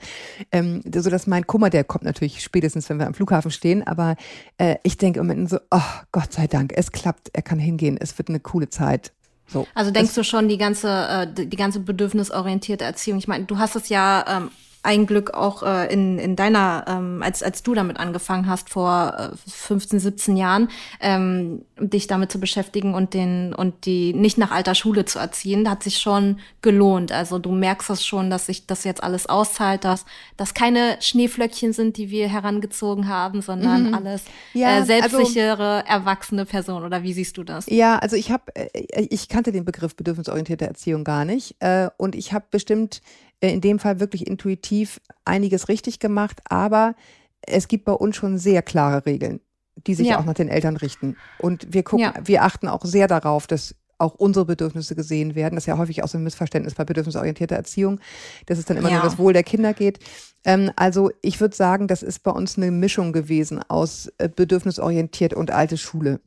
Ähm, 0.52 0.82
so 0.94 1.10
dass 1.10 1.28
mein 1.28 1.48
Kummer, 1.48 1.70
der 1.70 1.84
kommt 1.84 2.04
natürlich 2.04 2.42
spätestens, 2.42 2.90
wenn 2.90 3.00
wir 3.00 3.08
am 3.08 3.14
Flughafen 3.14 3.52
stehen. 3.52 3.86
Aber 3.86 4.16
äh, 4.58 4.76
ich 4.84 4.98
denke 4.98 5.20
im 5.20 5.28
Moment 5.28 5.50
so, 5.50 5.60
oh 5.72 5.82
Gott 6.12 6.34
sei 6.34 6.48
Dank, 6.48 6.74
es 6.76 6.92
klappt, 6.92 7.30
er 7.34 7.42
kann 7.42 7.60
hingehen, 7.60 7.98
es 8.00 8.18
wird 8.18 8.30
eine 8.30 8.40
coole 8.40 8.70
Zeit. 8.70 9.12
So. 9.48 9.66
Also 9.74 9.92
denkst 9.92 10.14
du 10.14 10.24
schon 10.24 10.50
die 10.50 10.58
ganze, 10.58 10.90
äh, 10.90 11.34
die 11.34 11.48
die 11.48 11.58
ganze 11.58 11.80
bedürfnisorientierte 11.80 12.84
Erziehung? 12.84 13.18
Ich 13.18 13.28
meine, 13.28 13.46
du 13.46 13.58
hast 13.58 13.76
es 13.76 13.90
ja 13.90 14.26
ähm, 14.28 14.52
ein 14.84 15.06
Glück 15.06 15.34
auch 15.34 15.64
äh, 15.64 15.92
in, 15.92 16.18
in 16.18 16.36
deiner, 16.36 16.86
ähm, 16.88 17.22
als, 17.24 17.44
als 17.44 17.64
du 17.64 17.74
damit 17.74 17.98
angefangen 17.98 18.48
hast 18.48 18.70
vor 18.70 19.34
äh, 19.34 19.50
15, 19.50 20.00
17 20.00 20.38
Jahren, 20.38 20.70
ähm, 21.00 21.66
dich 21.80 22.08
damit 22.08 22.32
zu 22.32 22.40
beschäftigen 22.40 22.94
und 22.94 23.14
den 23.14 23.54
und 23.54 23.86
die 23.86 24.14
nicht 24.14 24.38
nach 24.38 24.52
alter 24.52 24.76
Schule 24.76 25.06
zu 25.06 25.20
erziehen, 25.20 25.70
hat 25.70 25.84
sich 25.84 25.98
schon 26.00 26.40
gelohnt. 26.62 27.12
Also 27.12 27.40
du 27.40 27.52
merkst 27.52 27.90
es 27.90 28.06
schon, 28.06 28.30
dass 28.30 28.48
sich 28.48 28.68
das 28.68 28.84
jetzt 28.84 29.04
alles 29.04 29.28
auszahlt, 29.28 29.84
dass 29.84 30.06
das 30.38 30.54
keine 30.54 30.98
Schneeflöckchen 31.02 31.74
sind, 31.74 31.98
die 31.98 32.10
wir 32.10 32.28
herangezogen 32.30 33.08
haben, 33.08 33.42
sondern 33.42 33.94
alles 33.94 34.24
Ja, 34.54 34.70
äh, 34.70 34.74
also- 34.76 34.88
selbstsichere, 34.88 35.84
erwachsene 35.88 36.46
Personen. 36.46 36.86
Oder 36.86 37.04
wie 37.04 37.14
siehst 37.14 37.38
du 37.38 37.44
das? 37.44 37.66
Ja, 37.68 37.98
also 38.00 38.16
ich 38.16 38.32
habe, 38.32 38.52
ich 38.74 39.30
kannte 39.30 39.52
den 39.52 39.66
Begriff 39.66 39.96
bedürfnisorientierte 39.96 40.66
Erziehung 40.68 41.04
gar 41.04 41.26
nicht 41.26 41.56
äh, 41.60 41.90
und 41.98 42.16
ich 42.16 42.34
habe 42.34 42.46
bestimmt 42.52 43.02
äh, 43.42 43.52
in 43.52 43.62
dem 43.62 43.80
Fall 43.80 44.00
wirklich 44.00 44.28
intuitiv 44.28 45.00
einiges 45.26 45.70
richtig 45.70 46.00
gemacht, 46.00 46.40
aber 46.50 46.96
es 47.42 47.68
gibt 47.68 47.86
bei 47.86 47.94
uns 47.94 48.16
schon 48.16 48.38
sehr 48.38 48.62
klare 48.62 49.06
Regeln, 49.06 49.40
die 49.86 49.94
sich 49.94 50.08
Ja. 50.08 50.20
auch 50.20 50.26
nach 50.26 50.34
den 50.34 50.50
Eltern 50.50 50.78
richten. 50.78 51.16
Und 51.40 51.74
wir 51.74 51.84
gucken, 51.84 52.06
Ja. 52.06 52.14
wir 52.24 52.44
achten 52.44 52.68
auch 52.68 52.84
sehr 52.86 53.08
darauf, 53.08 53.48
dass 53.48 53.76
auch 54.00 54.14
unsere 54.14 54.46
Bedürfnisse 54.46 54.96
gesehen 54.96 55.34
werden. 55.34 55.56
Das 55.56 55.64
ist 55.64 55.68
ja 55.68 55.78
häufig 55.78 56.04
auch 56.04 56.08
so 56.08 56.18
ein 56.20 56.24
Missverständnis 56.24 56.76
bei 56.76 56.86
bedürfnisorientierter 56.86 57.56
Erziehung, 57.56 58.00
dass 58.46 58.60
es 58.60 58.66
dann 58.66 58.78
immer 58.78 58.90
Ja. 58.90 58.96
nur 59.00 59.04
das 59.04 59.18
Wohl 59.18 59.34
der 59.34 59.44
Kinder 59.44 59.74
geht. 59.74 60.00
Ähm, 60.46 60.72
also 60.76 61.10
ich 61.24 61.42
würde 61.42 61.56
sagen, 61.56 61.88
das 61.88 62.04
ist 62.04 62.20
bei 62.24 62.30
uns 62.32 62.58
eine 62.58 62.70
Mischung 62.70 63.12
gewesen 63.12 63.60
aus 63.68 64.12
äh, 64.20 64.30
bedürfnisorientiert 64.30 65.34
und 65.34 65.50
alte 65.52 65.78
Schule. 65.78 66.20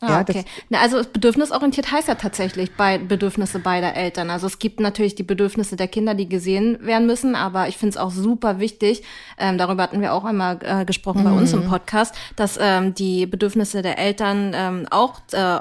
Ah, 0.00 0.08
Ja, 0.10 0.20
okay. 0.20 0.44
Na, 0.68 0.80
also 0.80 1.02
bedürfnisorientiert 1.12 1.90
heißt 1.90 2.08
ja 2.08 2.14
tatsächlich 2.14 2.72
bei 2.76 2.98
Bedürfnisse 2.98 3.58
beider 3.58 3.94
Eltern. 3.94 4.30
Also 4.30 4.46
es 4.46 4.58
gibt 4.58 4.80
natürlich 4.80 5.14
die 5.14 5.22
Bedürfnisse 5.22 5.76
der 5.76 5.88
Kinder, 5.88 6.14
die 6.14 6.28
gesehen 6.28 6.78
werden 6.84 7.06
müssen, 7.06 7.34
aber 7.34 7.68
ich 7.68 7.76
finde 7.76 7.90
es 7.90 7.96
auch 7.96 8.10
super 8.10 8.60
wichtig, 8.60 9.02
ähm, 9.38 9.58
darüber 9.58 9.82
hatten 9.82 10.00
wir 10.00 10.14
auch 10.14 10.24
einmal 10.24 10.58
äh, 10.62 10.84
gesprochen 10.84 11.24
bei 11.24 11.32
uns 11.32 11.52
im 11.52 11.66
Podcast, 11.68 12.14
dass 12.36 12.58
ähm, 12.60 12.94
die 12.94 13.26
Bedürfnisse 13.26 13.82
der 13.82 13.98
Eltern 13.98 14.52
ähm, 14.54 14.86
auch 14.90 15.14
äh, 15.32 15.58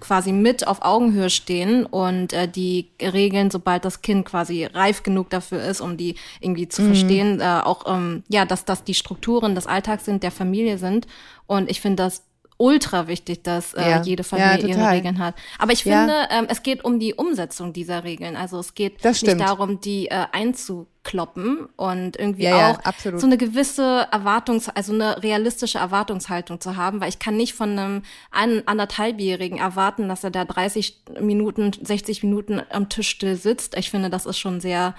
quasi 0.00 0.32
mit 0.32 0.66
auf 0.66 0.82
Augenhöhe 0.82 1.30
stehen 1.30 1.84
und 1.86 2.32
äh, 2.32 2.48
die 2.48 2.88
Regeln, 3.00 3.50
sobald 3.50 3.84
das 3.84 4.02
Kind 4.02 4.24
quasi 4.24 4.64
reif 4.64 5.02
genug 5.02 5.30
dafür 5.30 5.62
ist, 5.62 5.80
um 5.80 5.96
die 5.96 6.16
irgendwie 6.40 6.68
zu 6.68 6.82
verstehen, 6.82 7.40
äh, 7.40 7.60
auch 7.62 7.84
ähm, 7.86 8.22
ja, 8.28 8.44
dass 8.46 8.64
das 8.64 8.84
die 8.84 8.94
Strukturen 8.94 9.54
des 9.54 9.66
Alltags 9.66 10.04
sind, 10.06 10.22
der 10.22 10.30
Familie 10.30 10.78
sind. 10.78 11.06
Und 11.46 11.70
ich 11.70 11.80
finde 11.80 12.02
das 12.02 12.22
ultra 12.58 13.06
wichtig, 13.08 13.42
dass 13.42 13.74
äh, 13.74 13.82
Ja. 13.90 14.02
jede 14.02 14.22
Ja, 14.22 14.28
Familie 14.28 14.68
ihre 14.68 14.78
total. 14.78 14.94
Regeln 14.94 15.18
hat. 15.18 15.34
Aber 15.58 15.72
ich 15.72 15.84
Ja. 15.84 15.98
finde, 15.98 16.14
ähm, 16.30 16.46
es 16.48 16.62
geht 16.62 16.84
um 16.84 16.98
die 16.98 17.14
Umsetzung 17.14 17.72
dieser 17.72 18.04
Regeln. 18.04 18.34
Also 18.36 18.58
es 18.58 18.74
geht 18.74 19.04
nicht 19.04 19.40
darum, 19.40 19.80
die 19.80 20.06
äh, 20.08 20.24
einzukloppen 20.32 21.66
und 21.76 22.16
irgendwie 22.18 22.44
Ja, 22.44 22.58
ja, 22.58 22.70
auch 22.72 22.80
so 23.18 23.26
eine 23.26 23.36
gewisse 23.36 24.08
Erwartungs-, 24.10 24.70
also 24.74 24.92
eine 24.94 25.22
realistische 25.22 25.78
Erwartungshaltung 25.78 26.60
zu 26.60 26.76
haben, 26.76 27.00
weil 27.00 27.08
ich 27.10 27.18
kann 27.18 27.36
nicht 27.36 27.52
von 27.54 27.78
einem 27.78 28.02
ein, 28.30 28.66
anderthalbjährigen 28.66 29.58
erwarten, 29.58 30.08
dass 30.08 30.24
er 30.24 30.30
da 30.30 30.44
30 30.44 31.02
Minuten, 31.20 31.72
60 31.82 32.22
Minuten 32.22 32.62
am 32.70 32.88
Tisch 32.88 33.08
still 33.10 33.36
sitzt. 33.36 33.76
Ich 33.76 33.90
finde, 33.90 34.08
das 34.10 34.24
ist 34.26 34.38
schon 34.38 34.60
sehr 34.60 34.94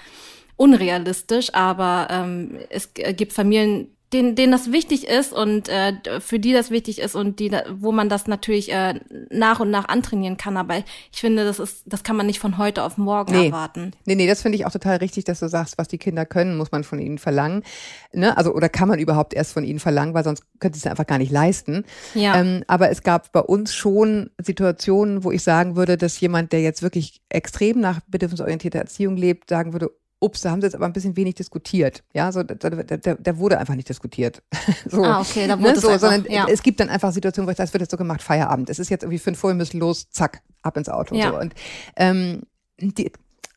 unrealistisch, 0.55 1.53
aber 1.53 2.07
ähm, 2.09 2.57
es 2.69 2.93
g- 2.93 3.13
gibt 3.13 3.33
Familien, 3.33 3.95
denen, 4.13 4.35
denen 4.35 4.53
das 4.53 4.71
wichtig 4.71 5.07
ist 5.07 5.33
und 5.33 5.67
äh, 5.67 5.93
für 6.21 6.39
die 6.39 6.53
das 6.53 6.71
wichtig 6.71 6.99
ist 6.99 7.13
und 7.15 7.39
die, 7.39 7.51
wo 7.77 7.91
man 7.91 8.07
das 8.07 8.25
natürlich 8.27 8.71
äh, 8.71 8.99
nach 9.29 9.59
und 9.59 9.69
nach 9.69 9.89
antrainieren 9.89 10.37
kann. 10.37 10.55
Aber 10.55 10.77
ich 10.77 11.19
finde, 11.19 11.43
das 11.43 11.59
ist, 11.59 11.83
das 11.85 12.03
kann 12.03 12.15
man 12.15 12.25
nicht 12.25 12.39
von 12.39 12.57
heute 12.57 12.83
auf 12.83 12.97
morgen 12.97 13.33
Nee. 13.33 13.47
erwarten. 13.47 13.91
Nee, 14.05 14.15
nee, 14.15 14.27
das 14.27 14.41
finde 14.41 14.57
ich 14.57 14.65
auch 14.65 14.71
total 14.71 14.97
richtig, 14.97 15.25
dass 15.25 15.41
du 15.41 15.49
sagst, 15.49 15.77
was 15.77 15.89
die 15.89 15.97
Kinder 15.97 16.25
können, 16.25 16.55
muss 16.55 16.71
man 16.71 16.85
von 16.85 16.99
ihnen 16.99 17.17
verlangen. 17.17 17.63
Ne? 18.13 18.37
Also, 18.37 18.53
oder 18.53 18.69
kann 18.69 18.87
man 18.87 18.99
überhaupt 18.99 19.33
erst 19.33 19.51
von 19.51 19.65
ihnen 19.65 19.79
verlangen, 19.79 20.13
weil 20.13 20.23
sonst 20.23 20.43
könnte 20.59 20.79
sie 20.79 20.85
es 20.87 20.89
einfach 20.89 21.07
gar 21.07 21.17
nicht 21.17 21.31
leisten. 21.31 21.83
Ja. 22.13 22.39
Ähm, 22.39 22.63
aber 22.67 22.89
es 22.89 23.03
gab 23.03 23.33
bei 23.33 23.41
uns 23.41 23.75
schon 23.75 24.29
Situationen, 24.41 25.25
wo 25.25 25.31
ich 25.31 25.43
sagen 25.43 25.75
würde, 25.75 25.97
dass 25.97 26.17
jemand, 26.21 26.53
der 26.53 26.61
jetzt 26.61 26.81
wirklich 26.81 27.21
extrem 27.29 27.81
nach 27.81 27.99
bedürfnisorientierter 28.07 28.79
Erziehung 28.79 29.17
lebt, 29.17 29.49
sagen 29.49 29.73
würde, 29.73 29.91
ups, 30.19 30.41
da 30.41 30.51
haben 30.51 30.61
sie 30.61 30.67
jetzt 30.67 30.75
aber 30.75 30.85
ein 30.85 30.93
bisschen 30.93 31.15
wenig 31.15 31.35
diskutiert. 31.35 32.03
Ja, 32.13 32.31
so, 32.31 32.43
da, 32.43 32.55
da, 32.55 33.15
da, 33.15 33.37
wurde 33.37 33.57
einfach 33.57 33.75
nicht 33.75 33.89
diskutiert. 33.89 34.41
so, 34.89 35.03
Ah, 35.03 35.21
okay, 35.21 35.47
da 35.47 35.59
wurde 35.59 35.73
es 35.73 35.81
so, 35.81 35.89
einfach, 35.89 36.09
sondern 36.09 36.31
ja. 36.31 36.47
es 36.49 36.63
gibt 36.63 36.79
dann 36.79 36.89
einfach 36.89 37.11
Situationen, 37.11 37.47
wo 37.47 37.51
ich 37.51 37.57
sage, 37.57 37.67
es 37.67 37.73
wird 37.73 37.81
jetzt 37.81 37.91
so 37.91 37.97
gemacht, 37.97 38.21
Feierabend. 38.21 38.69
Es 38.69 38.79
ist 38.79 38.89
jetzt 38.89 39.03
irgendwie 39.03 39.19
fünf 39.19 39.41
wir 39.43 39.53
müssen 39.53 39.79
los, 39.79 40.09
zack, 40.09 40.41
ab 40.61 40.77
ins 40.77 40.89
Auto. 40.89 41.15
Ja. 41.15 41.31
So. 41.31 41.39
Und 41.39 41.53
ähm, 41.95 42.41
die, 42.79 43.11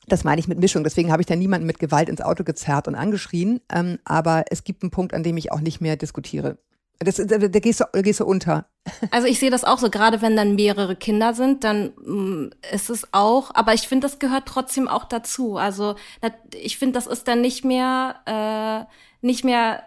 das 0.07 0.25
meine 0.25 0.41
ich 0.41 0.49
mit 0.49 0.59
Mischung. 0.59 0.85
Deswegen 0.85 1.11
habe 1.11 1.23
ich 1.23 1.27
da 1.27 1.37
niemanden 1.37 1.67
mit 1.67 1.79
Gewalt 1.79 2.09
ins 2.09 2.21
Auto 2.21 2.45
gezerrt 2.45 2.89
und 2.89 2.95
angeschrien. 2.95 3.61
Ähm, 3.73 3.99
aber 4.05 4.45
es 4.51 4.65
gibt 4.65 4.83
einen 4.83 4.91
Punkt, 4.91 5.15
an 5.15 5.23
dem 5.23 5.37
ich 5.37 5.53
auch 5.53 5.61
nicht 5.61 5.81
mehr 5.81 5.97
diskutiere. 5.97 6.59
Das, 7.03 7.17
da, 7.17 7.39
da, 7.39 7.61
gehst 7.61 7.81
du, 7.81 7.85
da 7.93 8.03
gehst 8.03 8.21
du 8.21 8.27
unter. 8.27 8.67
Also 9.11 9.27
ich 9.27 9.39
sehe 9.39 9.51
das 9.51 9.65
auch 9.65 9.79
so, 9.79 9.89
gerade 9.89 10.21
wenn 10.21 10.37
dann 10.37 10.55
mehrere 10.55 10.97
Kinder 10.97 11.33
sind, 11.33 11.65
dann 11.65 11.95
mm, 11.97 12.51
ist 12.73 12.91
es 12.91 13.09
auch, 13.13 13.55
aber 13.55 13.73
ich 13.73 13.89
finde, 13.89 14.07
das 14.07 14.19
gehört 14.19 14.47
trotzdem 14.47 14.87
auch 14.87 15.05
dazu. 15.05 15.57
Also 15.57 15.97
ich 16.55 16.77
finde, 16.77 16.95
das 16.95 17.07
ist 17.07 17.27
dann 17.27 17.41
nicht 17.41 17.65
mehr, 17.65 18.17
äh, 18.27 19.27
nicht 19.27 19.45
mehr 19.45 19.85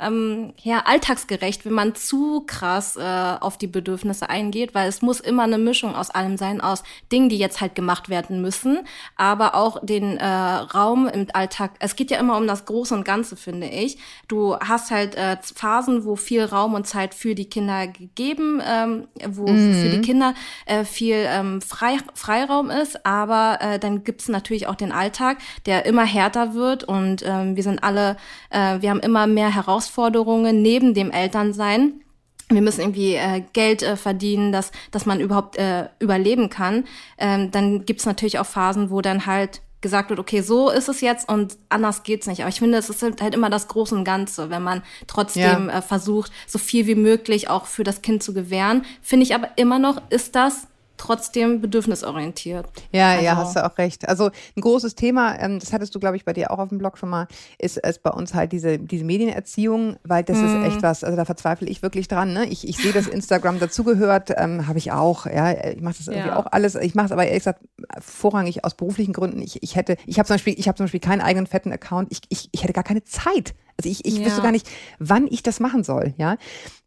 ähm, 0.00 0.54
ja, 0.62 0.82
alltagsgerecht, 0.86 1.64
wenn 1.64 1.72
man 1.72 1.94
zu 1.94 2.44
krass 2.46 2.96
äh, 2.96 3.36
auf 3.40 3.58
die 3.58 3.66
Bedürfnisse 3.66 4.30
eingeht, 4.30 4.74
weil 4.74 4.88
es 4.88 5.02
muss 5.02 5.18
immer 5.18 5.42
eine 5.42 5.58
Mischung 5.58 5.94
aus 5.96 6.10
allem 6.10 6.36
sein, 6.36 6.60
aus 6.60 6.84
Dingen, 7.10 7.28
die 7.28 7.38
jetzt 7.38 7.60
halt 7.60 7.74
gemacht 7.74 8.08
werden 8.08 8.40
müssen, 8.40 8.80
aber 9.16 9.54
auch 9.54 9.84
den 9.84 10.16
äh, 10.18 10.24
Raum 10.24 11.08
im 11.08 11.26
Alltag. 11.32 11.72
Es 11.80 11.96
geht 11.96 12.10
ja 12.10 12.18
immer 12.18 12.36
um 12.36 12.46
das 12.46 12.64
Große 12.64 12.94
und 12.94 13.04
Ganze, 13.04 13.36
finde 13.36 13.66
ich. 13.66 13.98
Du 14.28 14.56
hast 14.56 14.92
halt 14.92 15.16
äh, 15.16 15.36
Phasen, 15.54 16.04
wo 16.04 16.14
viel 16.14 16.44
Raum 16.44 16.74
und 16.74 16.86
Zeit 16.86 17.12
für 17.12 17.34
die 17.34 17.46
Kinder 17.46 17.88
gegeben, 17.88 18.62
ähm, 18.64 19.08
wo 19.26 19.46
für 19.46 19.88
die 19.90 20.00
Kinder 20.00 20.34
äh, 20.66 20.84
viel 20.84 21.26
ähm, 21.28 21.60
Frei, 21.60 21.98
Freiraum 22.14 22.70
ist, 22.70 23.04
aber 23.04 23.58
äh, 23.60 23.78
dann 23.78 24.04
gibt's 24.04 24.28
natürlich 24.28 24.68
auch 24.68 24.76
den 24.76 24.92
Alltag, 24.92 25.38
der 25.66 25.86
immer 25.86 26.04
härter 26.04 26.54
wird 26.54 26.84
und 26.84 27.22
ähm, 27.26 27.56
wir 27.56 27.62
sind 27.64 27.82
alle, 27.82 28.16
äh, 28.50 28.80
wir 28.80 28.90
haben 28.90 29.00
immer 29.00 29.26
mehr 29.26 29.52
Herausforderungen 29.52 29.71
neben 29.80 30.94
dem 30.94 31.10
Elternsein. 31.10 32.00
Wir 32.48 32.60
müssen 32.60 32.80
irgendwie 32.82 33.14
äh, 33.14 33.42
Geld 33.52 33.82
äh, 33.82 33.96
verdienen, 33.96 34.52
dass, 34.52 34.72
dass 34.90 35.06
man 35.06 35.20
überhaupt 35.20 35.56
äh, 35.56 35.88
überleben 36.00 36.50
kann. 36.50 36.84
Ähm, 37.16 37.50
dann 37.50 37.86
gibt's 37.86 38.04
natürlich 38.04 38.38
auch 38.38 38.46
Phasen, 38.46 38.90
wo 38.90 39.00
dann 39.00 39.24
halt 39.26 39.62
gesagt 39.80 40.10
wird, 40.10 40.20
okay, 40.20 40.42
so 40.42 40.70
ist 40.70 40.88
es 40.88 41.00
jetzt 41.00 41.28
und 41.28 41.56
anders 41.68 42.02
geht's 42.04 42.26
nicht. 42.26 42.40
Aber 42.40 42.48
ich 42.50 42.58
finde, 42.60 42.78
es 42.78 42.88
ist 42.90 43.02
halt 43.02 43.34
immer 43.34 43.50
das 43.50 43.68
Große 43.68 43.94
und 43.94 44.04
Ganze, 44.04 44.48
wenn 44.50 44.62
man 44.62 44.82
trotzdem 45.06 45.68
Ja. 45.68 45.78
äh, 45.78 45.82
versucht, 45.82 46.30
so 46.46 46.58
viel 46.58 46.86
wie 46.86 46.94
möglich 46.94 47.48
auch 47.48 47.66
für 47.66 47.82
das 47.84 48.02
Kind 48.02 48.22
zu 48.22 48.32
gewähren. 48.34 48.84
Finde 49.00 49.24
ich 49.24 49.34
aber 49.34 49.48
immer 49.56 49.78
noch, 49.78 50.00
ist 50.10 50.36
das 50.36 50.68
trotzdem 51.02 51.60
bedürfnisorientiert. 51.60 52.66
Ja, 52.92 53.18
ja, 53.20 53.32
Also- 53.32 53.42
hast 53.42 53.56
du 53.56 53.64
auch 53.64 53.78
recht. 53.78 54.08
Also 54.08 54.30
ein 54.56 54.60
großes 54.60 54.94
Thema, 54.94 55.38
ähm, 55.40 55.58
das 55.58 55.72
hattest 55.72 55.94
du, 55.94 55.98
glaube 56.00 56.16
ich, 56.16 56.24
bei 56.24 56.32
dir 56.32 56.50
auch 56.50 56.58
auf 56.58 56.68
dem 56.68 56.78
Blog 56.78 56.96
schon 56.98 57.08
mal, 57.10 57.26
ist, 57.58 57.76
ist 57.78 58.02
bei 58.02 58.10
uns 58.10 58.34
halt 58.34 58.52
diese, 58.52 58.78
diese 58.78 59.04
Medienerziehung, 59.04 59.96
weil 60.04 60.22
das 60.22 60.38
ist 60.38 60.54
echt 60.64 60.82
was, 60.82 61.02
also 61.04 61.16
da 61.16 61.24
verzweifle 61.24 61.66
ich 61.68 61.82
wirklich 61.82 62.06
dran. 62.08 62.32
Ne? 62.32 62.46
Ich, 62.46 62.68
ich 62.68 62.76
sehe, 62.76 62.92
dass 62.92 63.06
Instagram 63.08 63.58
dazugehört, 63.58 64.30
ähm, 64.36 64.66
habe 64.68 64.78
ich 64.78 64.92
auch. 64.92 65.26
Ja, 65.26 65.50
ich 65.70 65.80
mache 65.80 65.94
das 65.98 66.06
irgendwie 66.08 66.28
Ja. 66.28 66.38
auch 66.38 66.46
alles. 66.50 66.74
Ich 66.76 66.94
mache 66.94 67.06
es 67.06 67.12
aber 67.12 67.24
ehrlich 67.26 67.40
gesagt 67.40 67.60
vorrangig 68.00 68.64
aus 68.64 68.74
beruflichen 68.74 69.12
Gründen. 69.12 69.42
Ich, 69.42 69.62
ich 69.62 69.76
hätte, 69.76 69.96
ich 70.06 70.18
habe 70.18 70.26
zum 70.26 70.34
Beispiel, 70.34 70.54
ich 70.58 70.68
habe 70.68 70.76
zum 70.76 70.84
Beispiel 70.84 71.00
keinen 71.00 71.20
eigenen 71.20 71.46
fetten 71.46 71.72
Account. 71.72 72.08
Ich, 72.12 72.20
ich, 72.28 72.48
ich 72.52 72.62
hätte 72.62 72.72
gar 72.72 72.84
keine 72.84 73.02
Zeit. 73.04 73.54
Also 73.82 73.90
ich, 73.90 74.04
ich 74.04 74.18
ja. 74.18 74.26
wüsste 74.26 74.42
gar 74.42 74.52
nicht, 74.52 74.68
wann 74.98 75.26
ich 75.26 75.42
das 75.42 75.60
machen 75.60 75.84
soll, 75.84 76.14
ja 76.16 76.36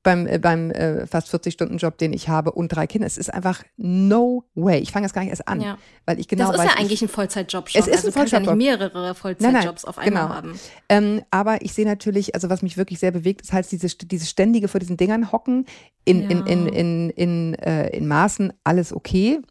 beim, 0.05 0.27
äh, 0.27 0.39
beim 0.39 0.71
äh, 0.71 1.05
fast 1.05 1.33
40-Stunden-Job, 1.33 1.97
den 1.97 2.13
ich 2.13 2.29
habe 2.29 2.53
und 2.53 2.69
drei 2.69 2.87
Kinder. 2.87 3.05
Es 3.05 3.17
ist 3.17 3.33
einfach 3.33 3.63
no 3.75 4.45
way. 4.53 4.79
Ich 4.79 4.93
fange 4.93 5.05
jetzt 5.05 5.13
gar 5.13 5.21
nicht 5.21 5.31
erst 5.31 5.47
an. 5.49 5.59
Ja. 5.59 5.77
Weil 6.05 6.19
ich 6.19 6.29
genau 6.29 6.51
das 6.51 6.55
ist 6.55 6.65
weiß, 6.65 6.71
ja 6.75 6.79
eigentlich 6.79 7.01
ein 7.01 7.09
Vollzeitjob 7.09 7.69
schon. 7.69 7.81
Es 7.81 7.87
ist 7.87 7.95
also 7.95 8.07
ein 8.07 8.13
Vollzeitjob. 8.13 8.49
Ja 8.51 8.55
mehrere 8.55 9.15
Vollzeitjobs 9.15 9.83
auf 9.83 9.97
einmal 9.97 10.23
genau. 10.23 10.35
haben. 10.35 10.59
Ähm, 10.87 11.23
aber 11.31 11.61
ich 11.63 11.73
sehe 11.73 11.85
natürlich, 11.85 12.35
also 12.35 12.49
was 12.49 12.61
mich 12.61 12.77
wirklich 12.77 12.99
sehr 12.99 13.11
bewegt, 13.11 13.41
ist 13.41 13.51
halt 13.51 13.69
diese, 13.69 13.87
diese 13.87 14.25
ständige 14.25 14.69
vor 14.69 14.79
diesen 14.79 14.95
Dingern 14.95 15.31
hocken, 15.31 15.65
in, 16.05 16.21
ja. 16.21 16.29
in, 16.29 16.45
in, 16.45 16.67
in, 16.67 17.09
in, 17.09 17.53
äh, 17.55 17.89
in 17.89 18.07
Maßen 18.07 18.53
alles 18.63 18.93
okay. 18.93 19.41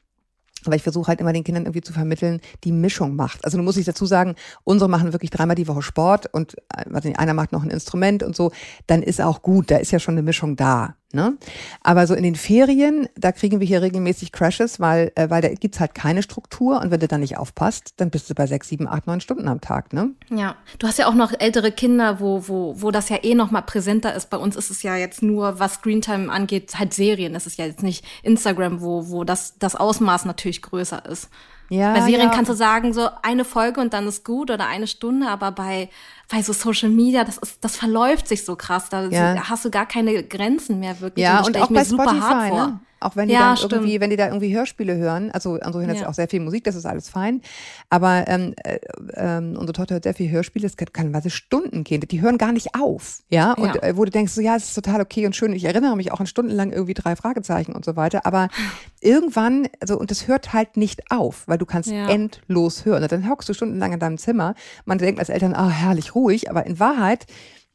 Aber 0.67 0.77
ich 0.77 0.83
versuche 0.83 1.09
halt 1.09 1.21
immer 1.21 1.33
den 1.33 1.45
Kindern 1.45 1.65
irgendwie 1.65 1.81
zu 1.81 1.93
vermitteln, 1.93 2.41
die 2.65 2.73
Mischung 2.73 3.17
macht. 3.17 3.45
Also 3.45 3.59
du 3.59 3.65
musst 3.65 3.79
ich 3.79 3.87
dazu 3.87 4.07
sagen, 4.07 4.35
unsere 4.65 4.89
machen 4.89 5.12
wirklich 5.12 5.31
dreimal 5.31 5.57
die 5.57 5.69
Woche 5.69 5.83
Sport 5.83 6.33
und 6.33 6.57
also 6.69 7.12
einer 7.15 7.35
macht 7.35 7.53
noch 7.53 7.62
ein 7.62 7.71
Instrument 7.71 8.23
und 8.23 8.37
so, 8.37 8.53
dann 8.87 9.03
ist 9.03 9.21
auch 9.21 9.43
gut, 9.43 9.71
da 9.71 9.77
ist 9.77 9.93
ja 9.93 9.99
schon 9.99 10.15
eine 10.15 10.23
Mischung 10.23 10.57
da. 10.57 10.97
Ne? 11.15 11.37
Aber 11.83 12.07
so 12.07 12.15
in 12.15 12.25
den 12.25 12.35
Ferien, 12.35 13.09
da 13.17 13.33
kriegen 13.33 13.61
wir 13.61 13.67
hier 13.67 13.83
regelmäßig 13.83 14.33
Crashes, 14.33 14.81
weil, 14.81 15.12
äh, 15.15 15.31
weil 15.31 15.43
da 15.43 15.49
gibt's 15.49 15.81
halt 15.81 15.95
keine 15.95 16.23
Struktur 16.23 16.81
und 16.81 16.91
wenn 16.91 17.01
du 17.01 17.09
da 17.09 17.19
nicht 17.19 17.39
aufpasst, 17.39 17.95
dann 17.97 18.11
bist 18.11 18.29
du 18.29 18.35
bei 18.35 18.47
sechs, 18.47 18.69
sieben, 18.69 18.89
acht, 18.89 19.07
neun 19.07 19.21
Stunden 19.21 19.49
am 19.49 19.61
Tag. 19.61 19.93
Ne? 19.93 20.11
Ja, 20.31 20.57
du 20.79 20.87
hast 20.87 20.99
ja 20.99 21.07
auch 21.07 21.15
noch 21.15 21.33
ältere 21.39 21.71
Kinder, 21.71 22.21
wo, 22.21 22.49
wo, 22.49 22.75
wo 22.83 22.91
das 22.91 23.09
ja 23.09 23.19
eh 23.23 23.35
noch 23.35 23.51
mal 23.51 23.62
präsenter 23.62 24.15
ist. 24.15 24.29
Bei 24.31 24.37
uns 24.37 24.57
ist 24.57 24.71
es 24.71 24.83
ja 24.83 24.97
jetzt 24.97 25.23
nur, 25.23 25.59
was 25.59 25.75
Screentime 25.75 26.31
angeht, 26.31 26.79
halt 26.79 26.93
Serien. 26.93 27.33
Das 27.33 27.47
ist 27.47 27.59
ja 27.59 27.67
jetzt 27.67 27.83
nicht 27.83 28.05
Instagram, 28.23 28.81
wo, 28.81 29.09
wo 29.09 29.25
das, 29.25 29.59
das 29.59 29.77
Ausmaß 29.77 30.25
natürlich 30.25 30.62
größer 30.62 31.07
ist. 31.07 31.31
Ja, 31.71 31.95
bei 31.95 32.01
Serien 32.03 32.29
ja. 32.29 32.35
kannst 32.35 32.51
du 32.51 32.55
sagen, 32.55 32.93
so 32.93 33.09
eine 33.23 33.45
Folge 33.45 33.81
und 33.81 33.95
dann 33.95 34.07
ist 34.07 34.25
gut 34.25 34.51
oder 34.51 34.67
eine 34.67 34.87
Stunde, 34.87 35.29
aber 35.29 35.51
bei, 35.51 35.89
bei 36.29 36.43
so 36.43 36.53
Social 36.53 36.91
Media, 36.91 37.25
das 37.25 37.39
ist, 37.39 37.64
das 37.64 37.77
verläuft 37.77 38.29
sich 38.29 38.45
so 38.45 38.57
krass. 38.57 38.89
Da 38.89 39.07
ja. 39.09 39.49
hast 39.49 39.64
du 39.64 39.70
gar 39.70 39.87
keine 39.87 40.22
Grenzen 40.25 40.81
mehr 40.81 41.01
wirklich. 41.01 41.22
Ja, 41.22 41.41
und, 41.41 41.49
und 41.49 41.59
auch 41.59 41.70
bei 41.70 41.85
Spotify, 41.85 42.51
ne? 42.51 42.81
Auch 43.05 43.17
wenn 43.17 43.29
die 43.29 43.35
ja, 43.35 43.49
dann 43.49 43.57
stimmt. 43.57 43.73
irgendwie, 43.73 44.01
wenn 44.01 44.11
die 44.11 44.17
da 44.17 44.27
irgendwie 44.27 44.55
Hörspiele 44.55 44.97
hören, 44.97 45.31
also 45.31 45.55
andere 45.61 45.83
hören 45.83 45.91
ja. 45.91 45.97
jetzt 45.97 46.07
auch 46.07 46.15
sehr 46.15 46.29
viel 46.29 46.41
Musik, 46.41 46.65
das 46.65 46.75
ist 46.75 46.87
alles 46.87 47.09
fein. 47.09 47.43
Aber 47.91 48.25
ähm, 48.27 48.55
äh, 48.65 48.79
ähm, 49.15 49.57
unsere 49.59 49.73
Tochter 49.73 49.95
hört 49.95 50.05
sehr 50.05 50.15
viel 50.15 50.31
Hörspiele, 50.31 50.67
es 50.67 50.77
kann 50.77 51.13
teilweise 51.13 51.31
Stunden 51.31 51.85
gehen. 51.85 52.01
Die 52.01 52.21
hören 52.21 52.39
gar 52.39 52.53
nicht 52.53 52.75
auf. 52.75 53.21
Ja. 53.29 53.53
Und 53.53 53.75
ja. 53.75 53.83
Äh, 53.83 53.97
wo 53.97 54.05
du 54.05 54.11
denkst, 54.11 54.33
so 54.33 54.41
ja, 54.41 54.57
es 54.57 54.65
ist 54.65 54.75
total 54.75 55.01
okay 55.01 55.27
und 55.27 55.37
schön. 55.37 55.53
Ich 55.53 55.65
erinnere 55.65 55.97
mich 55.97 56.13
auch 56.13 56.21
an 56.21 56.27
stundenlang 56.27 56.73
irgendwie 56.73 56.95
drei 56.95 57.17
Fragezeichen 57.17 57.73
und 57.73 57.85
so 57.85 57.97
weiter. 57.97 58.27
Aber 58.27 58.49
irgendwann, 59.01 59.69
also, 59.81 59.99
und 59.99 60.11
das 60.11 60.27
hört 60.27 60.53
halt 60.53 60.77
nicht 60.77 61.11
auf, 61.11 61.47
weil 61.47 61.59
du 61.59 61.67
kannst 61.67 61.91
ja. 61.91 62.09
endlos 62.09 62.85
hören. 62.85 63.03
Und 63.03 63.13
dann 63.13 63.29
hockst 63.29 63.49
du 63.49 63.55
stundenlang 63.55 63.93
in 63.93 64.01
deinem 64.01 64.19
Zimmer. 64.19 64.55
Man 64.85 64.99
denkt 64.99 65.21
als 65.21 65.29
Eltern, 65.29 65.55
ah, 65.55 65.69
herrlich 65.69 66.15
ruhig, 66.15 66.51
aber 66.51 66.67
in 66.67 66.79
Wahrheit 66.79 67.27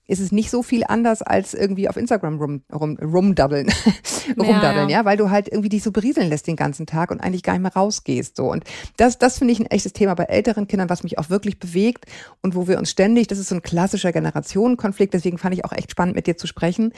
ist 0.09 0.19
es 0.19 0.31
nicht 0.31 0.49
so 0.49 0.63
viel 0.63 0.83
anders 0.87 1.21
als 1.21 1.53
irgendwie 1.53 1.87
auf 1.87 1.95
Instagram 1.95 2.39
rum, 2.39 2.61
rum, 2.73 2.97
rumdaddeln, 2.97 3.67
rumdaddeln, 4.37 4.89
ja, 4.89 4.95
ja. 4.95 4.99
ja, 4.99 5.05
weil 5.05 5.17
du 5.17 5.29
halt 5.29 5.47
irgendwie 5.47 5.69
dich 5.69 5.83
so 5.83 5.91
berieseln 5.91 6.29
lässt 6.29 6.47
den 6.47 6.55
ganzen 6.55 6.87
Tag 6.87 7.11
und 7.11 7.19
eigentlich 7.19 7.43
gar 7.43 7.53
nicht 7.53 7.61
mehr 7.61 7.73
rausgehst, 7.73 8.35
so. 8.35 8.51
Und 8.51 8.63
das, 8.97 9.19
das 9.19 9.37
finde 9.37 9.53
ich 9.53 9.59
ein 9.59 9.67
echtes 9.67 9.93
Thema 9.93 10.15
bei 10.15 10.23
älteren 10.23 10.67
Kindern, 10.67 10.89
was 10.89 11.03
mich 11.03 11.19
auch 11.19 11.29
wirklich 11.29 11.59
bewegt 11.59 12.05
und 12.41 12.55
wo 12.55 12.67
wir 12.67 12.79
uns 12.79 12.89
ständig, 12.89 13.27
das 13.27 13.37
ist 13.37 13.49
so 13.49 13.55
ein 13.55 13.61
klassischer 13.61 14.11
Generationenkonflikt, 14.11 15.13
deswegen 15.13 15.37
fand 15.37 15.53
ich 15.53 15.63
auch 15.63 15.73
echt 15.73 15.91
spannend 15.91 16.15
mit 16.15 16.25
dir 16.25 16.37
zu 16.37 16.47
sprechen, 16.47 16.91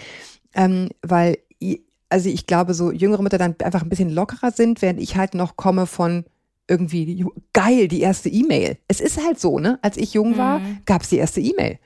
ähm, 0.55 0.89
weil, 1.01 1.38
also 2.09 2.30
ich 2.30 2.47
glaube, 2.47 2.74
so 2.74 2.91
jüngere 2.91 3.22
Mütter 3.22 3.38
dann 3.38 3.55
einfach 3.62 3.84
ein 3.84 3.89
bisschen 3.89 4.09
lockerer 4.09 4.51
sind, 4.51 4.82
während 4.82 5.01
ich 5.01 5.18
halt 5.18 5.34
noch 5.34 5.57
komme 5.57 5.86
von, 5.86 6.24
irgendwie 6.68 7.26
geil, 7.51 7.89
die 7.89 7.99
erste 7.99 8.30
E-Mail. 8.30 8.78
Es 8.88 9.01
ist 9.01 9.22
halt 9.22 9.39
so, 9.41 9.59
ne? 9.59 9.78
Als 9.82 9.97
ich 9.97 10.14
jung 10.14 10.38
war, 10.38 10.59
mhm. 10.59 10.78
gab 10.86 11.01
es 11.01 11.09
die 11.09 11.18
erste 11.18 11.41
E-Mail. 11.41 11.80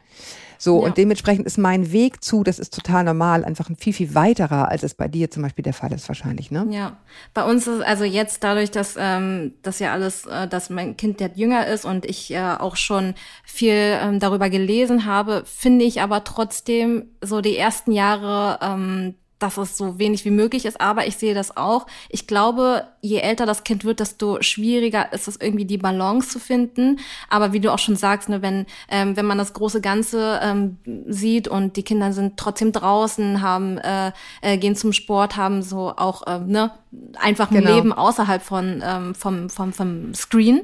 So, 0.58 0.82
ja. 0.82 0.88
und 0.88 0.98
dementsprechend 0.98 1.46
ist 1.46 1.58
mein 1.58 1.92
Weg 1.92 2.24
zu, 2.24 2.44
das 2.44 2.60
ist 2.60 2.74
total 2.74 3.04
normal, 3.04 3.44
einfach 3.46 3.70
ein 3.70 3.76
viel, 3.76 3.94
viel 3.94 4.16
weiterer, 4.16 4.70
als 4.70 4.84
es 4.84 4.94
bei 4.94 5.08
dir 5.08 5.32
zum 5.32 5.44
Beispiel 5.44 5.64
der 5.64 5.74
Fall 5.74 5.92
ist, 5.94 6.08
wahrscheinlich, 6.08 6.52
ne? 6.52 6.66
Ja. 6.70 6.98
Bei 7.34 7.44
uns 7.44 7.68
ist 7.68 7.82
also 7.82 8.04
jetzt 8.04 8.44
dadurch, 8.44 8.72
dass 8.72 8.96
ähm, 8.98 9.54
das 9.62 9.80
ja 9.80 9.94
alles, 9.94 10.26
äh, 10.26 10.48
dass 10.48 10.70
mein 10.70 10.98
Kind 10.98 11.20
der 11.20 11.32
jünger 11.36 11.68
ist 11.68 11.86
und 11.86 12.06
ich 12.06 12.32
äh, 12.32 12.56
auch 12.60 12.76
schon 12.76 13.16
viel 13.44 13.74
ähm, 13.74 14.20
darüber 14.20 14.50
gelesen 14.50 15.06
habe, 15.06 15.44
finde 15.46 15.86
ich 15.86 16.02
aber 16.02 16.24
trotzdem 16.24 17.10
so 17.22 17.42
die 17.42 17.58
ersten 17.58 17.92
Jahre 17.92 18.60
ähm, 18.62 19.16
dass 19.46 19.58
es 19.58 19.78
so 19.78 20.00
wenig 20.00 20.26
wie 20.26 20.32
möglich 20.32 20.66
ist, 20.66 20.82
aber 20.82 21.08
ich 21.08 21.18
sehe 21.18 21.34
das 21.34 21.56
auch. 21.56 21.86
Ich 22.10 22.28
glaube, 22.28 22.88
je 23.02 23.20
älter 23.20 23.46
das 23.46 23.64
Kind 23.64 23.86
wird, 23.86 24.00
desto 24.00 24.42
schwieriger 24.42 25.14
ist 25.14 25.28
es 25.28 25.38
irgendwie 25.40 25.66
die 25.66 25.78
Balance 25.78 26.30
zu 26.30 26.40
finden. 26.40 27.00
Aber 27.30 27.54
wie 27.54 27.60
du 27.60 27.72
auch 27.72 27.80
schon 27.80 27.96
sagst, 27.96 28.30
ne, 28.30 28.42
wenn, 28.42 28.66
ähm, 28.90 29.16
wenn 29.16 29.26
man 29.26 29.38
das 29.38 29.54
große 29.54 29.82
Ganze 29.82 30.40
ähm, 30.42 30.78
sieht 31.08 31.48
und 31.48 31.78
die 31.78 31.84
Kinder 31.84 32.12
sind 32.14 32.38
trotzdem 32.38 32.72
draußen, 32.72 33.42
haben, 33.42 33.78
äh, 33.78 34.12
äh, 34.42 34.58
gehen 34.58 34.76
zum 34.76 34.94
Sport, 34.94 35.38
haben 35.38 35.62
so 35.62 35.94
auch 35.96 36.24
ähm, 36.28 36.48
ne, 36.48 36.72
einfach 37.20 37.52
ein 37.52 37.58
genau. 37.58 37.76
Leben 37.76 37.94
außerhalb 37.94 38.42
von, 38.42 38.84
ähm, 38.86 39.16
vom, 39.16 39.50
vom, 39.50 39.74
vom 39.74 40.14
Screen, 40.14 40.64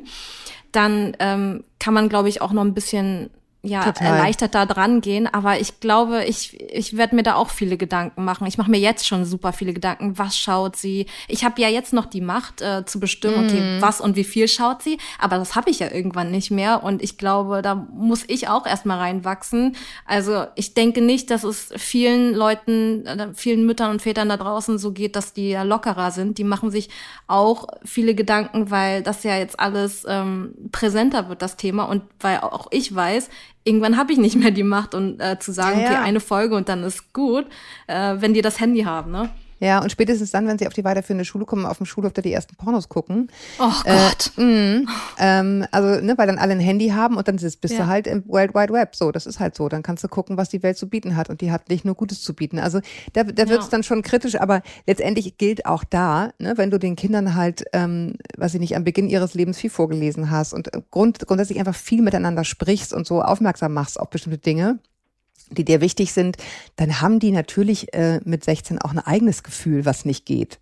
dann 0.71 1.15
ähm, 1.19 1.63
kann 1.79 1.93
man, 1.93 2.09
glaube 2.09 2.29
ich, 2.29 2.41
auch 2.41 2.51
noch 2.51 2.63
ein 2.63 2.73
bisschen 2.73 3.29
ja, 3.63 3.83
Total. 3.83 4.07
erleichtert 4.07 4.55
da 4.55 4.65
dran 4.65 5.01
gehen. 5.01 5.31
Aber 5.31 5.59
ich 5.59 5.79
glaube, 5.79 6.25
ich, 6.25 6.59
ich 6.71 6.97
werde 6.97 7.15
mir 7.15 7.21
da 7.21 7.35
auch 7.35 7.49
viele 7.49 7.77
Gedanken 7.77 8.23
machen. 8.23 8.47
Ich 8.47 8.57
mache 8.57 8.71
mir 8.71 8.79
jetzt 8.79 9.05
schon 9.05 9.23
super 9.23 9.53
viele 9.53 9.73
Gedanken. 9.73 10.17
Was 10.17 10.35
schaut 10.35 10.75
sie? 10.75 11.05
Ich 11.27 11.43
habe 11.43 11.61
ja 11.61 11.69
jetzt 11.69 11.93
noch 11.93 12.07
die 12.07 12.21
Macht 12.21 12.61
äh, 12.61 12.85
zu 12.85 12.99
bestimmen, 12.99 13.45
okay, 13.45 13.77
mm. 13.77 13.81
was 13.81 14.01
und 14.01 14.15
wie 14.15 14.23
viel 14.23 14.47
schaut 14.47 14.81
sie. 14.81 14.97
Aber 15.19 15.37
das 15.37 15.55
habe 15.55 15.69
ich 15.69 15.77
ja 15.77 15.91
irgendwann 15.91 16.31
nicht 16.31 16.49
mehr. 16.49 16.83
Und 16.83 17.03
ich 17.03 17.19
glaube, 17.19 17.61
da 17.61 17.75
muss 17.75 18.23
ich 18.27 18.47
auch 18.47 18.65
erstmal 18.65 18.97
reinwachsen. 18.97 19.75
Also 20.07 20.45
ich 20.55 20.73
denke 20.73 21.01
nicht, 21.01 21.29
dass 21.29 21.43
es 21.43 21.71
vielen 21.77 22.33
Leuten, 22.33 23.05
äh, 23.05 23.27
vielen 23.35 23.67
Müttern 23.67 23.91
und 23.91 24.01
Vätern 24.01 24.29
da 24.29 24.37
draußen 24.37 24.79
so 24.79 24.91
geht, 24.91 25.15
dass 25.15 25.33
die 25.33 25.49
ja 25.49 25.61
lockerer 25.61 26.09
sind. 26.09 26.39
Die 26.39 26.43
machen 26.43 26.71
sich 26.71 26.89
auch 27.27 27.67
viele 27.85 28.15
Gedanken, 28.15 28.71
weil 28.71 29.03
das 29.03 29.23
ja 29.23 29.37
jetzt 29.37 29.59
alles 29.59 30.03
ähm, 30.07 30.55
präsenter 30.71 31.29
wird, 31.29 31.43
das 31.43 31.57
Thema. 31.57 31.83
Und 31.83 32.01
weil 32.19 32.39
auch 32.39 32.65
ich 32.71 32.95
weiß, 32.95 33.29
irgendwann 33.63 33.97
habe 33.97 34.11
ich 34.11 34.17
nicht 34.17 34.35
mehr 34.35 34.51
die 34.51 34.63
Macht 34.63 34.95
und 34.95 35.19
äh, 35.19 35.37
zu 35.39 35.51
sagen, 35.51 35.79
ja, 35.79 35.85
ja. 35.85 35.91
okay, 35.91 36.07
eine 36.07 36.19
Folge 36.19 36.55
und 36.55 36.69
dann 36.69 36.83
ist 36.83 37.13
gut, 37.13 37.45
äh, 37.87 38.15
wenn 38.17 38.33
die 38.33 38.41
das 38.41 38.59
Handy 38.59 38.81
haben, 38.81 39.11
ne? 39.11 39.29
Ja, 39.61 39.79
und 39.79 39.91
spätestens 39.91 40.31
dann, 40.31 40.47
wenn 40.47 40.57
sie 40.57 40.65
auf 40.65 40.73
die 40.73 40.83
weiterführende 40.83 41.23
Schule 41.23 41.45
kommen, 41.45 41.67
auf 41.67 41.77
dem 41.77 41.85
Schulhof 41.85 42.13
da 42.13 42.23
die 42.23 42.33
ersten 42.33 42.55
Pornos 42.55 42.89
gucken. 42.89 43.29
Oh 43.59 43.71
Gott. 43.83 44.31
Äh, 44.37 44.41
mh, 44.41 44.91
ähm, 45.19 45.65
also, 45.71 46.03
ne, 46.03 46.17
weil 46.17 46.25
dann 46.25 46.39
alle 46.39 46.53
ein 46.53 46.59
Handy 46.59 46.89
haben 46.89 47.15
und 47.15 47.27
dann 47.27 47.35
bist 47.35 47.63
ja. 47.63 47.77
du 47.77 47.87
halt 47.87 48.07
im 48.07 48.27
World 48.27 48.55
Wide 48.55 48.73
Web. 48.73 48.95
So, 48.95 49.11
das 49.11 49.27
ist 49.27 49.39
halt 49.39 49.55
so. 49.55 49.69
Dann 49.69 49.83
kannst 49.83 50.03
du 50.03 50.07
gucken, 50.07 50.35
was 50.35 50.49
die 50.49 50.63
Welt 50.63 50.77
zu 50.77 50.89
bieten 50.89 51.15
hat. 51.15 51.29
Und 51.29 51.41
die 51.41 51.51
hat 51.51 51.69
nicht 51.69 51.85
nur 51.85 51.93
Gutes 51.93 52.23
zu 52.23 52.33
bieten. 52.33 52.57
Also 52.57 52.81
da, 53.13 53.23
da 53.23 53.49
wird's 53.49 53.65
ja. 53.65 53.71
dann 53.71 53.83
schon 53.83 54.01
kritisch, 54.01 54.41
aber 54.41 54.63
letztendlich 54.87 55.37
gilt 55.37 55.67
auch 55.67 55.83
da, 55.83 56.31
ne, 56.39 56.57
wenn 56.57 56.71
du 56.71 56.79
den 56.79 56.95
Kindern 56.95 57.35
halt, 57.35 57.63
ähm, 57.73 58.15
was 58.35 58.55
ich 58.55 58.59
nicht, 58.59 58.75
am 58.75 58.83
Beginn 58.83 59.09
ihres 59.09 59.35
Lebens 59.35 59.59
viel 59.59 59.69
vorgelesen 59.69 60.31
hast 60.31 60.53
und 60.53 60.71
grund, 60.89 61.19
grundsätzlich 61.27 61.59
einfach 61.59 61.75
viel 61.75 62.01
miteinander 62.01 62.45
sprichst 62.45 62.93
und 62.93 63.05
so 63.05 63.21
aufmerksam 63.21 63.73
machst 63.73 63.99
auf 63.99 64.09
bestimmte 64.09 64.39
Dinge 64.39 64.79
die 65.51 65.65
dir 65.65 65.81
wichtig 65.81 66.13
sind, 66.13 66.37
dann 66.75 67.01
haben 67.01 67.19
die 67.19 67.31
natürlich 67.31 67.93
äh, 67.93 68.19
mit 68.23 68.43
16 68.43 68.79
auch 68.79 68.91
ein 68.91 68.99
eigenes 68.99 69.43
Gefühl, 69.43 69.85
was 69.85 70.05
nicht 70.05 70.25
geht. 70.25 70.59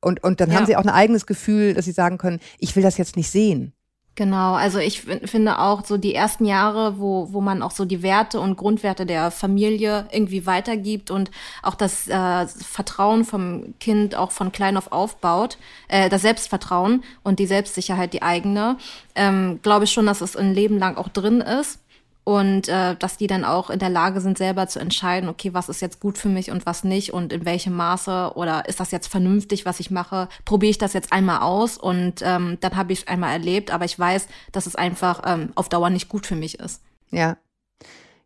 Und, 0.00 0.22
und 0.22 0.40
dann 0.40 0.50
ja. 0.50 0.56
haben 0.56 0.66
sie 0.66 0.76
auch 0.76 0.82
ein 0.82 0.90
eigenes 0.90 1.26
Gefühl, 1.26 1.74
dass 1.74 1.86
sie 1.86 1.92
sagen 1.92 2.18
können, 2.18 2.40
ich 2.58 2.76
will 2.76 2.82
das 2.82 2.98
jetzt 2.98 3.16
nicht 3.16 3.30
sehen. 3.30 3.72
Genau, 4.16 4.54
also 4.54 4.78
ich 4.78 5.00
finde 5.00 5.58
auch 5.58 5.84
so 5.84 5.96
die 5.96 6.14
ersten 6.14 6.44
Jahre, 6.44 7.00
wo, 7.00 7.32
wo 7.32 7.40
man 7.40 7.62
auch 7.62 7.72
so 7.72 7.84
die 7.84 8.00
Werte 8.00 8.38
und 8.38 8.56
Grundwerte 8.56 9.06
der 9.06 9.32
Familie 9.32 10.06
irgendwie 10.12 10.46
weitergibt 10.46 11.10
und 11.10 11.32
auch 11.64 11.74
das 11.74 12.06
äh, 12.06 12.46
Vertrauen 12.46 13.24
vom 13.24 13.74
Kind 13.80 14.14
auch 14.14 14.30
von 14.30 14.52
klein 14.52 14.76
auf 14.76 14.92
aufbaut, 14.92 15.58
äh, 15.88 16.08
das 16.08 16.22
Selbstvertrauen 16.22 17.02
und 17.24 17.40
die 17.40 17.46
Selbstsicherheit, 17.46 18.12
die 18.12 18.22
eigene, 18.22 18.76
ähm, 19.16 19.58
glaube 19.62 19.84
ich 19.84 19.90
schon, 19.90 20.06
dass 20.06 20.20
es 20.20 20.36
ein 20.36 20.54
Leben 20.54 20.78
lang 20.78 20.96
auch 20.96 21.08
drin 21.08 21.40
ist 21.40 21.80
und 22.24 22.68
äh, 22.68 22.96
dass 22.96 23.18
die 23.18 23.26
dann 23.26 23.44
auch 23.44 23.70
in 23.70 23.78
der 23.78 23.90
Lage 23.90 24.20
sind, 24.20 24.38
selber 24.38 24.66
zu 24.66 24.80
entscheiden, 24.80 25.28
okay, 25.28 25.52
was 25.52 25.68
ist 25.68 25.82
jetzt 25.82 26.00
gut 26.00 26.18
für 26.18 26.30
mich 26.30 26.50
und 26.50 26.64
was 26.66 26.82
nicht 26.82 27.12
und 27.12 27.32
in 27.32 27.44
welchem 27.44 27.74
Maße 27.74 28.32
oder 28.34 28.66
ist 28.66 28.80
das 28.80 28.90
jetzt 28.90 29.08
vernünftig, 29.08 29.66
was 29.66 29.78
ich 29.78 29.90
mache? 29.90 30.28
Probiere 30.44 30.70
ich 30.70 30.78
das 30.78 30.94
jetzt 30.94 31.12
einmal 31.12 31.40
aus 31.40 31.76
und 31.76 32.22
ähm, 32.22 32.58
dann 32.60 32.76
habe 32.76 32.92
ich 32.92 33.00
es 33.00 33.08
einmal 33.08 33.32
erlebt, 33.32 33.70
aber 33.70 33.84
ich 33.84 33.98
weiß, 33.98 34.26
dass 34.52 34.66
es 34.66 34.74
einfach 34.74 35.22
ähm, 35.26 35.52
auf 35.54 35.68
Dauer 35.68 35.90
nicht 35.90 36.08
gut 36.08 36.26
für 36.26 36.36
mich 36.36 36.58
ist. 36.58 36.80
Ja, 37.10 37.36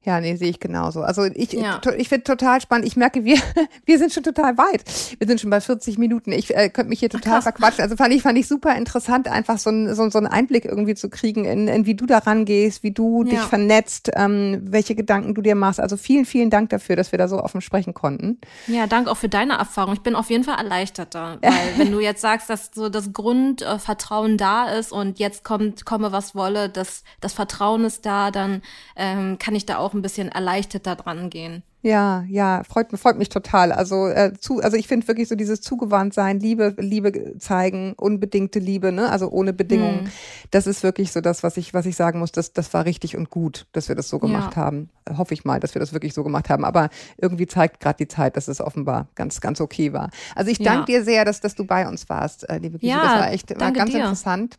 ja, 0.05 0.21
nee, 0.21 0.37
sehe 0.37 0.49
ich 0.49 0.61
genauso. 0.61 1.03
Also 1.03 1.25
ich, 1.25 1.53
ja. 1.53 1.81
ich 1.97 2.09
finde 2.09 2.23
total 2.23 2.61
spannend. 2.61 2.87
Ich 2.87 2.97
merke, 2.97 3.25
wir, 3.25 3.37
wir 3.85 3.99
sind 3.99 4.13
schon 4.13 4.23
total 4.23 4.57
weit. 4.57 4.85
Wir 5.19 5.27
sind 5.27 5.41
schon 5.41 5.51
bei 5.51 5.61
40 5.61 5.99
Minuten. 5.99 6.31
Ich 6.31 6.55
äh, 6.57 6.71
könnte 6.71 6.89
mich 6.89 7.01
hier 7.01 7.11
total 7.11 7.39
Ach, 7.39 7.43
verquatschen. 7.43 7.83
Also 7.83 7.97
fand 7.97 8.15
ich, 8.15 8.23
fand 8.23 8.39
ich 8.39 8.47
super 8.47 8.77
interessant, 8.77 9.27
einfach 9.27 9.59
so, 9.59 9.71
ein, 9.71 9.95
so, 9.95 10.09
so 10.09 10.19
einen 10.19 10.29
Einblick 10.29 10.65
irgendwie 10.65 10.95
zu 10.95 11.11
kriegen, 11.11 11.45
in, 11.45 11.67
in 11.67 11.85
wie 11.85 11.95
du 11.95 12.07
da 12.07 12.19
rangehst, 12.19 12.85
wie 12.85 12.93
du 12.93 13.25
ja. 13.25 13.31
dich 13.31 13.41
vernetzt, 13.41 14.11
ähm, 14.15 14.61
welche 14.63 14.95
Gedanken 14.95 15.35
du 15.35 15.43
dir 15.43 15.57
machst. 15.57 15.81
Also 15.81 15.97
vielen, 15.97 16.25
vielen 16.25 16.49
Dank 16.49 16.71
dafür, 16.71 16.95
dass 16.95 17.11
wir 17.11 17.19
da 17.19 17.27
so 17.27 17.43
offen 17.43 17.61
sprechen 17.61 17.93
konnten. 17.93 18.39
Ja, 18.69 18.87
danke 18.87 19.11
auch 19.11 19.17
für 19.17 19.29
deine 19.29 19.55
Erfahrung. 19.59 19.95
Ich 19.95 20.03
bin 20.03 20.15
auf 20.15 20.31
jeden 20.31 20.45
Fall 20.45 20.59
erleichterter. 20.59 21.39
Weil 21.43 21.77
wenn 21.77 21.91
du 21.91 22.01
jetzt 22.01 22.23
sagst, 22.23 22.49
dass 22.49 22.71
so 22.73 22.89
das 22.89 23.13
Grundvertrauen 23.13 24.39
da 24.39 24.69
ist 24.69 24.93
und 24.93 25.19
jetzt 25.19 25.43
kommt, 25.45 25.85
komme 25.85 26.13
was 26.13 26.37
wolle, 26.37 26.71
das, 26.71 27.03
das 27.21 27.33
Vertrauen 27.33 27.85
ist 27.85 28.07
da, 28.07 28.31
dann 28.31 28.63
ähm, 28.97 29.39
kann 29.39 29.55
ich 29.55 29.67
da 29.67 29.77
auch 29.77 29.88
auch 29.89 29.95
ein 29.95 30.03
bisschen 30.03 30.29
erleichtert 30.29 30.87
da 30.87 30.95
dran 30.95 31.31
gehen. 31.31 31.63
Ja, 31.81 32.25
ja, 32.29 32.65
freut, 32.65 32.89
freut 32.99 33.19
mich 33.19 33.29
total. 33.29 33.71
Also, 33.71 34.09
äh, 34.09 34.33
zu, 34.39 34.61
also 34.61 34.77
ich 34.77 34.89
finde 34.89 35.07
wirklich 35.07 35.29
so 35.29 35.37
dieses 35.37 35.61
Zugewandtsein, 35.61 36.41
Liebe, 36.41 36.75
Liebe 36.77 37.39
zeigen, 37.39 37.95
unbedingte 37.97 38.59
Liebe, 38.59 38.91
ne? 38.91 39.09
Also 39.09 39.31
ohne 39.31 39.53
Bedingungen. 39.53 40.01
Hm. 40.01 40.11
Das 40.51 40.67
ist 40.67 40.83
wirklich 40.83 41.13
so 41.13 41.21
das, 41.21 41.45
was 41.45 41.57
ich, 41.57 41.75
was 41.75 41.87
ich 41.87 41.95
sagen 41.95 42.19
muss, 42.19 42.33
das, 42.33 42.53
das 42.53 42.75
war 42.75 42.85
richtig 42.85 43.17
und 43.17 43.31
gut, 43.31 43.67
dass 43.73 43.89
wir 43.89 43.95
das 43.95 44.09
so 44.09 44.19
gemacht 44.19 44.57
ja. 44.57 44.63
haben. 44.63 44.91
Hoffe 45.17 45.35
ich 45.35 45.45
mal, 45.45 45.61
dass 45.61 45.75
wir 45.75 45.81
das 45.81 45.93
wirklich 45.93 46.15
so 46.15 46.25
gemacht 46.25 46.51
haben. 46.51 46.65
Aber 46.65 46.91
irgendwie 47.17 47.47
zeigt 47.47 47.79
gerade 47.79 47.99
die 47.99 48.09
Zeit, 48.09 48.37
dass 48.37 48.49
es 48.49 48.61
offenbar 48.61 49.07
ganz, 49.15 49.41
ganz 49.41 49.61
okay 49.61 49.93
war. 49.93 50.11
Also 50.35 50.51
ich 50.51 50.59
danke 50.59 50.93
ja. 50.93 50.99
dir 50.99 51.05
sehr, 51.05 51.25
dass, 51.25 51.41
dass 51.41 51.55
du 51.55 51.65
bei 51.65 51.87
uns 51.87 52.09
warst, 52.09 52.49
äh, 52.51 52.59
liebe 52.59 52.79
Gise. 52.79 52.91
Ja, 52.91 53.03
das 53.03 53.13
war 53.21 53.33
echt 53.33 53.61
war 53.61 53.73
ganz 53.73 53.93
dir. 53.93 54.01
interessant. 54.01 54.57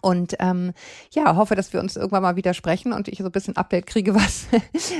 Und 0.00 0.36
ähm, 0.38 0.72
ja, 1.12 1.36
hoffe, 1.36 1.54
dass 1.54 1.72
wir 1.72 1.80
uns 1.80 1.96
irgendwann 1.96 2.22
mal 2.22 2.36
wieder 2.36 2.54
sprechen 2.54 2.92
und 2.92 3.08
ich 3.08 3.18
so 3.18 3.24
ein 3.24 3.32
bisschen 3.32 3.56
Update 3.56 3.86
kriege, 3.86 4.14
was, 4.14 4.46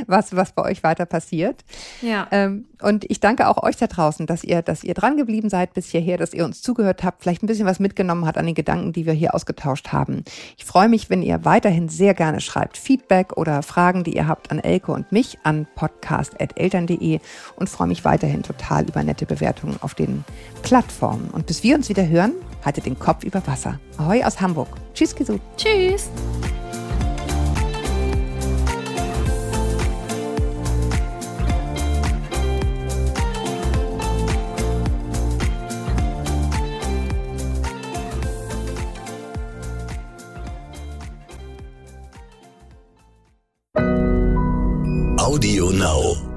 was, 0.07 0.35
was 0.35 0.53
bei 0.53 0.63
euch 0.63 0.83
weiter 0.83 1.07
passiert. 1.07 1.65
Ja. 2.03 2.27
Ähm, 2.31 2.67
und 2.81 3.05
ich 3.11 3.21
danke 3.21 3.49
auch 3.49 3.63
euch 3.63 3.77
da 3.77 3.87
draußen, 3.87 4.27
dass 4.27 4.45
ihr, 4.45 4.63
dass 4.63 4.85
ihr 4.85 4.95
dran 4.95 5.17
geblieben 5.17 5.51
seid 5.51 5.75
bis 5.75 5.87
hierher, 5.87 6.17
dass 6.17 6.33
ihr 6.33 6.45
uns 6.45 6.63
zugehört 6.63 7.03
habt, 7.03 7.23
vielleicht 7.23 7.43
ein 7.43 7.47
bisschen 7.47 7.67
was 7.67 7.81
mitgenommen 7.81 8.27
habt 8.27 8.39
an 8.39 8.47
den 8.47 8.55
Gedanken, 8.55 8.93
die 8.93 9.07
wir 9.07 9.13
hier 9.13 9.35
ausgetauscht 9.35 9.89
haben. 9.89 10.25
Ich 10.57 10.65
freue 10.65 10.89
mich, 10.89 11.11
wenn 11.11 11.23
ihr 11.23 11.45
weiterhin 11.45 11.89
sehr 11.89 12.15
gerne 12.15 12.41
schreibt 12.41 12.77
Feedback 12.77 13.37
oder 13.37 13.63
Fragen, 13.63 14.05
die 14.05 14.17
ihr 14.17 14.29
habt 14.29 14.51
an 14.51 14.59
Elke 14.59 14.93
und 14.93 15.11
mich 15.13 15.39
an 15.43 15.67
podcast.eltern.de 15.75 17.21
und 17.57 17.69
freue 17.69 17.89
mich 17.89 18.05
weiterhin 18.05 18.43
total 18.43 18.89
über 18.89 19.03
nette 19.03 19.27
Bewertungen 19.27 19.77
auf 19.81 19.95
den 19.95 20.25
Plattformen. 20.63 21.31
Und 21.31 21.47
bis 21.47 21.63
wir 21.63 21.77
uns 21.77 21.89
wieder 21.89 22.07
hören, 22.07 22.33
haltet 22.65 22.87
den 22.87 22.99
Kopf 22.99 23.25
über 23.25 23.45
Wasser. 23.47 23.79
Ahoi 23.97 24.23
aus 24.23 24.41
Hamburg. 24.41 24.69
Tschüss, 24.95 25.15
Kisu. 25.15 25.39
Tschüss. 25.57 26.11
Audio 45.19 45.71
Now. 45.71 46.28